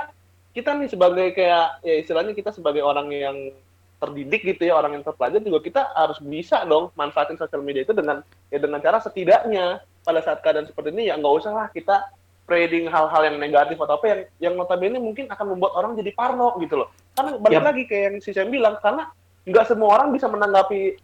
kita 0.55 0.71
nih 0.79 0.87
sebagai 0.87 1.27
kayak 1.35 1.83
ya 1.83 1.95
istilahnya 1.99 2.31
kita 2.31 2.55
sebagai 2.55 2.79
orang 2.87 3.11
yang 3.11 3.51
terdidik 3.99 4.47
gitu 4.47 4.71
ya 4.71 4.79
orang 4.79 4.95
yang 4.95 5.03
terpelajar 5.03 5.43
juga 5.43 5.59
kita 5.59 5.83
harus 5.99 6.23
bisa 6.23 6.63
dong 6.63 6.95
manfaatin 6.95 7.35
sosial 7.35 7.59
media 7.59 7.83
itu 7.83 7.91
dengan 7.91 8.23
ya 8.55 8.59
dengan 8.63 8.79
cara 8.79 9.03
setidaknya 9.03 9.83
pada 10.07 10.21
saat 10.23 10.39
keadaan 10.47 10.71
seperti 10.71 10.95
ini 10.95 11.11
ya 11.11 11.19
nggak 11.19 11.35
usah 11.43 11.51
lah 11.51 11.67
kita 11.75 12.07
spreading 12.45 12.93
hal-hal 12.93 13.23
yang 13.25 13.41
negatif 13.41 13.81
atau 13.81 13.97
apa 13.97 14.07
yang 14.07 14.21
yang 14.37 14.55
notabene 14.61 15.01
mungkin 15.01 15.33
akan 15.33 15.57
membuat 15.57 15.73
orang 15.81 15.97
jadi 15.97 16.13
parno 16.13 16.53
gitu 16.61 16.85
loh. 16.85 16.93
Karena 17.17 17.41
balik 17.41 17.57
Yap. 17.65 17.67
lagi 17.73 17.83
kayak 17.89 18.05
yang 18.05 18.17
si 18.21 18.31
Sam 18.37 18.53
bilang 18.53 18.77
karena 18.85 19.09
nggak 19.49 19.65
semua 19.65 19.97
orang 19.97 20.13
bisa 20.13 20.29
menanggapi 20.29 21.01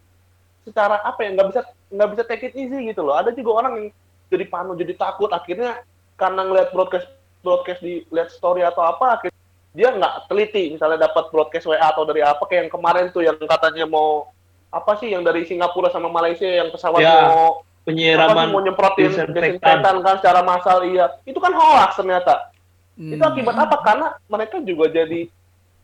secara 0.61 1.01
apa 1.01 1.25
ya 1.25 1.33
nggak 1.33 1.47
bisa 1.49 1.61
nggak 1.89 2.09
bisa 2.13 2.23
take 2.29 2.45
it 2.45 2.53
easy 2.53 2.93
gitu 2.93 3.01
loh. 3.01 3.17
Ada 3.17 3.33
juga 3.33 3.65
orang 3.65 3.73
yang 3.73 3.87
jadi 4.29 4.45
parno 4.45 4.77
jadi 4.77 4.93
takut 4.93 5.33
akhirnya 5.33 5.81
karena 6.15 6.41
ngeliat 6.45 6.69
broadcast 6.69 7.09
broadcast 7.41 7.81
di 7.81 8.05
lihat 8.13 8.29
story 8.29 8.61
atau 8.61 8.85
apa 8.85 9.17
akhirnya 9.17 9.41
dia 9.73 9.89
nggak 9.89 10.29
teliti 10.29 10.77
misalnya 10.77 11.09
dapat 11.09 11.33
broadcast 11.33 11.65
WA 11.65 11.81
atau 11.81 12.05
dari 12.05 12.21
apa 12.21 12.45
kayak 12.45 12.69
yang 12.69 12.71
kemarin 12.71 13.09
tuh 13.09 13.25
yang 13.25 13.35
katanya 13.41 13.89
mau 13.89 14.29
apa 14.71 14.95
sih 15.01 15.11
yang 15.11 15.25
dari 15.25 15.43
Singapura 15.43 15.89
sama 15.89 16.07
Malaysia 16.07 16.47
yang 16.47 16.69
pesawat 16.69 17.01
Ya, 17.03 17.27
mau 17.27 17.65
Penyiraman 17.81 18.53
mau 18.53 18.61
nyemprotin 18.61 19.09
disinfektan. 19.09 19.81
kan 19.81 20.15
secara 20.21 20.45
massal 20.45 20.85
iya 20.85 21.09
itu 21.25 21.37
kan 21.41 21.53
hoax 21.53 21.97
ternyata 21.97 22.51
Hmm. 22.91 23.15
itu 23.15 23.23
akibat 23.23 23.55
apa 23.55 23.77
karena 23.81 24.07
mereka 24.27 24.59
juga 24.61 24.91
jadi 24.91 25.31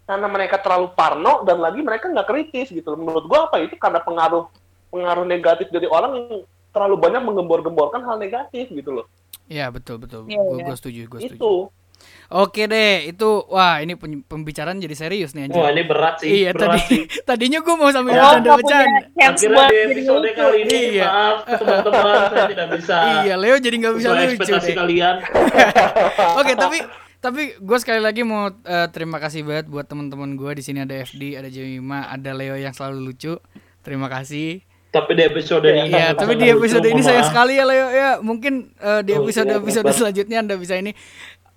karena 0.03 0.27
mereka 0.27 0.59
terlalu 0.59 0.91
parno 0.91 1.41
dan 1.47 1.57
lagi 1.63 1.79
mereka 1.79 2.11
nggak 2.11 2.27
kritis 2.27 2.67
gitu 2.69 2.93
menurut 2.99 3.25
gua 3.25 3.47
apa 3.47 3.63
itu 3.63 3.79
karena 3.79 4.03
pengaruh 4.03 4.45
pengaruh 4.91 5.23
negatif 5.23 5.71
dari 5.71 5.87
orang 5.87 6.11
yang 6.13 6.27
terlalu 6.75 6.95
banyak 6.99 7.21
menggembor-gemborkan 7.23 8.05
hal 8.05 8.21
negatif 8.21 8.69
gitu 8.69 8.91
loh. 9.01 9.05
Iya 9.47 9.71
betul 9.71 9.97
betul. 9.97 10.27
Iya, 10.27 10.43
Gue 10.43 10.61
iya. 10.61 10.75
setuju, 10.75 11.01
gue 11.09 11.19
setuju. 11.23 11.39
Itu. 11.39 11.53
Oke 12.27 12.67
deh, 12.67 13.07
itu 13.07 13.23
wah 13.47 13.79
ini 13.79 13.95
pembicaraan 14.21 14.75
jadi 14.77 14.91
serius 14.93 15.31
nih 15.31 15.47
anjir. 15.47 15.55
Wah 15.55 15.71
ini 15.71 15.83
berat 15.83 16.19
sih, 16.19 16.27
Iya 16.37 16.51
berat 16.51 16.75
tadi 16.75 16.79
sih. 16.83 17.01
tadinya 17.29 17.59
gue 17.59 17.71
mau 17.73 17.87
sambil 17.87 18.11
Ya, 18.11 18.19
bercanda-bercanda. 18.35 18.99
chance 19.09 19.39
Akhirnya 19.39 19.65
di 19.65 19.77
episode 19.93 20.27
kali 20.33 20.57
ini, 20.61 20.77
Iya. 20.93 21.05
maaf 21.05 21.37
teman-teman, 21.47 22.15
saya 22.27 22.45
tidak 22.47 22.67
bisa 22.73 22.95
Iya, 23.23 23.35
Leo 23.37 23.55
jadi 23.57 23.75
nggak 23.77 23.93
bisa 23.95 24.07
lucu 24.09 24.23
ekspektasi 24.29 24.65
deh. 24.65 24.75
kalian. 24.75 25.15
Oke, 26.39 26.53
tapi 26.53 26.77
tapi 27.17 27.41
gue 27.57 27.77
sekali 27.77 27.97
lagi 27.97 28.21
mau 28.21 28.45
eh, 28.51 28.87
terima 28.89 29.17
kasih 29.17 29.41
banget 29.41 29.65
buat 29.65 29.85
teman-teman 29.85 30.35
gue 30.35 30.51
di 30.53 30.61
sini 30.61 30.79
ada 30.81 30.93
FD, 30.93 31.33
ada 31.33 31.47
Jemima, 31.47 32.05
ada 32.05 32.31
Leo 32.31 32.53
yang 32.53 32.71
selalu 32.71 33.07
lucu. 33.07 33.39
Terima 33.79 34.05
kasih. 34.05 34.67
Tapi 34.87 35.13
di 35.13 35.23
episode 35.23 35.63
ini 35.63 35.83
Iya, 35.85 36.11
nggak 36.11 36.17
tapi 36.17 36.33
di 36.33 36.47
lucu, 36.47 36.57
episode 36.59 36.87
ini 36.87 37.01
maaf. 37.01 37.25
sekali 37.25 37.53
ya 37.53 37.63
Leo 37.63 37.87
ya. 37.89 38.09
Mungkin 38.19 38.53
eh, 38.73 39.01
di 39.01 39.11
Oh, 39.13 39.19
episode 39.21 39.47
iya, 39.47 39.57
episode 39.57 39.85
benar. 39.85 39.97
selanjutnya 39.97 40.37
Anda 40.39 40.55
bisa 40.55 40.75
ini 40.75 40.91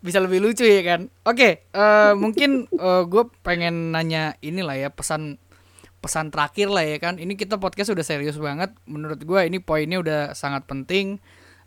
bisa 0.01 0.19
lebih 0.19 0.41
lucu 0.41 0.65
ya 0.65 0.81
kan. 0.83 1.13
Oke, 1.25 1.65
eh, 1.69 2.13
mungkin 2.17 2.67
gue 3.07 3.25
pengen 3.45 3.93
nanya 3.93 4.35
inilah 4.41 4.77
ya 4.77 4.89
pesan 4.89 5.37
pesan 6.01 6.33
terakhir 6.33 6.73
lah 6.73 6.85
ya 6.85 6.97
kan. 6.97 7.21
Ini 7.21 7.37
kita 7.37 7.61
podcast 7.61 7.93
udah 7.93 8.05
serius 8.05 8.41
banget. 8.41 8.73
Menurut 8.89 9.21
gue 9.21 9.41
ini 9.45 9.61
poinnya 9.61 10.01
udah 10.01 10.21
sangat 10.33 10.65
penting. 10.65 11.21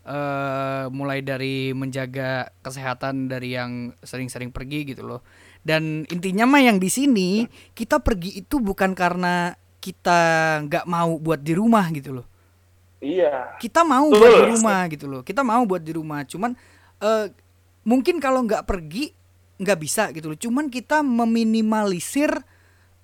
eh 0.03 0.85
mulai 0.91 1.23
dari 1.23 1.71
menjaga 1.71 2.51
kesehatan 2.59 3.31
dari 3.31 3.55
yang 3.55 3.95
sering-sering 4.03 4.51
pergi 4.51 4.83
gitu 4.91 5.07
loh. 5.07 5.23
Dan 5.63 6.03
intinya 6.11 6.43
mah 6.43 6.59
yang 6.59 6.75
di 6.75 6.91
sini 6.91 7.47
kita 7.71 8.03
pergi 8.03 8.43
itu 8.43 8.59
bukan 8.59 8.91
karena 8.99 9.55
kita 9.79 10.19
nggak 10.67 10.83
mau 10.91 11.15
buat 11.19 11.39
di 11.39 11.55
rumah 11.55 11.87
gitu 11.91 12.19
loh 12.19 12.27
Iya. 13.03 13.59
kita 13.59 13.83
mau 13.83 14.07
Betul. 14.07 14.19
buat 14.19 14.31
di 14.31 14.43
rumah 14.55 14.81
gitu 14.87 15.05
loh 15.11 15.21
kita 15.27 15.43
mau 15.43 15.59
buat 15.67 15.83
di 15.83 15.91
rumah 15.91 16.23
cuman 16.23 16.55
eh, 17.03 17.25
mungkin 17.83 18.19
kalau 18.19 18.43
nggak 18.43 18.63
pergi 18.67 19.15
nggak 19.59 19.79
bisa 19.79 20.09
gitu 20.11 20.33
loh. 20.33 20.39
Cuman 20.39 20.67
kita 20.67 21.03
meminimalisir 21.05 22.31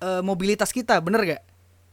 eh, 0.00 0.22
mobilitas 0.24 0.72
kita 0.72 0.98
bener 0.98 1.36
gak 1.36 1.42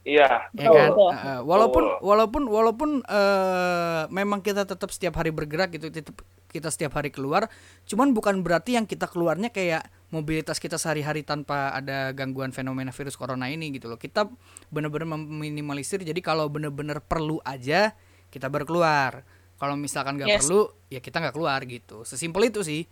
Iya. 0.08 0.48
ya 0.56 0.70
kan? 0.72 0.90
Eh, 0.96 1.42
walaupun 1.44 1.84
walaupun 2.00 2.44
walaupun 2.48 2.90
eh, 3.04 4.02
memang 4.08 4.40
kita 4.40 4.64
tetap 4.64 4.88
setiap 4.88 5.20
hari 5.20 5.36
bergerak 5.36 5.76
gitu 5.76 5.92
tetap 5.92 6.24
kita 6.48 6.72
setiap 6.72 6.96
hari 6.96 7.12
keluar 7.12 7.52
cuman 7.84 8.16
bukan 8.16 8.40
berarti 8.40 8.80
yang 8.80 8.88
kita 8.88 9.04
keluarnya 9.12 9.52
kayak 9.52 9.84
mobilitas 10.16 10.64
kita 10.64 10.80
sehari-hari 10.80 11.28
tanpa 11.28 11.76
ada 11.76 12.16
gangguan 12.16 12.56
fenomena 12.56 12.96
virus 12.96 13.20
corona 13.20 13.52
ini 13.52 13.68
gitu 13.76 13.92
loh. 13.92 14.00
Kita 14.00 14.32
bener-bener 14.72 15.12
meminimalisir 15.12 16.00
jadi 16.08 16.24
kalau 16.24 16.48
bener-bener 16.48 17.04
perlu 17.04 17.44
aja 17.44 17.92
kita 18.32 18.48
baru 18.48 18.64
keluar 18.64 19.28
kalau 19.58 19.74
misalkan 19.74 20.16
nggak 20.16 20.30
Yes. 20.30 20.42
perlu 20.42 20.62
ya 20.88 21.00
kita 21.00 21.18
nggak 21.20 21.34
keluar 21.34 21.60
gitu 21.62 22.02
sesimpel 22.02 22.48
itu 22.48 22.62
sih 22.62 22.86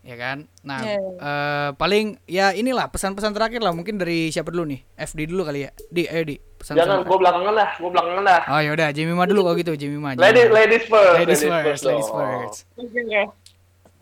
ya 0.00 0.14
kan 0.14 0.44
nah 0.60 0.80
Iya, 0.80 1.00
eh, 1.00 1.70
paling 1.74 2.20
ya 2.24 2.52
inilah 2.52 2.88
pesan-pesan 2.88 3.32
terakhir 3.32 3.58
lah 3.58 3.72
mungkin 3.72 3.96
dari 3.96 4.28
siapa 4.28 4.48
dulu 4.48 4.68
nih 4.68 4.84
FD 4.94 5.20
dulu 5.26 5.42
kali 5.42 5.64
ya 5.64 5.70
di 5.88 6.04
ayo 6.04 6.22
di 6.22 6.36
pesan 6.36 6.76
Jangan, 6.76 7.02
gue 7.02 7.16
belakangan 7.16 7.52
dah, 7.54 7.70
gue 7.74 7.88
belakangan 7.88 8.22
dah. 8.22 8.40
oh 8.46 8.60
yaudah 8.60 8.88
Jemima 8.92 9.24
dulu 9.24 9.40
kalau 9.42 9.56
gitu 9.56 9.72
Jemima 9.74 10.12
Ladies, 10.12 10.48
ladies 10.50 10.84
first. 10.84 11.16
ladies 11.18 11.40
first 11.42 11.82
ladies 11.82 12.08
first 12.10 12.58
Oke, 12.76 13.00
oke. 13.00 13.22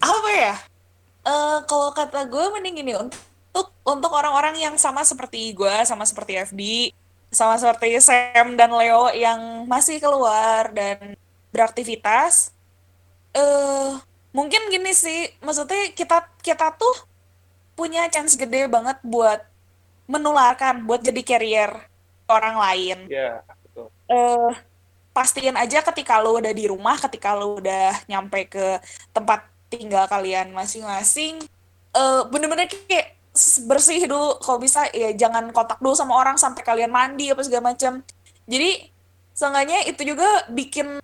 Apa 0.00 0.30
ya? 0.32 0.54
Eh 1.22 1.58
kalau 1.64 1.94
kata 1.94 2.26
gue 2.26 2.44
mending 2.50 2.74
gini 2.76 2.92
untuk 2.98 3.70
untuk 3.82 4.10
orang-orang 4.10 4.58
yang 4.58 4.74
sama 4.74 5.02
seperti 5.02 5.52
gue, 5.52 5.74
sama 5.84 6.02
seperti 6.02 6.34
FD, 6.42 6.62
sama 7.28 7.54
seperti 7.54 7.94
Sam 8.00 8.54
dan 8.54 8.70
Leo 8.72 9.06
yang 9.12 9.38
masih 9.64 9.98
keluar 9.98 10.66
dan 10.72 11.14
beraktivitas, 11.52 12.52
eh 13.36 13.92
mungkin 14.32 14.72
gini 14.72 14.92
sih, 14.96 15.28
maksudnya 15.44 15.92
kita 15.92 16.24
kita 16.40 16.72
tuh 16.76 16.94
punya 17.76 18.08
chance 18.12 18.36
gede 18.36 18.68
banget 18.68 18.98
buat 19.04 19.40
menularkan, 20.08 20.84
buat 20.88 21.00
jadi 21.04 21.22
carrier 21.24 21.70
orang 22.28 22.56
lain 22.56 22.98
Iya, 23.08 23.44
betul. 23.64 23.88
eh 24.08 24.52
pastiin 25.12 25.56
aja 25.60 25.84
ketika 25.84 26.16
lo 26.24 26.40
udah 26.40 26.52
di 26.56 26.64
rumah, 26.68 26.96
ketika 26.96 27.36
lo 27.36 27.60
udah 27.60 27.92
nyampe 28.08 28.48
ke 28.48 28.80
tempat 29.12 29.44
tinggal 29.68 30.08
kalian 30.08 30.52
masing-masing, 30.56 31.40
eh 31.92 32.20
bener-bener 32.32 32.68
kayak 32.68 33.16
bersih 33.68 34.04
dulu 34.08 34.36
kalau 34.44 34.60
bisa 34.60 34.88
ya 34.92 35.12
jangan 35.16 35.48
kontak 35.56 35.80
dulu 35.80 35.96
sama 35.96 36.16
orang 36.20 36.36
sampai 36.36 36.60
kalian 36.64 36.92
mandi 36.92 37.32
apa 37.32 37.40
segala 37.44 37.72
macam. 37.72 38.00
Jadi 38.48 38.88
seenggaknya 39.32 39.88
itu 39.88 40.02
juga 40.04 40.44
bikin 40.52 41.00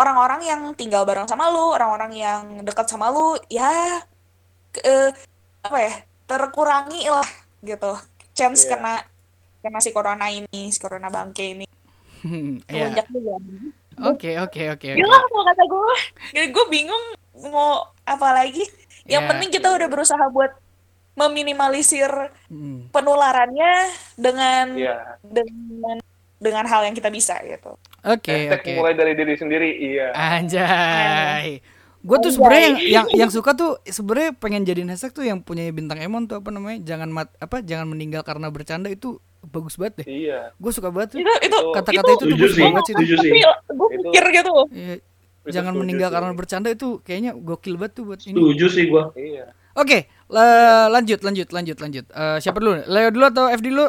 orang-orang 0.00 0.40
yang 0.42 0.60
tinggal 0.72 1.04
bareng 1.04 1.28
sama 1.28 1.46
lu, 1.46 1.70
orang-orang 1.70 2.12
yang 2.14 2.40
dekat 2.60 2.88
sama 2.88 3.08
lu, 3.08 3.36
ya 3.46 4.00
ke- 4.70 4.80
eh, 4.80 5.10
apa 5.60 5.78
ya 5.78 5.92
terkurangi 6.24 7.04
lah 7.04 7.26
gitu 7.60 7.92
chance 8.32 8.64
Iya. 8.64 8.70
kena 8.72 8.94
kena 9.60 9.78
si 9.78 9.90
corona 9.90 10.26
ini, 10.26 10.72
si 10.72 10.78
corona 10.78 11.06
bangke 11.06 11.52
ini. 11.52 11.66
Hmm, 12.20 12.56
ya 12.72 12.88
Melonjak 12.88 13.06
juga. 13.08 13.34
oke 14.00 14.30
oke 14.40 14.62
oke 14.72 14.86
oke 14.88 14.96
Gila 14.96 15.18
kalau 15.20 15.44
kata 15.44 15.64
gue. 15.66 15.94
Gue 16.48 16.64
bingung 16.68 17.04
mau 17.46 17.84
apa 18.02 18.28
lagi. 18.32 18.64
Yang 19.04 19.22
Ya. 19.22 19.28
penting 19.28 19.50
kita 19.50 19.68
udah 19.70 19.88
berusaha 19.88 20.24
buat 20.30 20.52
meminimalisir 21.14 22.08
Hmm. 22.48 22.88
penularannya 22.88 23.72
dengan 24.14 24.66
Iya. 24.72 24.96
dengan 25.20 25.96
dengan 26.40 26.64
hal 26.64 26.80
yang 26.82 26.94
kita 26.94 27.08
bisa 27.08 27.36
gitu. 27.42 27.76
Oke 28.02 28.26
Hashtag 28.26 28.60
oke 28.60 28.70
mulai 28.74 28.94
dari 28.94 29.12
diri 29.12 29.34
sendiri, 29.34 29.68
iya. 29.74 30.10
Anjay. 30.10 31.60
Gue 32.00 32.16
tuh 32.18 32.32
sebenarnya 32.32 32.64
yang 32.64 32.76
yang 32.80 33.06
yang 33.14 33.30
suka 33.30 33.52
tuh 33.52 33.76
sebenarnya 33.82 34.32
pengen 34.34 34.64
jadiin 34.64 34.88
hashtag 34.88 35.12
tuh 35.12 35.20
yang 35.20 35.38
punya 35.38 35.68
bintang 35.68 36.00
Emon 36.00 36.24
tuh 36.24 36.40
apa 36.40 36.48
namanya? 36.48 36.80
Jangan 36.82 37.08
mat 37.08 37.28
apa 37.36 37.60
jangan 37.60 37.84
meninggal 37.86 38.22
karena 38.22 38.48
bercanda 38.48 38.88
itu 38.88 39.20
bagus 39.42 39.76
banget 39.76 40.00
deh. 40.00 40.06
Iya. 40.24 40.56
Gue 40.56 40.70
suka 40.70 40.88
banget 40.88 41.12
tuh. 41.12 41.18
Itu 41.18 41.32
itu 41.42 41.58
Kata-kata 41.70 42.00
itu, 42.06 42.12
tuh 42.14 42.26
Setuju 42.26 42.36
bagus 42.38 42.56
banget 42.56 42.82
sih. 42.82 42.94
sih. 42.94 43.04
tapi 43.20 43.38
gue 43.70 43.88
Itu- 43.90 44.02
pikir 44.02 44.24
gitu. 44.32 44.52
Iya, 44.70 44.94
Itu 44.96 45.48
jangan 45.50 45.70
setuju 45.70 45.82
meninggal 45.84 46.08
sih. 46.08 46.14
karena 46.16 46.30
bercanda 46.32 46.68
itu 46.68 46.88
kayaknya 47.00 47.32
gokil 47.34 47.74
banget 47.76 47.92
tuh 47.92 48.04
buat 48.06 48.20
ini. 48.22 48.32
Setuju 48.34 48.66
sih 48.66 48.84
gua. 48.88 49.04
Iya. 49.12 49.44
Oke, 49.70 49.98
la- 50.26 50.88
lanjut 50.88 51.20
lanjut 51.20 51.48
lanjut 51.50 51.76
lanjut. 51.78 52.04
Eh, 52.06 52.38
siapa 52.40 52.58
dulu? 52.58 52.80
Leo 52.82 53.08
dulu 53.10 53.24
atau 53.26 53.44
FD 53.46 53.68
dulu? 53.68 53.86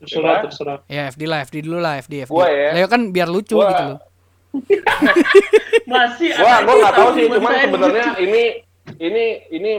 Terserah, 0.00 0.24
Gimana? 0.40 0.44
terserah. 0.48 0.78
Ya 0.88 1.02
FD 1.12 1.22
lah, 1.28 1.38
FD 1.44 1.56
dulu 1.60 1.78
lah, 1.78 1.94
FD 2.00 2.14
FD. 2.24 2.32
Gua 2.32 2.48
ya. 2.48 2.70
Leo 2.72 2.86
kan 2.88 3.00
biar 3.12 3.28
lucu 3.28 3.52
Gua- 3.52 3.68
gitu 3.68 3.84
loh. 3.84 3.98
Masih 5.92 6.34
Gua 6.34 6.50
ada 6.58 6.64
gua 6.66 6.74
nggak 6.80 6.94
tahu 6.96 7.08
sih, 7.14 7.24
cuman 7.30 7.52
sebenarnya 7.62 8.06
ini 8.18 8.42
ini 8.98 9.24
ini 9.52 9.70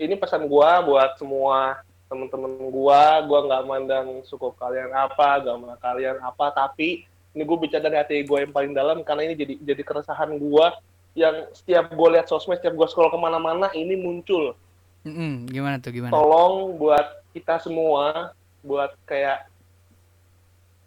ini 0.00 0.14
pesan 0.18 0.50
gua 0.50 0.82
buat 0.82 1.14
semua 1.20 1.78
temen-temen 2.10 2.70
gua, 2.74 3.22
gua 3.26 3.38
nggak 3.46 3.62
mandang 3.66 4.06
suku 4.26 4.50
kalian 4.58 4.90
apa, 4.90 5.38
agama 5.42 5.78
kalian 5.78 6.18
apa, 6.22 6.50
tapi 6.50 7.06
ini 7.34 7.42
gue 7.42 7.58
bicara 7.58 7.82
dari 7.90 7.98
hati 7.98 8.22
gue 8.22 8.46
yang 8.46 8.54
paling 8.54 8.70
dalam 8.70 9.02
karena 9.02 9.26
ini 9.26 9.34
jadi 9.34 9.54
jadi 9.58 9.82
keresahan 9.82 10.38
gua 10.38 10.78
yang 11.18 11.50
setiap 11.50 11.90
gue 11.90 12.08
lihat 12.14 12.26
sosmed, 12.30 12.58
setiap 12.58 12.74
gue 12.74 12.86
scroll 12.90 13.10
ke 13.10 13.18
mana-mana 13.18 13.70
ini 13.74 13.94
muncul. 13.98 14.54
Mm-mm, 15.02 15.46
gimana 15.50 15.78
tuh 15.78 15.90
gimana? 15.94 16.10
Tolong 16.10 16.74
buat 16.78 17.22
kita 17.34 17.58
semua, 17.62 18.30
buat 18.64 18.96
kayak 19.04 19.46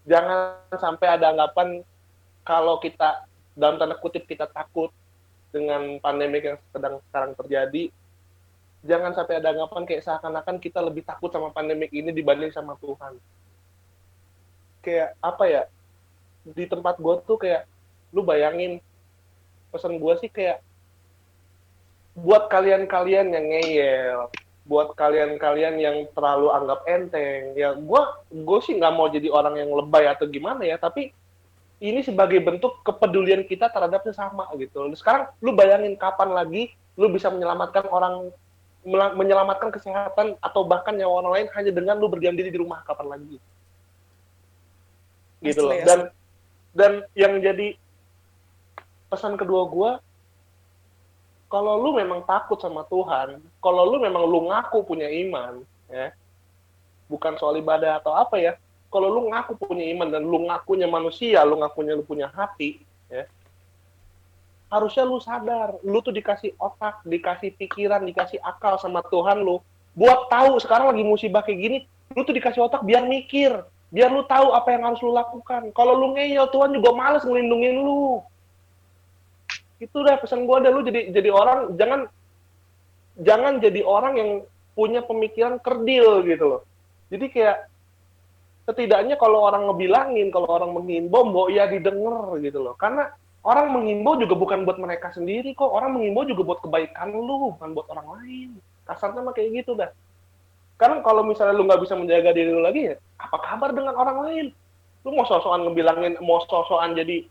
jangan 0.10 0.58
sampai 0.74 1.08
ada 1.14 1.30
anggapan 1.30 1.86
kalau 2.42 2.82
kita 2.82 3.28
dalam 3.54 3.78
tanda 3.78 3.94
kutip 4.00 4.26
kita 4.26 4.50
takut 4.50 4.90
dengan 5.52 6.00
pandemi 6.00 6.40
yang 6.44 6.60
sedang 6.72 7.00
sekarang 7.10 7.34
terjadi, 7.36 7.84
jangan 8.86 9.12
sampai 9.18 9.42
ada 9.42 9.52
anggapan 9.52 9.84
kayak 9.84 10.06
seakan-akan 10.06 10.58
kita 10.62 10.80
lebih 10.80 11.04
takut 11.04 11.32
sama 11.34 11.52
pandemi 11.52 11.90
ini 11.92 12.14
dibanding 12.14 12.54
sama 12.54 12.78
Tuhan. 12.80 13.20
Kayak 14.86 15.18
apa 15.20 15.44
ya? 15.50 15.64
Di 16.48 16.64
tempat 16.70 16.96
gue 17.02 17.14
tuh 17.28 17.38
kayak 17.42 17.68
lu 18.16 18.24
bayangin 18.24 18.80
pesan 19.74 20.00
gue 20.00 20.14
sih 20.24 20.32
kayak 20.32 20.64
buat 22.16 22.48
kalian-kalian 22.48 23.30
yang 23.36 23.46
ngeyel, 23.52 24.20
buat 24.68 24.94
kalian-kalian 25.00 25.80
yang 25.80 25.98
terlalu 26.12 26.52
anggap 26.52 26.84
enteng, 26.92 27.56
ya 27.56 27.72
gue 27.74 28.02
gue 28.36 28.60
sih 28.68 28.76
nggak 28.76 28.94
mau 28.94 29.08
jadi 29.08 29.32
orang 29.32 29.56
yang 29.64 29.72
lebay 29.72 30.12
atau 30.12 30.28
gimana 30.28 30.68
ya, 30.68 30.76
tapi 30.76 31.16
ini 31.80 32.04
sebagai 32.04 32.44
bentuk 32.44 32.84
kepedulian 32.84 33.48
kita 33.48 33.72
terhadap 33.72 34.04
sesama 34.04 34.50
gitu. 34.60 34.84
Sekarang 34.98 35.32
lu 35.40 35.56
bayangin 35.56 35.96
kapan 35.96 36.36
lagi 36.36 36.76
lu 36.98 37.08
bisa 37.08 37.30
menyelamatkan 37.32 37.86
orang 37.88 38.34
menyelamatkan 38.88 39.70
kesehatan 39.70 40.40
atau 40.40 40.62
bahkan 40.64 40.96
nyawa 40.96 41.22
orang 41.24 41.34
lain 41.40 41.48
hanya 41.54 41.72
dengan 41.76 41.96
lu 42.00 42.08
berdiam 42.10 42.34
diri 42.34 42.50
di 42.50 42.60
rumah 42.60 42.82
kapan 42.84 43.08
lagi? 43.14 43.38
Gitu 45.44 45.62
loh. 45.62 45.76
Dan 45.86 46.00
dan 46.74 46.92
yang 47.14 47.38
jadi 47.40 47.78
pesan 49.08 49.38
kedua 49.40 49.70
gua 49.70 49.92
kalau 51.48 51.80
lu 51.80 51.96
memang 51.96 52.24
takut 52.28 52.60
sama 52.60 52.84
Tuhan, 52.92 53.40
kalau 53.64 53.88
lu 53.88 54.04
memang 54.04 54.28
lu 54.28 54.52
ngaku 54.52 54.84
punya 54.84 55.08
iman, 55.08 55.64
ya, 55.88 56.12
bukan 57.08 57.40
soal 57.40 57.56
ibadah 57.56 58.04
atau 58.04 58.12
apa 58.12 58.36
ya, 58.36 58.54
kalau 58.92 59.08
lu 59.08 59.32
ngaku 59.32 59.56
punya 59.56 59.88
iman 59.96 60.12
dan 60.12 60.28
lu 60.28 60.44
ngakunya 60.48 60.88
manusia, 60.88 61.44
lu 61.48 61.60
ngakunya 61.60 61.96
lu 61.96 62.04
punya 62.04 62.28
hati, 62.32 62.84
ya. 63.08 63.24
Harusnya 64.68 65.08
lu 65.08 65.24
sadar, 65.24 65.80
lu 65.80 66.04
tuh 66.04 66.12
dikasih 66.12 66.52
otak, 66.60 67.00
dikasih 67.08 67.56
pikiran, 67.56 68.04
dikasih 68.04 68.44
akal 68.44 68.76
sama 68.76 69.00
Tuhan 69.08 69.40
lu. 69.40 69.64
Buat 69.96 70.28
tahu 70.28 70.60
sekarang 70.60 70.92
lagi 70.92 71.08
musibah 71.08 71.40
kayak 71.40 71.60
gini, 71.60 71.78
lu 72.12 72.28
tuh 72.28 72.36
dikasih 72.36 72.68
otak 72.68 72.84
biar 72.84 73.08
mikir, 73.08 73.56
biar 73.88 74.12
lu 74.12 74.28
tahu 74.28 74.52
apa 74.52 74.76
yang 74.76 74.84
harus 74.92 75.00
lu 75.00 75.16
lakukan. 75.16 75.72
Kalau 75.72 75.96
lu 75.96 76.12
ngeyel, 76.20 76.52
Tuhan 76.52 76.76
juga 76.76 76.92
males 76.92 77.24
ngelindungin 77.24 77.80
lu. 77.80 78.20
Itu 79.78 80.02
udah 80.02 80.18
pesan 80.18 80.50
gua 80.50 80.62
deh 80.62 80.74
lu 80.74 80.82
jadi 80.82 81.14
jadi 81.14 81.30
orang 81.30 81.78
jangan 81.78 82.02
jangan 83.22 83.54
jadi 83.62 83.82
orang 83.82 84.14
yang 84.18 84.32
punya 84.78 85.02
pemikiran 85.02 85.58
kerdil 85.58 86.22
gitu 86.26 86.46
loh. 86.46 86.62
Jadi 87.10 87.26
kayak 87.34 87.66
setidaknya 88.70 89.16
kalau 89.18 89.48
orang 89.48 89.66
ngebilangin, 89.66 90.30
kalau 90.30 90.46
orang 90.52 90.76
menghimbau, 90.76 91.26
mbok 91.26 91.50
ya 91.50 91.66
didengar 91.66 92.36
gitu 92.44 92.62
loh. 92.62 92.78
Karena 92.78 93.10
orang 93.42 93.74
menghimbau 93.74 94.20
juga 94.22 94.36
bukan 94.38 94.68
buat 94.68 94.78
mereka 94.78 95.10
sendiri 95.16 95.56
kok. 95.58 95.72
Orang 95.72 95.98
menghimbau 95.98 96.28
juga 96.28 96.42
buat 96.46 96.60
kebaikan 96.62 97.10
lu, 97.16 97.58
bukan 97.58 97.74
buat 97.74 97.88
orang 97.90 98.08
lain. 98.22 98.50
Kasarnya 98.86 99.24
mah 99.26 99.34
kayak 99.34 99.66
gitu 99.66 99.74
dah. 99.74 99.90
Karena 100.78 101.02
kalau 101.02 101.26
misalnya 101.26 101.58
lu 101.58 101.66
nggak 101.66 101.82
bisa 101.82 101.98
menjaga 101.98 102.30
diri 102.38 102.54
lu 102.54 102.62
lagi 102.62 102.94
ya, 102.94 102.96
apa 103.18 103.38
kabar 103.42 103.74
dengan 103.74 103.98
orang 103.98 104.18
lain? 104.30 104.46
Lu 105.02 105.10
mau 105.16 105.26
sosokan 105.26 105.66
ngebilangin, 105.66 106.22
mau 106.22 106.38
sosokan 106.46 106.94
jadi 106.94 107.26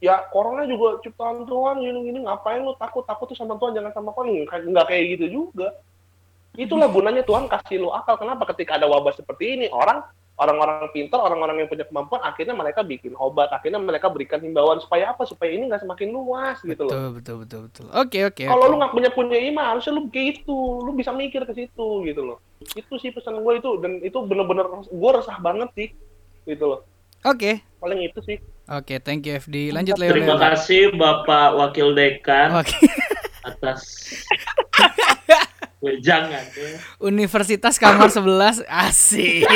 ya 0.00 0.24
corona 0.32 0.64
juga 0.64 1.00
ciptaan 1.04 1.44
Tuhan 1.44 1.84
gini-gini 1.84 2.24
ngapain 2.24 2.64
lu 2.64 2.72
takut? 2.80 3.04
Takut 3.04 3.28
tuh 3.28 3.36
sama 3.36 3.60
Tuhan 3.60 3.76
jangan 3.76 3.92
sama 3.92 4.10
Tuhan. 4.16 4.48
Nggak 4.72 4.86
kayak 4.88 5.04
gitu 5.16 5.26
juga. 5.28 5.76
Itulah 6.56 6.88
gunanya 6.88 7.20
Tuhan 7.20 7.48
kasih 7.52 7.84
lu 7.84 7.92
akal. 7.92 8.16
Kenapa 8.16 8.48
ketika 8.56 8.80
ada 8.80 8.88
wabah 8.88 9.12
seperti 9.12 9.60
ini 9.60 9.66
orang 9.68 10.00
orang-orang 10.36 10.92
pintar 10.92 11.16
orang-orang 11.16 11.64
yang 11.64 11.68
punya 11.68 11.88
kemampuan 11.88 12.20
akhirnya 12.20 12.52
mereka 12.52 12.84
bikin 12.84 13.16
obat 13.16 13.48
akhirnya 13.56 13.80
mereka 13.80 14.12
berikan 14.12 14.40
himbauan 14.40 14.80
supaya 14.80 15.12
apa? 15.12 15.28
Supaya 15.28 15.52
ini 15.52 15.68
nggak 15.68 15.84
semakin 15.84 16.08
luas 16.08 16.56
gitu 16.64 16.88
loh. 16.88 16.92
Betul, 16.92 17.08
betul, 17.20 17.36
betul, 17.44 17.60
betul. 17.68 17.86
Oke, 17.92 18.18
oke. 18.24 18.44
kalau 18.48 18.64
oke. 18.64 18.72
lu 18.72 18.76
nggak 18.80 18.92
punya 18.96 19.10
punya 19.12 19.38
iman 19.52 19.76
harusnya 19.76 19.92
lu 19.92 20.08
kayak 20.08 20.40
itu 20.40 20.58
lu 20.80 20.90
bisa 20.96 21.12
mikir 21.12 21.44
ke 21.44 21.52
situ 21.52 21.88
gitu 22.08 22.22
loh. 22.24 22.40
Itu 22.72 22.96
sih 22.96 23.12
pesan 23.12 23.44
gue 23.44 23.52
itu. 23.60 23.70
Dan 23.80 24.00
itu 24.00 24.16
bener-bener 24.24 24.64
gue 24.88 25.10
resah 25.12 25.36
banget 25.40 25.68
sih 25.76 25.88
gitu 26.48 26.64
loh. 26.64 26.80
Oke. 27.26 27.58
paling 27.82 28.06
itu 28.06 28.18
sih 28.22 28.38
Oke, 28.66 28.98
thank 28.98 29.22
you 29.22 29.38
FD. 29.38 29.70
Lanjut 29.70 29.94
Leo. 29.94 30.10
Terima 30.10 30.34
Leo. 30.34 30.42
kasih 30.42 30.90
Bapak 30.98 31.54
Wakil 31.54 31.94
Dekan 31.94 32.50
Oke. 32.58 32.74
atas 33.46 34.10
wejangan 35.78 36.42
ya. 36.42 36.82
Universitas 36.98 37.78
kamar 37.78 38.10
11 38.10 38.66
asik. 38.66 39.46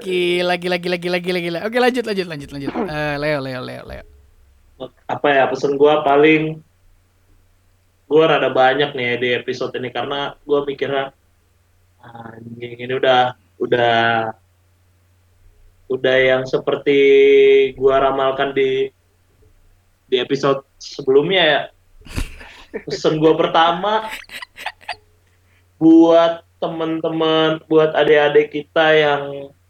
Gila, 0.00 0.56
gila, 0.56 0.76
gila, 0.80 0.96
gila, 0.96 1.18
gila, 1.20 1.40
gila. 1.44 1.58
Oke, 1.68 1.76
lanjut, 1.76 2.08
lanjut, 2.08 2.24
lanjut, 2.24 2.50
lanjut. 2.56 2.72
Eh, 2.72 3.16
Leo, 3.20 3.38
Leo, 3.44 3.60
Leo, 3.60 3.82
Leo. 3.84 4.04
Apa 5.04 5.28
ya 5.28 5.44
pesan 5.52 5.76
gua 5.76 6.00
paling 6.00 6.56
gua 8.08 8.32
rada 8.32 8.48
banyak 8.48 8.96
nih 8.96 9.04
ya 9.04 9.14
di 9.20 9.28
episode 9.36 9.76
ini 9.76 9.92
karena 9.92 10.40
gua 10.48 10.64
mikirnya 10.64 11.12
anjing 12.00 12.80
ini 12.80 12.94
udah 12.96 13.36
udah 13.60 14.32
udah 15.90 16.16
yang 16.16 16.42
seperti 16.46 16.98
gua 17.74 17.98
ramalkan 17.98 18.54
di 18.54 18.88
di 20.06 20.16
episode 20.22 20.62
sebelumnya 20.78 21.42
ya. 21.42 21.62
Pesan 22.86 23.18
gua 23.18 23.34
pertama 23.34 24.06
buat 25.82 26.46
teman-teman, 26.62 27.58
buat 27.66 27.90
adik-adik 27.98 28.54
kita 28.54 28.86
yang 28.94 29.22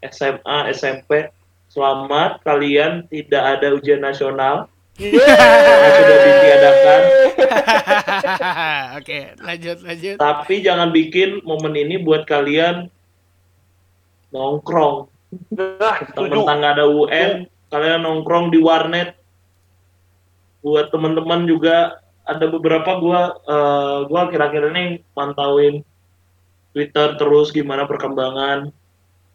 SMA, 0.05 0.59
SMP, 0.75 1.33
selamat 1.71 2.43
kalian 2.43 3.07
tidak 3.09 3.59
ada 3.59 3.73
ujian 3.79 4.03
nasional 4.03 4.67
karena 4.99 5.89
sudah 5.97 6.19
ditiadakan. 6.27 7.01
Oke, 9.01 9.19
lanjut, 9.41 9.79
lanjut. 9.87 10.17
Tapi 10.21 10.55
jangan 10.61 10.91
bikin 10.93 11.41
momen 11.47 11.73
ini 11.79 11.97
buat 12.03 12.29
kalian 12.29 12.91
nongkrong. 14.35 15.09
Nah 15.55 15.97
setuju 16.03 16.43
Mentang 16.43 16.59
nggak 16.59 16.75
ada 16.79 16.87
UN, 16.91 17.31
kalian 17.71 18.01
nongkrong 18.03 18.51
di 18.51 18.59
warnet. 18.59 19.15
Buat 20.61 20.93
teman-teman 20.93 21.47
juga 21.49 22.03
ada 22.27 22.47
beberapa 22.51 22.99
gua 22.99 23.39
eh, 23.43 23.99
gua 24.11 24.29
akhir-akhir 24.29 24.75
ini 24.75 25.07
mantauin 25.15 25.87
Twitter 26.71 27.19
terus 27.19 27.51
gimana 27.51 27.87
perkembangan. 27.87 28.71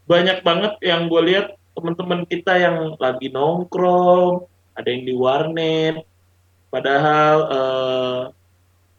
Banyak 0.06 0.40
banget 0.46 0.72
yang 0.80 1.10
gue 1.10 1.22
lihat 1.26 1.58
teman-teman 1.76 2.24
kita 2.24 2.56
yang 2.56 2.96
lagi 2.96 3.28
nongkrong, 3.28 4.46
ada 4.72 4.88
yang 4.88 5.04
di 5.04 5.14
warnet. 5.16 6.06
Padahal 6.72 7.36
eh, 7.52 8.22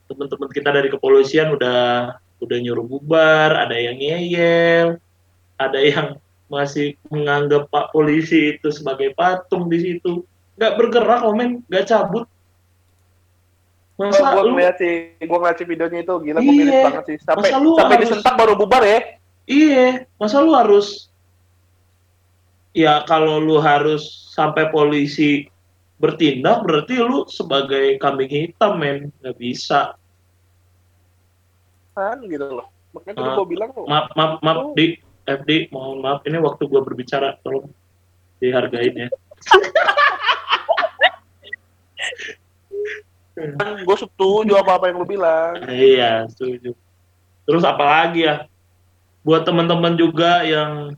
teman-teman 0.08 0.50
kita 0.54 0.70
dari 0.70 0.90
kepolisian 0.94 1.54
udah 1.58 2.14
udah 2.38 2.58
nyuruh 2.62 2.86
bubar, 2.86 3.66
ada 3.66 3.74
yang 3.74 3.98
ngeyel, 3.98 5.02
ada 5.58 5.80
yang 5.82 6.08
masih 6.48 6.96
menganggap 7.12 7.68
Pak 7.68 7.92
polisi 7.92 8.56
itu 8.56 8.72
sebagai 8.72 9.12
patung 9.14 9.68
di 9.68 9.80
situ. 9.80 10.24
Nggak 10.56 10.74
bergerak, 10.80 11.20
komen, 11.22 11.62
nggak 11.68 11.86
cabut. 11.86 12.26
Masa 13.98 14.30
gue 14.30 14.44
lu 14.46 14.54
ngeliat 14.54 14.78
sih, 14.78 14.94
gue 15.18 15.38
ngeliat 15.38 15.58
sih 15.58 15.66
videonya 15.66 16.00
itu 16.06 16.14
gila 16.22 16.38
gue 16.38 16.54
miris 16.54 16.70
Iya. 16.70 16.84
banget 16.86 17.06
sih. 17.10 17.18
Sampai 17.26 17.50
sampai 17.50 17.96
harus- 17.98 18.02
disentak 18.06 18.34
baru 18.38 18.54
bubar 18.54 18.84
ya. 18.86 19.00
Iya, 19.50 20.06
masa 20.22 20.38
lu 20.44 20.54
harus 20.54 21.10
ya 22.78 23.02
kalau 23.10 23.42
lu 23.42 23.58
harus 23.58 24.06
sampai 24.38 24.70
polisi 24.70 25.50
bertindak 25.98 26.62
berarti 26.62 27.02
lu 27.02 27.26
sebagai 27.26 27.98
kambing 27.98 28.30
hitam 28.30 28.78
men 28.78 29.10
nggak 29.18 29.34
bisa. 29.34 29.98
Kan 31.98 32.22
gitu 32.30 32.46
loh. 32.46 32.70
Makanya 32.94 33.14
tadi 33.18 33.30
Ah. 33.30 33.36
gue 33.36 33.48
bilang 33.50 33.70
tuh. 33.74 33.86
Maaf 33.90 34.14
maaf 34.14 34.34
maaf 34.46 34.78
di 34.78 35.02
FD 35.28 35.68
mohon 35.76 36.00
maaf 36.00 36.24
ini 36.24 36.40
waktu 36.40 36.64
gua 36.72 36.82
berbicara 36.82 37.36
tolong 37.44 37.68
dihargain 38.40 38.96
ya. 38.96 39.10
Kan 43.38 43.86
gue 43.86 43.98
setuju 43.98 44.58
apa 44.58 44.82
apa 44.82 44.90
yang 44.90 44.98
lu 45.04 45.06
bilang. 45.06 45.62
Iya, 45.70 46.26
setuju. 46.32 46.74
Terus 47.46 47.62
apa 47.62 47.86
lagi 47.86 48.26
ya? 48.26 48.50
Buat 49.22 49.46
teman-teman 49.46 49.94
juga 49.94 50.42
yang 50.42 50.98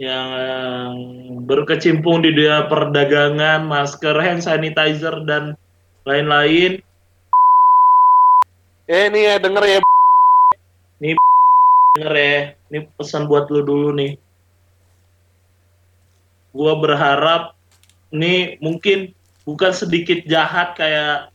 yang 0.00 0.32
berkecimpung 1.44 2.24
di 2.24 2.32
dunia 2.32 2.64
perdagangan, 2.72 3.68
masker, 3.68 4.16
hand 4.16 4.40
sanitizer 4.40 5.12
dan 5.28 5.52
lain-lain, 6.08 6.80
Eh 8.90 9.06
nih 9.06 9.22
ya 9.22 9.34
denger 9.38 9.64
ya. 9.70 9.78
Denger 11.94 12.14
ya, 12.14 12.38
ini 12.70 12.78
pesan 12.94 13.26
buat 13.26 13.50
lu 13.50 13.66
dulu 13.66 13.90
nih. 13.98 14.14
Gua 16.54 16.78
berharap 16.78 17.58
nih 18.14 18.58
mungkin 18.62 19.10
bukan 19.42 19.74
sedikit 19.74 20.22
jahat 20.26 20.78
kayak 20.78 21.34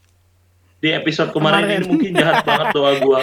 di 0.80 0.92
episode 0.96 1.32
kemarin, 1.36 1.68
Kemarin. 1.68 1.80
ini 1.84 1.88
mungkin 1.92 2.12
jahat 2.16 2.44
banget 2.48 2.68
doa 2.72 2.92
gua. 3.04 3.20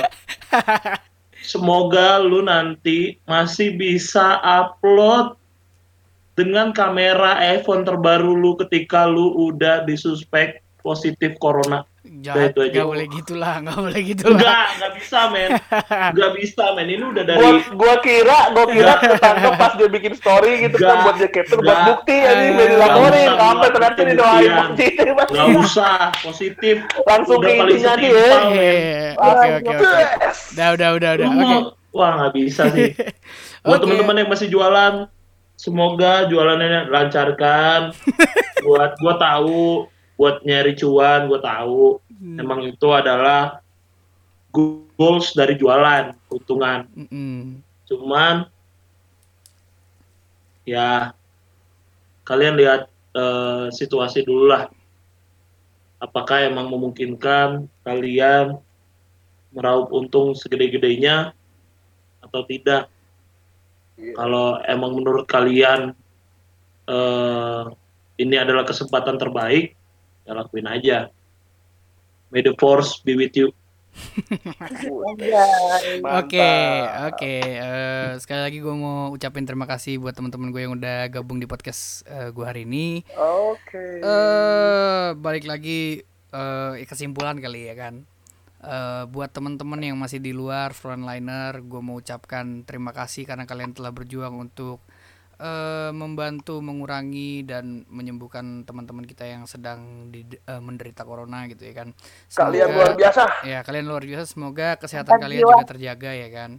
Semoga 1.40 2.20
lu 2.20 2.44
nanti 2.44 3.16
masih 3.24 3.80
bisa 3.80 4.36
upload 4.44 5.36
dengan 6.36 6.72
kamera 6.72 7.40
iPhone 7.56 7.84
terbaru 7.84 8.36
lu 8.36 8.56
ketika 8.60 9.08
lu 9.08 9.52
udah 9.52 9.84
disuspek 9.88 10.60
positif 10.84 11.36
corona. 11.40 11.84
Jahat, 12.02 12.50
itu 12.50 12.60
aja. 12.60 12.72
nggak 12.74 12.88
boleh 12.88 13.06
gitulah, 13.08 13.54
nggak 13.58 13.78
boleh 13.78 14.00
gitulah. 14.04 14.34
Enggak, 14.34 14.66
enggak 14.74 14.92
bisa, 14.92 15.18
men. 15.28 15.50
Enggak 16.10 16.32
bisa, 16.34 16.64
men. 16.72 16.86
Ini 16.88 17.04
udah 17.04 17.22
dari 17.22 17.38
Gua 17.38 17.50
gua 17.72 17.94
kira 17.98 18.38
gua 18.50 18.64
kira 18.66 18.92
ketangkep 18.98 19.52
pas 19.54 19.72
dia 19.72 19.88
bikin 19.88 20.12
story 20.12 20.52
gitu 20.60 20.76
kan 20.76 20.82
Nggak, 20.82 20.98
buat 21.00 21.16
dia 21.16 21.30
capture 21.30 21.60
buat 21.62 21.78
bukti 21.84 22.16
Eh, 22.18 22.50
biar 22.52 22.68
dilaporin 22.68 23.28
sampai 23.32 23.68
ternyata 23.68 23.94
bukti 23.94 24.10
didoain 24.10 24.50
positif. 24.66 25.12
Nggak 25.14 25.48
usah 25.56 25.94
positif. 26.18 26.76
Langsung 27.02 27.38
Udah 27.38 27.48
ke 27.48 27.54
intinya 27.54 27.70
aja 27.70 27.94
setimpal, 27.94 28.18
ya. 28.18 28.50
men. 28.50 28.58
Eh, 28.58 29.10
Oke, 29.14 29.46
oke, 29.54 29.70
oke. 29.72 30.02
Udah, 30.52 30.68
udah, 30.74 30.88
udah, 30.92 31.10
udah. 31.14 31.26
Mau- 31.28 31.70
Wah, 31.92 32.10
nggak 32.18 32.32
bisa 32.34 32.62
sih. 32.68 32.90
Buat 33.62 33.78
Oke. 33.78 33.82
teman-teman 33.84 34.16
yang 34.16 34.26
masih 34.26 34.48
jualan, 34.48 35.06
semoga 35.54 36.26
jualannya 36.26 36.88
lancarkan. 36.88 37.94
buat 38.64 38.94
gua 38.96 39.14
tahu, 39.16 39.86
buat 40.16 40.44
nyari 40.44 40.76
cuan, 40.78 41.26
gua 41.30 41.40
tahu. 41.40 41.98
Hmm. 42.22 42.38
Emang 42.38 42.60
itu 42.66 42.88
adalah 42.92 43.62
goals 44.52 45.32
dari 45.32 45.56
jualan, 45.56 46.12
keuntungan. 46.28 46.84
Mm-mm. 46.92 47.64
Cuman 47.88 48.46
ya 50.68 51.16
kalian 52.22 52.60
lihat 52.60 52.86
eh, 53.16 53.66
situasi 53.72 54.22
dulu 54.22 54.52
lah. 54.52 54.68
Apakah 56.02 56.44
emang 56.44 56.68
memungkinkan 56.68 57.70
kalian 57.86 58.58
meraup 59.54 59.88
untung 59.94 60.36
segede-gedenya 60.36 61.32
atau 62.20 62.42
tidak? 62.44 62.92
Iya. 63.96 64.14
Kalau 64.18 64.60
emang 64.66 64.92
menurut 64.98 65.24
kalian 65.24 65.96
eh 66.90 67.64
ini 68.20 68.36
adalah 68.36 68.68
kesempatan 68.68 69.16
terbaik, 69.16 69.72
ya 70.32 70.40
lakuin 70.40 70.68
aja. 70.68 70.98
May 72.32 72.40
the 72.40 72.56
force 72.56 73.04
be 73.04 73.12
with 73.12 73.36
you. 73.36 73.52
Oke, 76.00 76.48
oke. 77.12 77.34
Eh, 77.44 78.10
sekali 78.16 78.40
lagi 78.40 78.58
gue 78.64 78.72
mau 78.72 79.12
ucapin 79.12 79.44
terima 79.44 79.68
kasih 79.68 80.00
buat 80.00 80.16
teman-teman 80.16 80.48
gue 80.48 80.64
yang 80.64 80.72
udah 80.80 81.12
gabung 81.12 81.36
di 81.36 81.44
podcast 81.44 82.08
gue 82.08 82.44
hari 82.48 82.64
ini. 82.64 83.04
Oke. 83.20 84.00
eh 84.00 85.12
balik 85.12 85.44
lagi 85.44 86.00
eh 86.32 86.88
kesimpulan 86.88 87.36
kali 87.36 87.68
ya 87.68 87.76
kan. 87.76 88.08
Eh 88.64 89.04
buat 89.12 89.28
teman-teman 89.28 89.84
yang 89.84 90.00
masih 90.00 90.24
di 90.24 90.32
luar 90.32 90.72
frontliner, 90.72 91.60
gue 91.60 91.80
mau 91.84 92.00
ucapkan 92.00 92.64
terima 92.64 92.96
kasih 92.96 93.28
karena 93.28 93.44
kalian 93.44 93.76
telah 93.76 93.92
berjuang 93.92 94.40
untuk 94.40 94.80
eh 95.42 95.90
membantu 95.90 96.62
mengurangi 96.62 97.42
dan 97.42 97.82
menyembuhkan 97.90 98.62
teman-teman 98.62 99.02
kita 99.02 99.26
yang 99.26 99.42
sedang 99.44 100.06
di- 100.08 100.22
eh, 100.30 100.62
menderita 100.62 101.02
corona 101.02 101.50
gitu 101.50 101.66
ya 101.66 101.74
kan. 101.74 101.88
Kalian 102.30 102.70
Semoga- 102.70 102.76
luar 102.78 102.92
biasa. 102.94 103.22
Ya, 103.42 103.58
kalian 103.60 103.86
luar 103.90 104.04
biasa. 104.06 104.24
Semoga 104.24 104.78
kesehatan 104.78 105.18
kalian 105.18 105.42
jiwa. 105.42 105.50
juga 105.58 105.66
terjaga 105.66 106.10
ya 106.14 106.28
kan. 106.30 106.50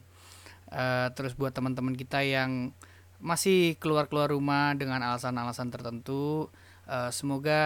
Eh, 0.67 1.07
terus 1.15 1.31
buat 1.31 1.55
teman-teman 1.55 1.95
kita 1.95 2.21
yang 2.21 2.75
masih 3.23 3.79
keluar-keluar 3.79 4.27
rumah 4.27 4.75
dengan 4.75 4.99
alasan-alasan 4.99 5.71
tertentu, 5.71 6.51
eh, 6.83 7.07
semoga 7.09 7.61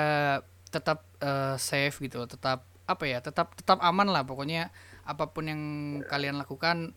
tetap 0.69 1.01
eh, 1.17 1.57
safe 1.57 1.97
gitu, 1.97 2.29
tetap 2.29 2.61
apa 2.85 3.03
ya, 3.03 3.19
tetap 3.19 3.57
tetap 3.57 3.81
aman 3.81 4.05
lah 4.05 4.21
pokoknya 4.21 4.69
apa 5.01 5.33
pun 5.33 5.49
yang 5.49 5.61
kalian 6.05 6.37
lakukan 6.37 6.93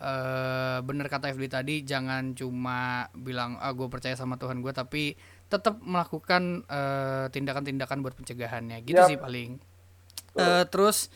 eh 0.00 0.78
bener 0.82 1.06
kata 1.06 1.30
FD 1.30 1.46
tadi 1.46 1.74
jangan 1.86 2.34
cuma 2.34 3.08
bilang 3.14 3.56
ah 3.62 3.70
gue 3.70 3.86
percaya 3.86 4.18
sama 4.18 4.34
Tuhan 4.40 4.58
gue 4.58 4.72
tapi 4.74 5.14
tetap 5.46 5.78
melakukan 5.80 6.66
eh, 6.66 7.26
tindakan-tindakan 7.30 8.02
buat 8.02 8.18
pencegahannya 8.18 8.82
gitu 8.82 8.98
Yap. 8.98 9.08
sih 9.08 9.18
paling 9.20 9.62
Eh, 10.34 10.64
terus 10.66 11.14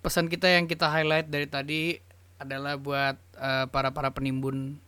pesan 0.00 0.32
kita 0.32 0.48
yang 0.48 0.64
kita 0.64 0.88
highlight 0.88 1.28
dari 1.28 1.44
tadi 1.48 2.00
adalah 2.40 2.80
buat 2.80 3.16
eh, 3.36 3.66
para 3.68 3.92
para 3.92 4.12
penimbun 4.16 4.80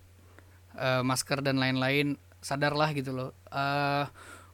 eh, 0.77 1.03
masker 1.05 1.45
dan 1.45 1.61
lain-lain 1.61 2.17
sadarlah 2.41 2.93
gitu 2.97 3.13
loh. 3.13 3.31
Eh, 3.53 4.05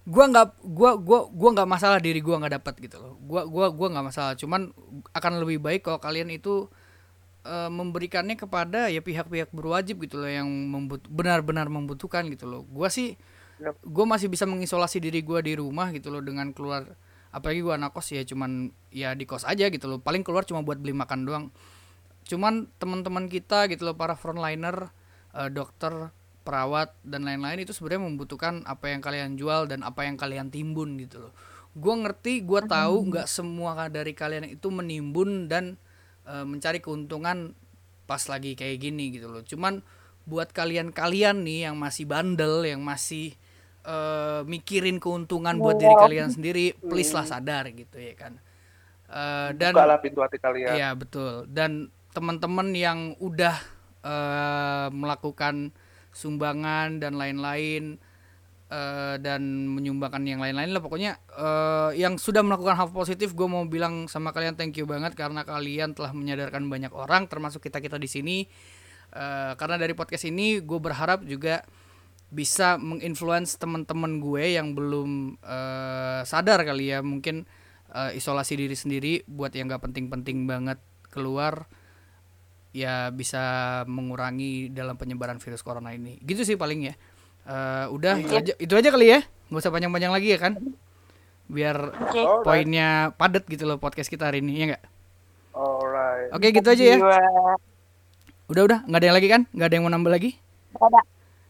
gua 0.05 0.25
nggak 0.29 0.49
gua 0.67 0.99
gua 0.99 1.31
gua 1.31 1.51
nggak 1.55 1.71
masalah 1.71 1.99
diri 2.03 2.19
gua 2.19 2.43
nggak 2.43 2.55
dapat 2.63 2.75
gitu 2.83 2.97
loh. 2.99 3.15
Gua 3.23 3.47
gua 3.47 3.71
gua 3.71 3.89
nggak 3.95 4.07
masalah. 4.11 4.35
Cuman 4.35 4.75
akan 5.15 5.33
lebih 5.47 5.63
baik 5.63 5.87
kalau 5.87 6.03
kalian 6.03 6.35
itu 6.35 6.67
eh, 7.45 7.71
memberikannya 7.71 8.35
kepada 8.35 8.89
ya 8.91 9.05
pihak-pihak 9.05 9.53
berwajib 9.53 10.03
gitu 10.05 10.21
loh 10.21 10.31
yang 10.33 10.49
membut 10.49 11.05
benar-benar 11.07 11.69
membutuhkan 11.69 12.27
gitu 12.33 12.49
loh. 12.49 12.65
Gua 12.69 12.89
sih 12.91 13.17
gue 13.65 14.05
masih 14.05 14.27
bisa 14.27 14.51
mengisolasi 14.51 14.99
diri 14.99 15.23
gua 15.23 15.39
di 15.39 15.55
rumah 15.55 15.95
gitu 15.95 16.11
loh 16.11 16.19
dengan 16.19 16.51
keluar 16.51 16.99
apalagi 17.31 17.63
gua 17.63 17.79
anak 17.79 17.95
kos 17.95 18.11
ya 18.11 18.27
cuman 18.27 18.75
ya 18.91 19.15
di 19.15 19.25
kos 19.29 19.47
aja 19.47 19.71
gitu 19.71 19.87
loh. 19.87 19.99
Paling 20.03 20.27
keluar 20.27 20.43
cuma 20.49 20.65
buat 20.67 20.81
beli 20.81 20.97
makan 20.97 21.27
doang. 21.29 21.47
Cuman 22.25 22.73
teman-teman 22.81 23.29
kita 23.29 23.69
gitu 23.69 23.85
loh 23.85 23.97
para 23.97 24.17
frontliner 24.17 24.91
eh, 25.37 25.51
dokter 25.53 26.11
perawat 26.45 26.93
dan 27.01 27.25
lain-lain 27.25 27.65
itu 27.65 27.73
sebenarnya 27.73 28.05
membutuhkan 28.05 28.63
apa 28.69 28.93
yang 28.93 29.01
kalian 29.01 29.41
jual 29.41 29.65
dan 29.65 29.81
apa 29.81 30.05
yang 30.05 30.21
kalian 30.21 30.53
timbun 30.53 31.01
gitu 31.01 31.29
loh. 31.29 31.33
Gue 31.75 31.95
ngerti 31.97 32.45
gue 32.45 32.61
tahu 32.69 33.11
nggak 33.11 33.27
semua 33.27 33.89
dari 33.91 34.15
kalian 34.15 34.47
itu 34.47 34.69
menimbun 34.71 35.51
dan 35.51 35.81
eh, 36.29 36.45
mencari 36.45 36.79
keuntungan 36.81 37.53
pas 38.05 38.21
lagi 38.29 38.53
kayak 38.53 38.77
gini 38.81 39.17
gitu 39.17 39.33
loh 39.33 39.43
cuman 39.45 39.81
buat 40.25 40.53
kalian-kalian 40.53 41.45
nih 41.45 41.69
yang 41.69 41.77
masih 41.77 42.05
bandel 42.09 42.65
yang 42.65 42.81
masih 42.85 43.37
eh, 43.85 44.41
mikirin 44.45 45.01
keuntungan 45.01 45.57
buat 45.57 45.77
diri 45.81 45.95
kalian 45.97 46.33
sendiri 46.33 46.77
please 46.91 47.13
lah 47.13 47.25
sadar 47.25 47.69
gitu 47.73 47.97
ya 48.01 48.17
kan 48.17 48.37
Eh, 49.15 49.51
dan 49.55 49.73
Bukalah 49.77 49.99
pintu 50.03 50.21
hati 50.25 50.39
kalian. 50.43 50.75
Iya 50.75 50.91
betul. 50.99 51.47
Dan 51.47 51.93
teman-teman 52.11 52.75
yang 52.75 53.15
udah 53.23 53.57
eh, 54.03 54.89
melakukan 54.91 55.71
sumbangan 56.15 57.03
dan 57.03 57.15
lain-lain 57.19 57.99
eh, 58.71 59.17
dan 59.21 59.69
menyumbangkan 59.73 60.25
yang 60.25 60.41
lain-lain 60.41 60.73
lah. 60.73 60.83
Pokoknya 60.85 61.19
eh, 61.35 61.91
yang 62.01 62.17
sudah 62.17 62.41
melakukan 62.41 62.77
hal 62.79 62.89
positif 62.93 63.33
gue 63.33 63.49
mau 63.49 63.65
bilang 63.69 64.07
sama 64.09 64.31
kalian 64.33 64.57
thank 64.57 64.77
you 64.79 64.87
banget 64.89 65.13
karena 65.19 65.45
kalian 65.45 65.93
telah 65.93 66.13
menyadarkan 66.13 66.69
banyak 66.69 66.93
orang 66.93 67.29
termasuk 67.29 67.65
kita 67.65 67.81
kita 67.81 67.97
di 68.01 68.09
sini. 68.09 68.37
Eh, 69.15 69.53
karena 69.55 69.79
dari 69.79 69.95
podcast 69.95 70.27
ini 70.27 70.59
gue 70.59 70.79
berharap 70.83 71.23
juga 71.23 71.63
bisa 72.35 72.75
menginfluence 72.83 73.55
teman-teman 73.63 74.19
gue 74.19 74.59
yang 74.59 74.75
belum 74.75 75.39
eh, 75.39 76.21
sadar 76.27 76.67
kali 76.67 76.91
ya 76.91 76.99
mungkin 76.99 77.47
eh, 77.95 78.11
isolasi 78.19 78.59
diri 78.59 78.75
sendiri 78.75 79.13
buat 79.31 79.55
yang 79.55 79.71
gak 79.71 79.87
penting-penting 79.87 80.51
banget 80.51 80.83
keluar 81.15 81.71
ya 82.75 83.15
bisa 83.15 83.87
mengurangi 83.87 84.75
dalam 84.75 84.99
penyebaran 84.99 85.39
virus 85.39 85.63
corona 85.63 85.95
ini. 85.95 86.19
Gitu 86.19 86.43
sih 86.43 86.59
paling 86.59 86.91
ya 86.91 86.95
Eh, 87.45 87.85
udah 87.93 88.15
itu 88.17 88.33
aja 88.33 88.53
itu 88.57 88.73
aja 88.73 88.89
kali 88.89 89.07
ya 89.07 89.21
nggak 89.53 89.61
usah 89.61 89.69
panjang-panjang 89.69 90.13
lagi 90.13 90.33
ya 90.33 90.39
kan 90.41 90.57
biar. 91.45 91.77
Alright. 91.93 92.41
poinnya 92.41 92.89
padat 93.15 93.45
gitu 93.45 93.69
loh 93.69 93.77
podcast 93.77 94.09
kita 94.09 94.33
hari 94.33 94.41
ini 94.41 94.53
ya 94.57 94.65
nggak 94.73 94.83
Alright. 95.53 96.33
oke 96.33 96.47
gitu 96.49 96.65
aja 96.65 96.85
ya 96.85 96.97
Jiwa. 96.97 97.21
udah 98.49 98.63
udah 98.65 98.79
nggak 98.89 98.97
ada 98.97 99.07
yang 99.07 99.17
lagi 99.17 99.29
kan 99.29 99.43
nggak 99.53 99.67
ada 99.69 99.75
yang 99.77 99.85
mau 99.85 99.93
nambah 99.93 100.09
lagi 100.11 100.31
Ada. 100.75 101.01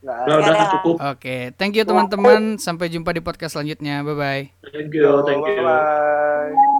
Nggak 0.04 0.18
Udah, 0.20 0.36
udah 0.36 0.52
Dadah. 0.52 0.68
cukup. 0.76 0.96
Oke, 1.16 1.36
thank 1.56 1.72
you 1.72 1.80
teman-teman. 1.80 2.60
Sampai 2.60 2.92
jumpa 2.92 3.08
di 3.08 3.24
podcast 3.24 3.56
selanjutnya. 3.56 4.04
Bye 4.04 4.12
bye. 4.12 4.42
Thank 4.68 4.92
you, 4.92 5.24
thank 5.24 5.40
you. 5.40 5.64
Bye-bye. 5.64 6.73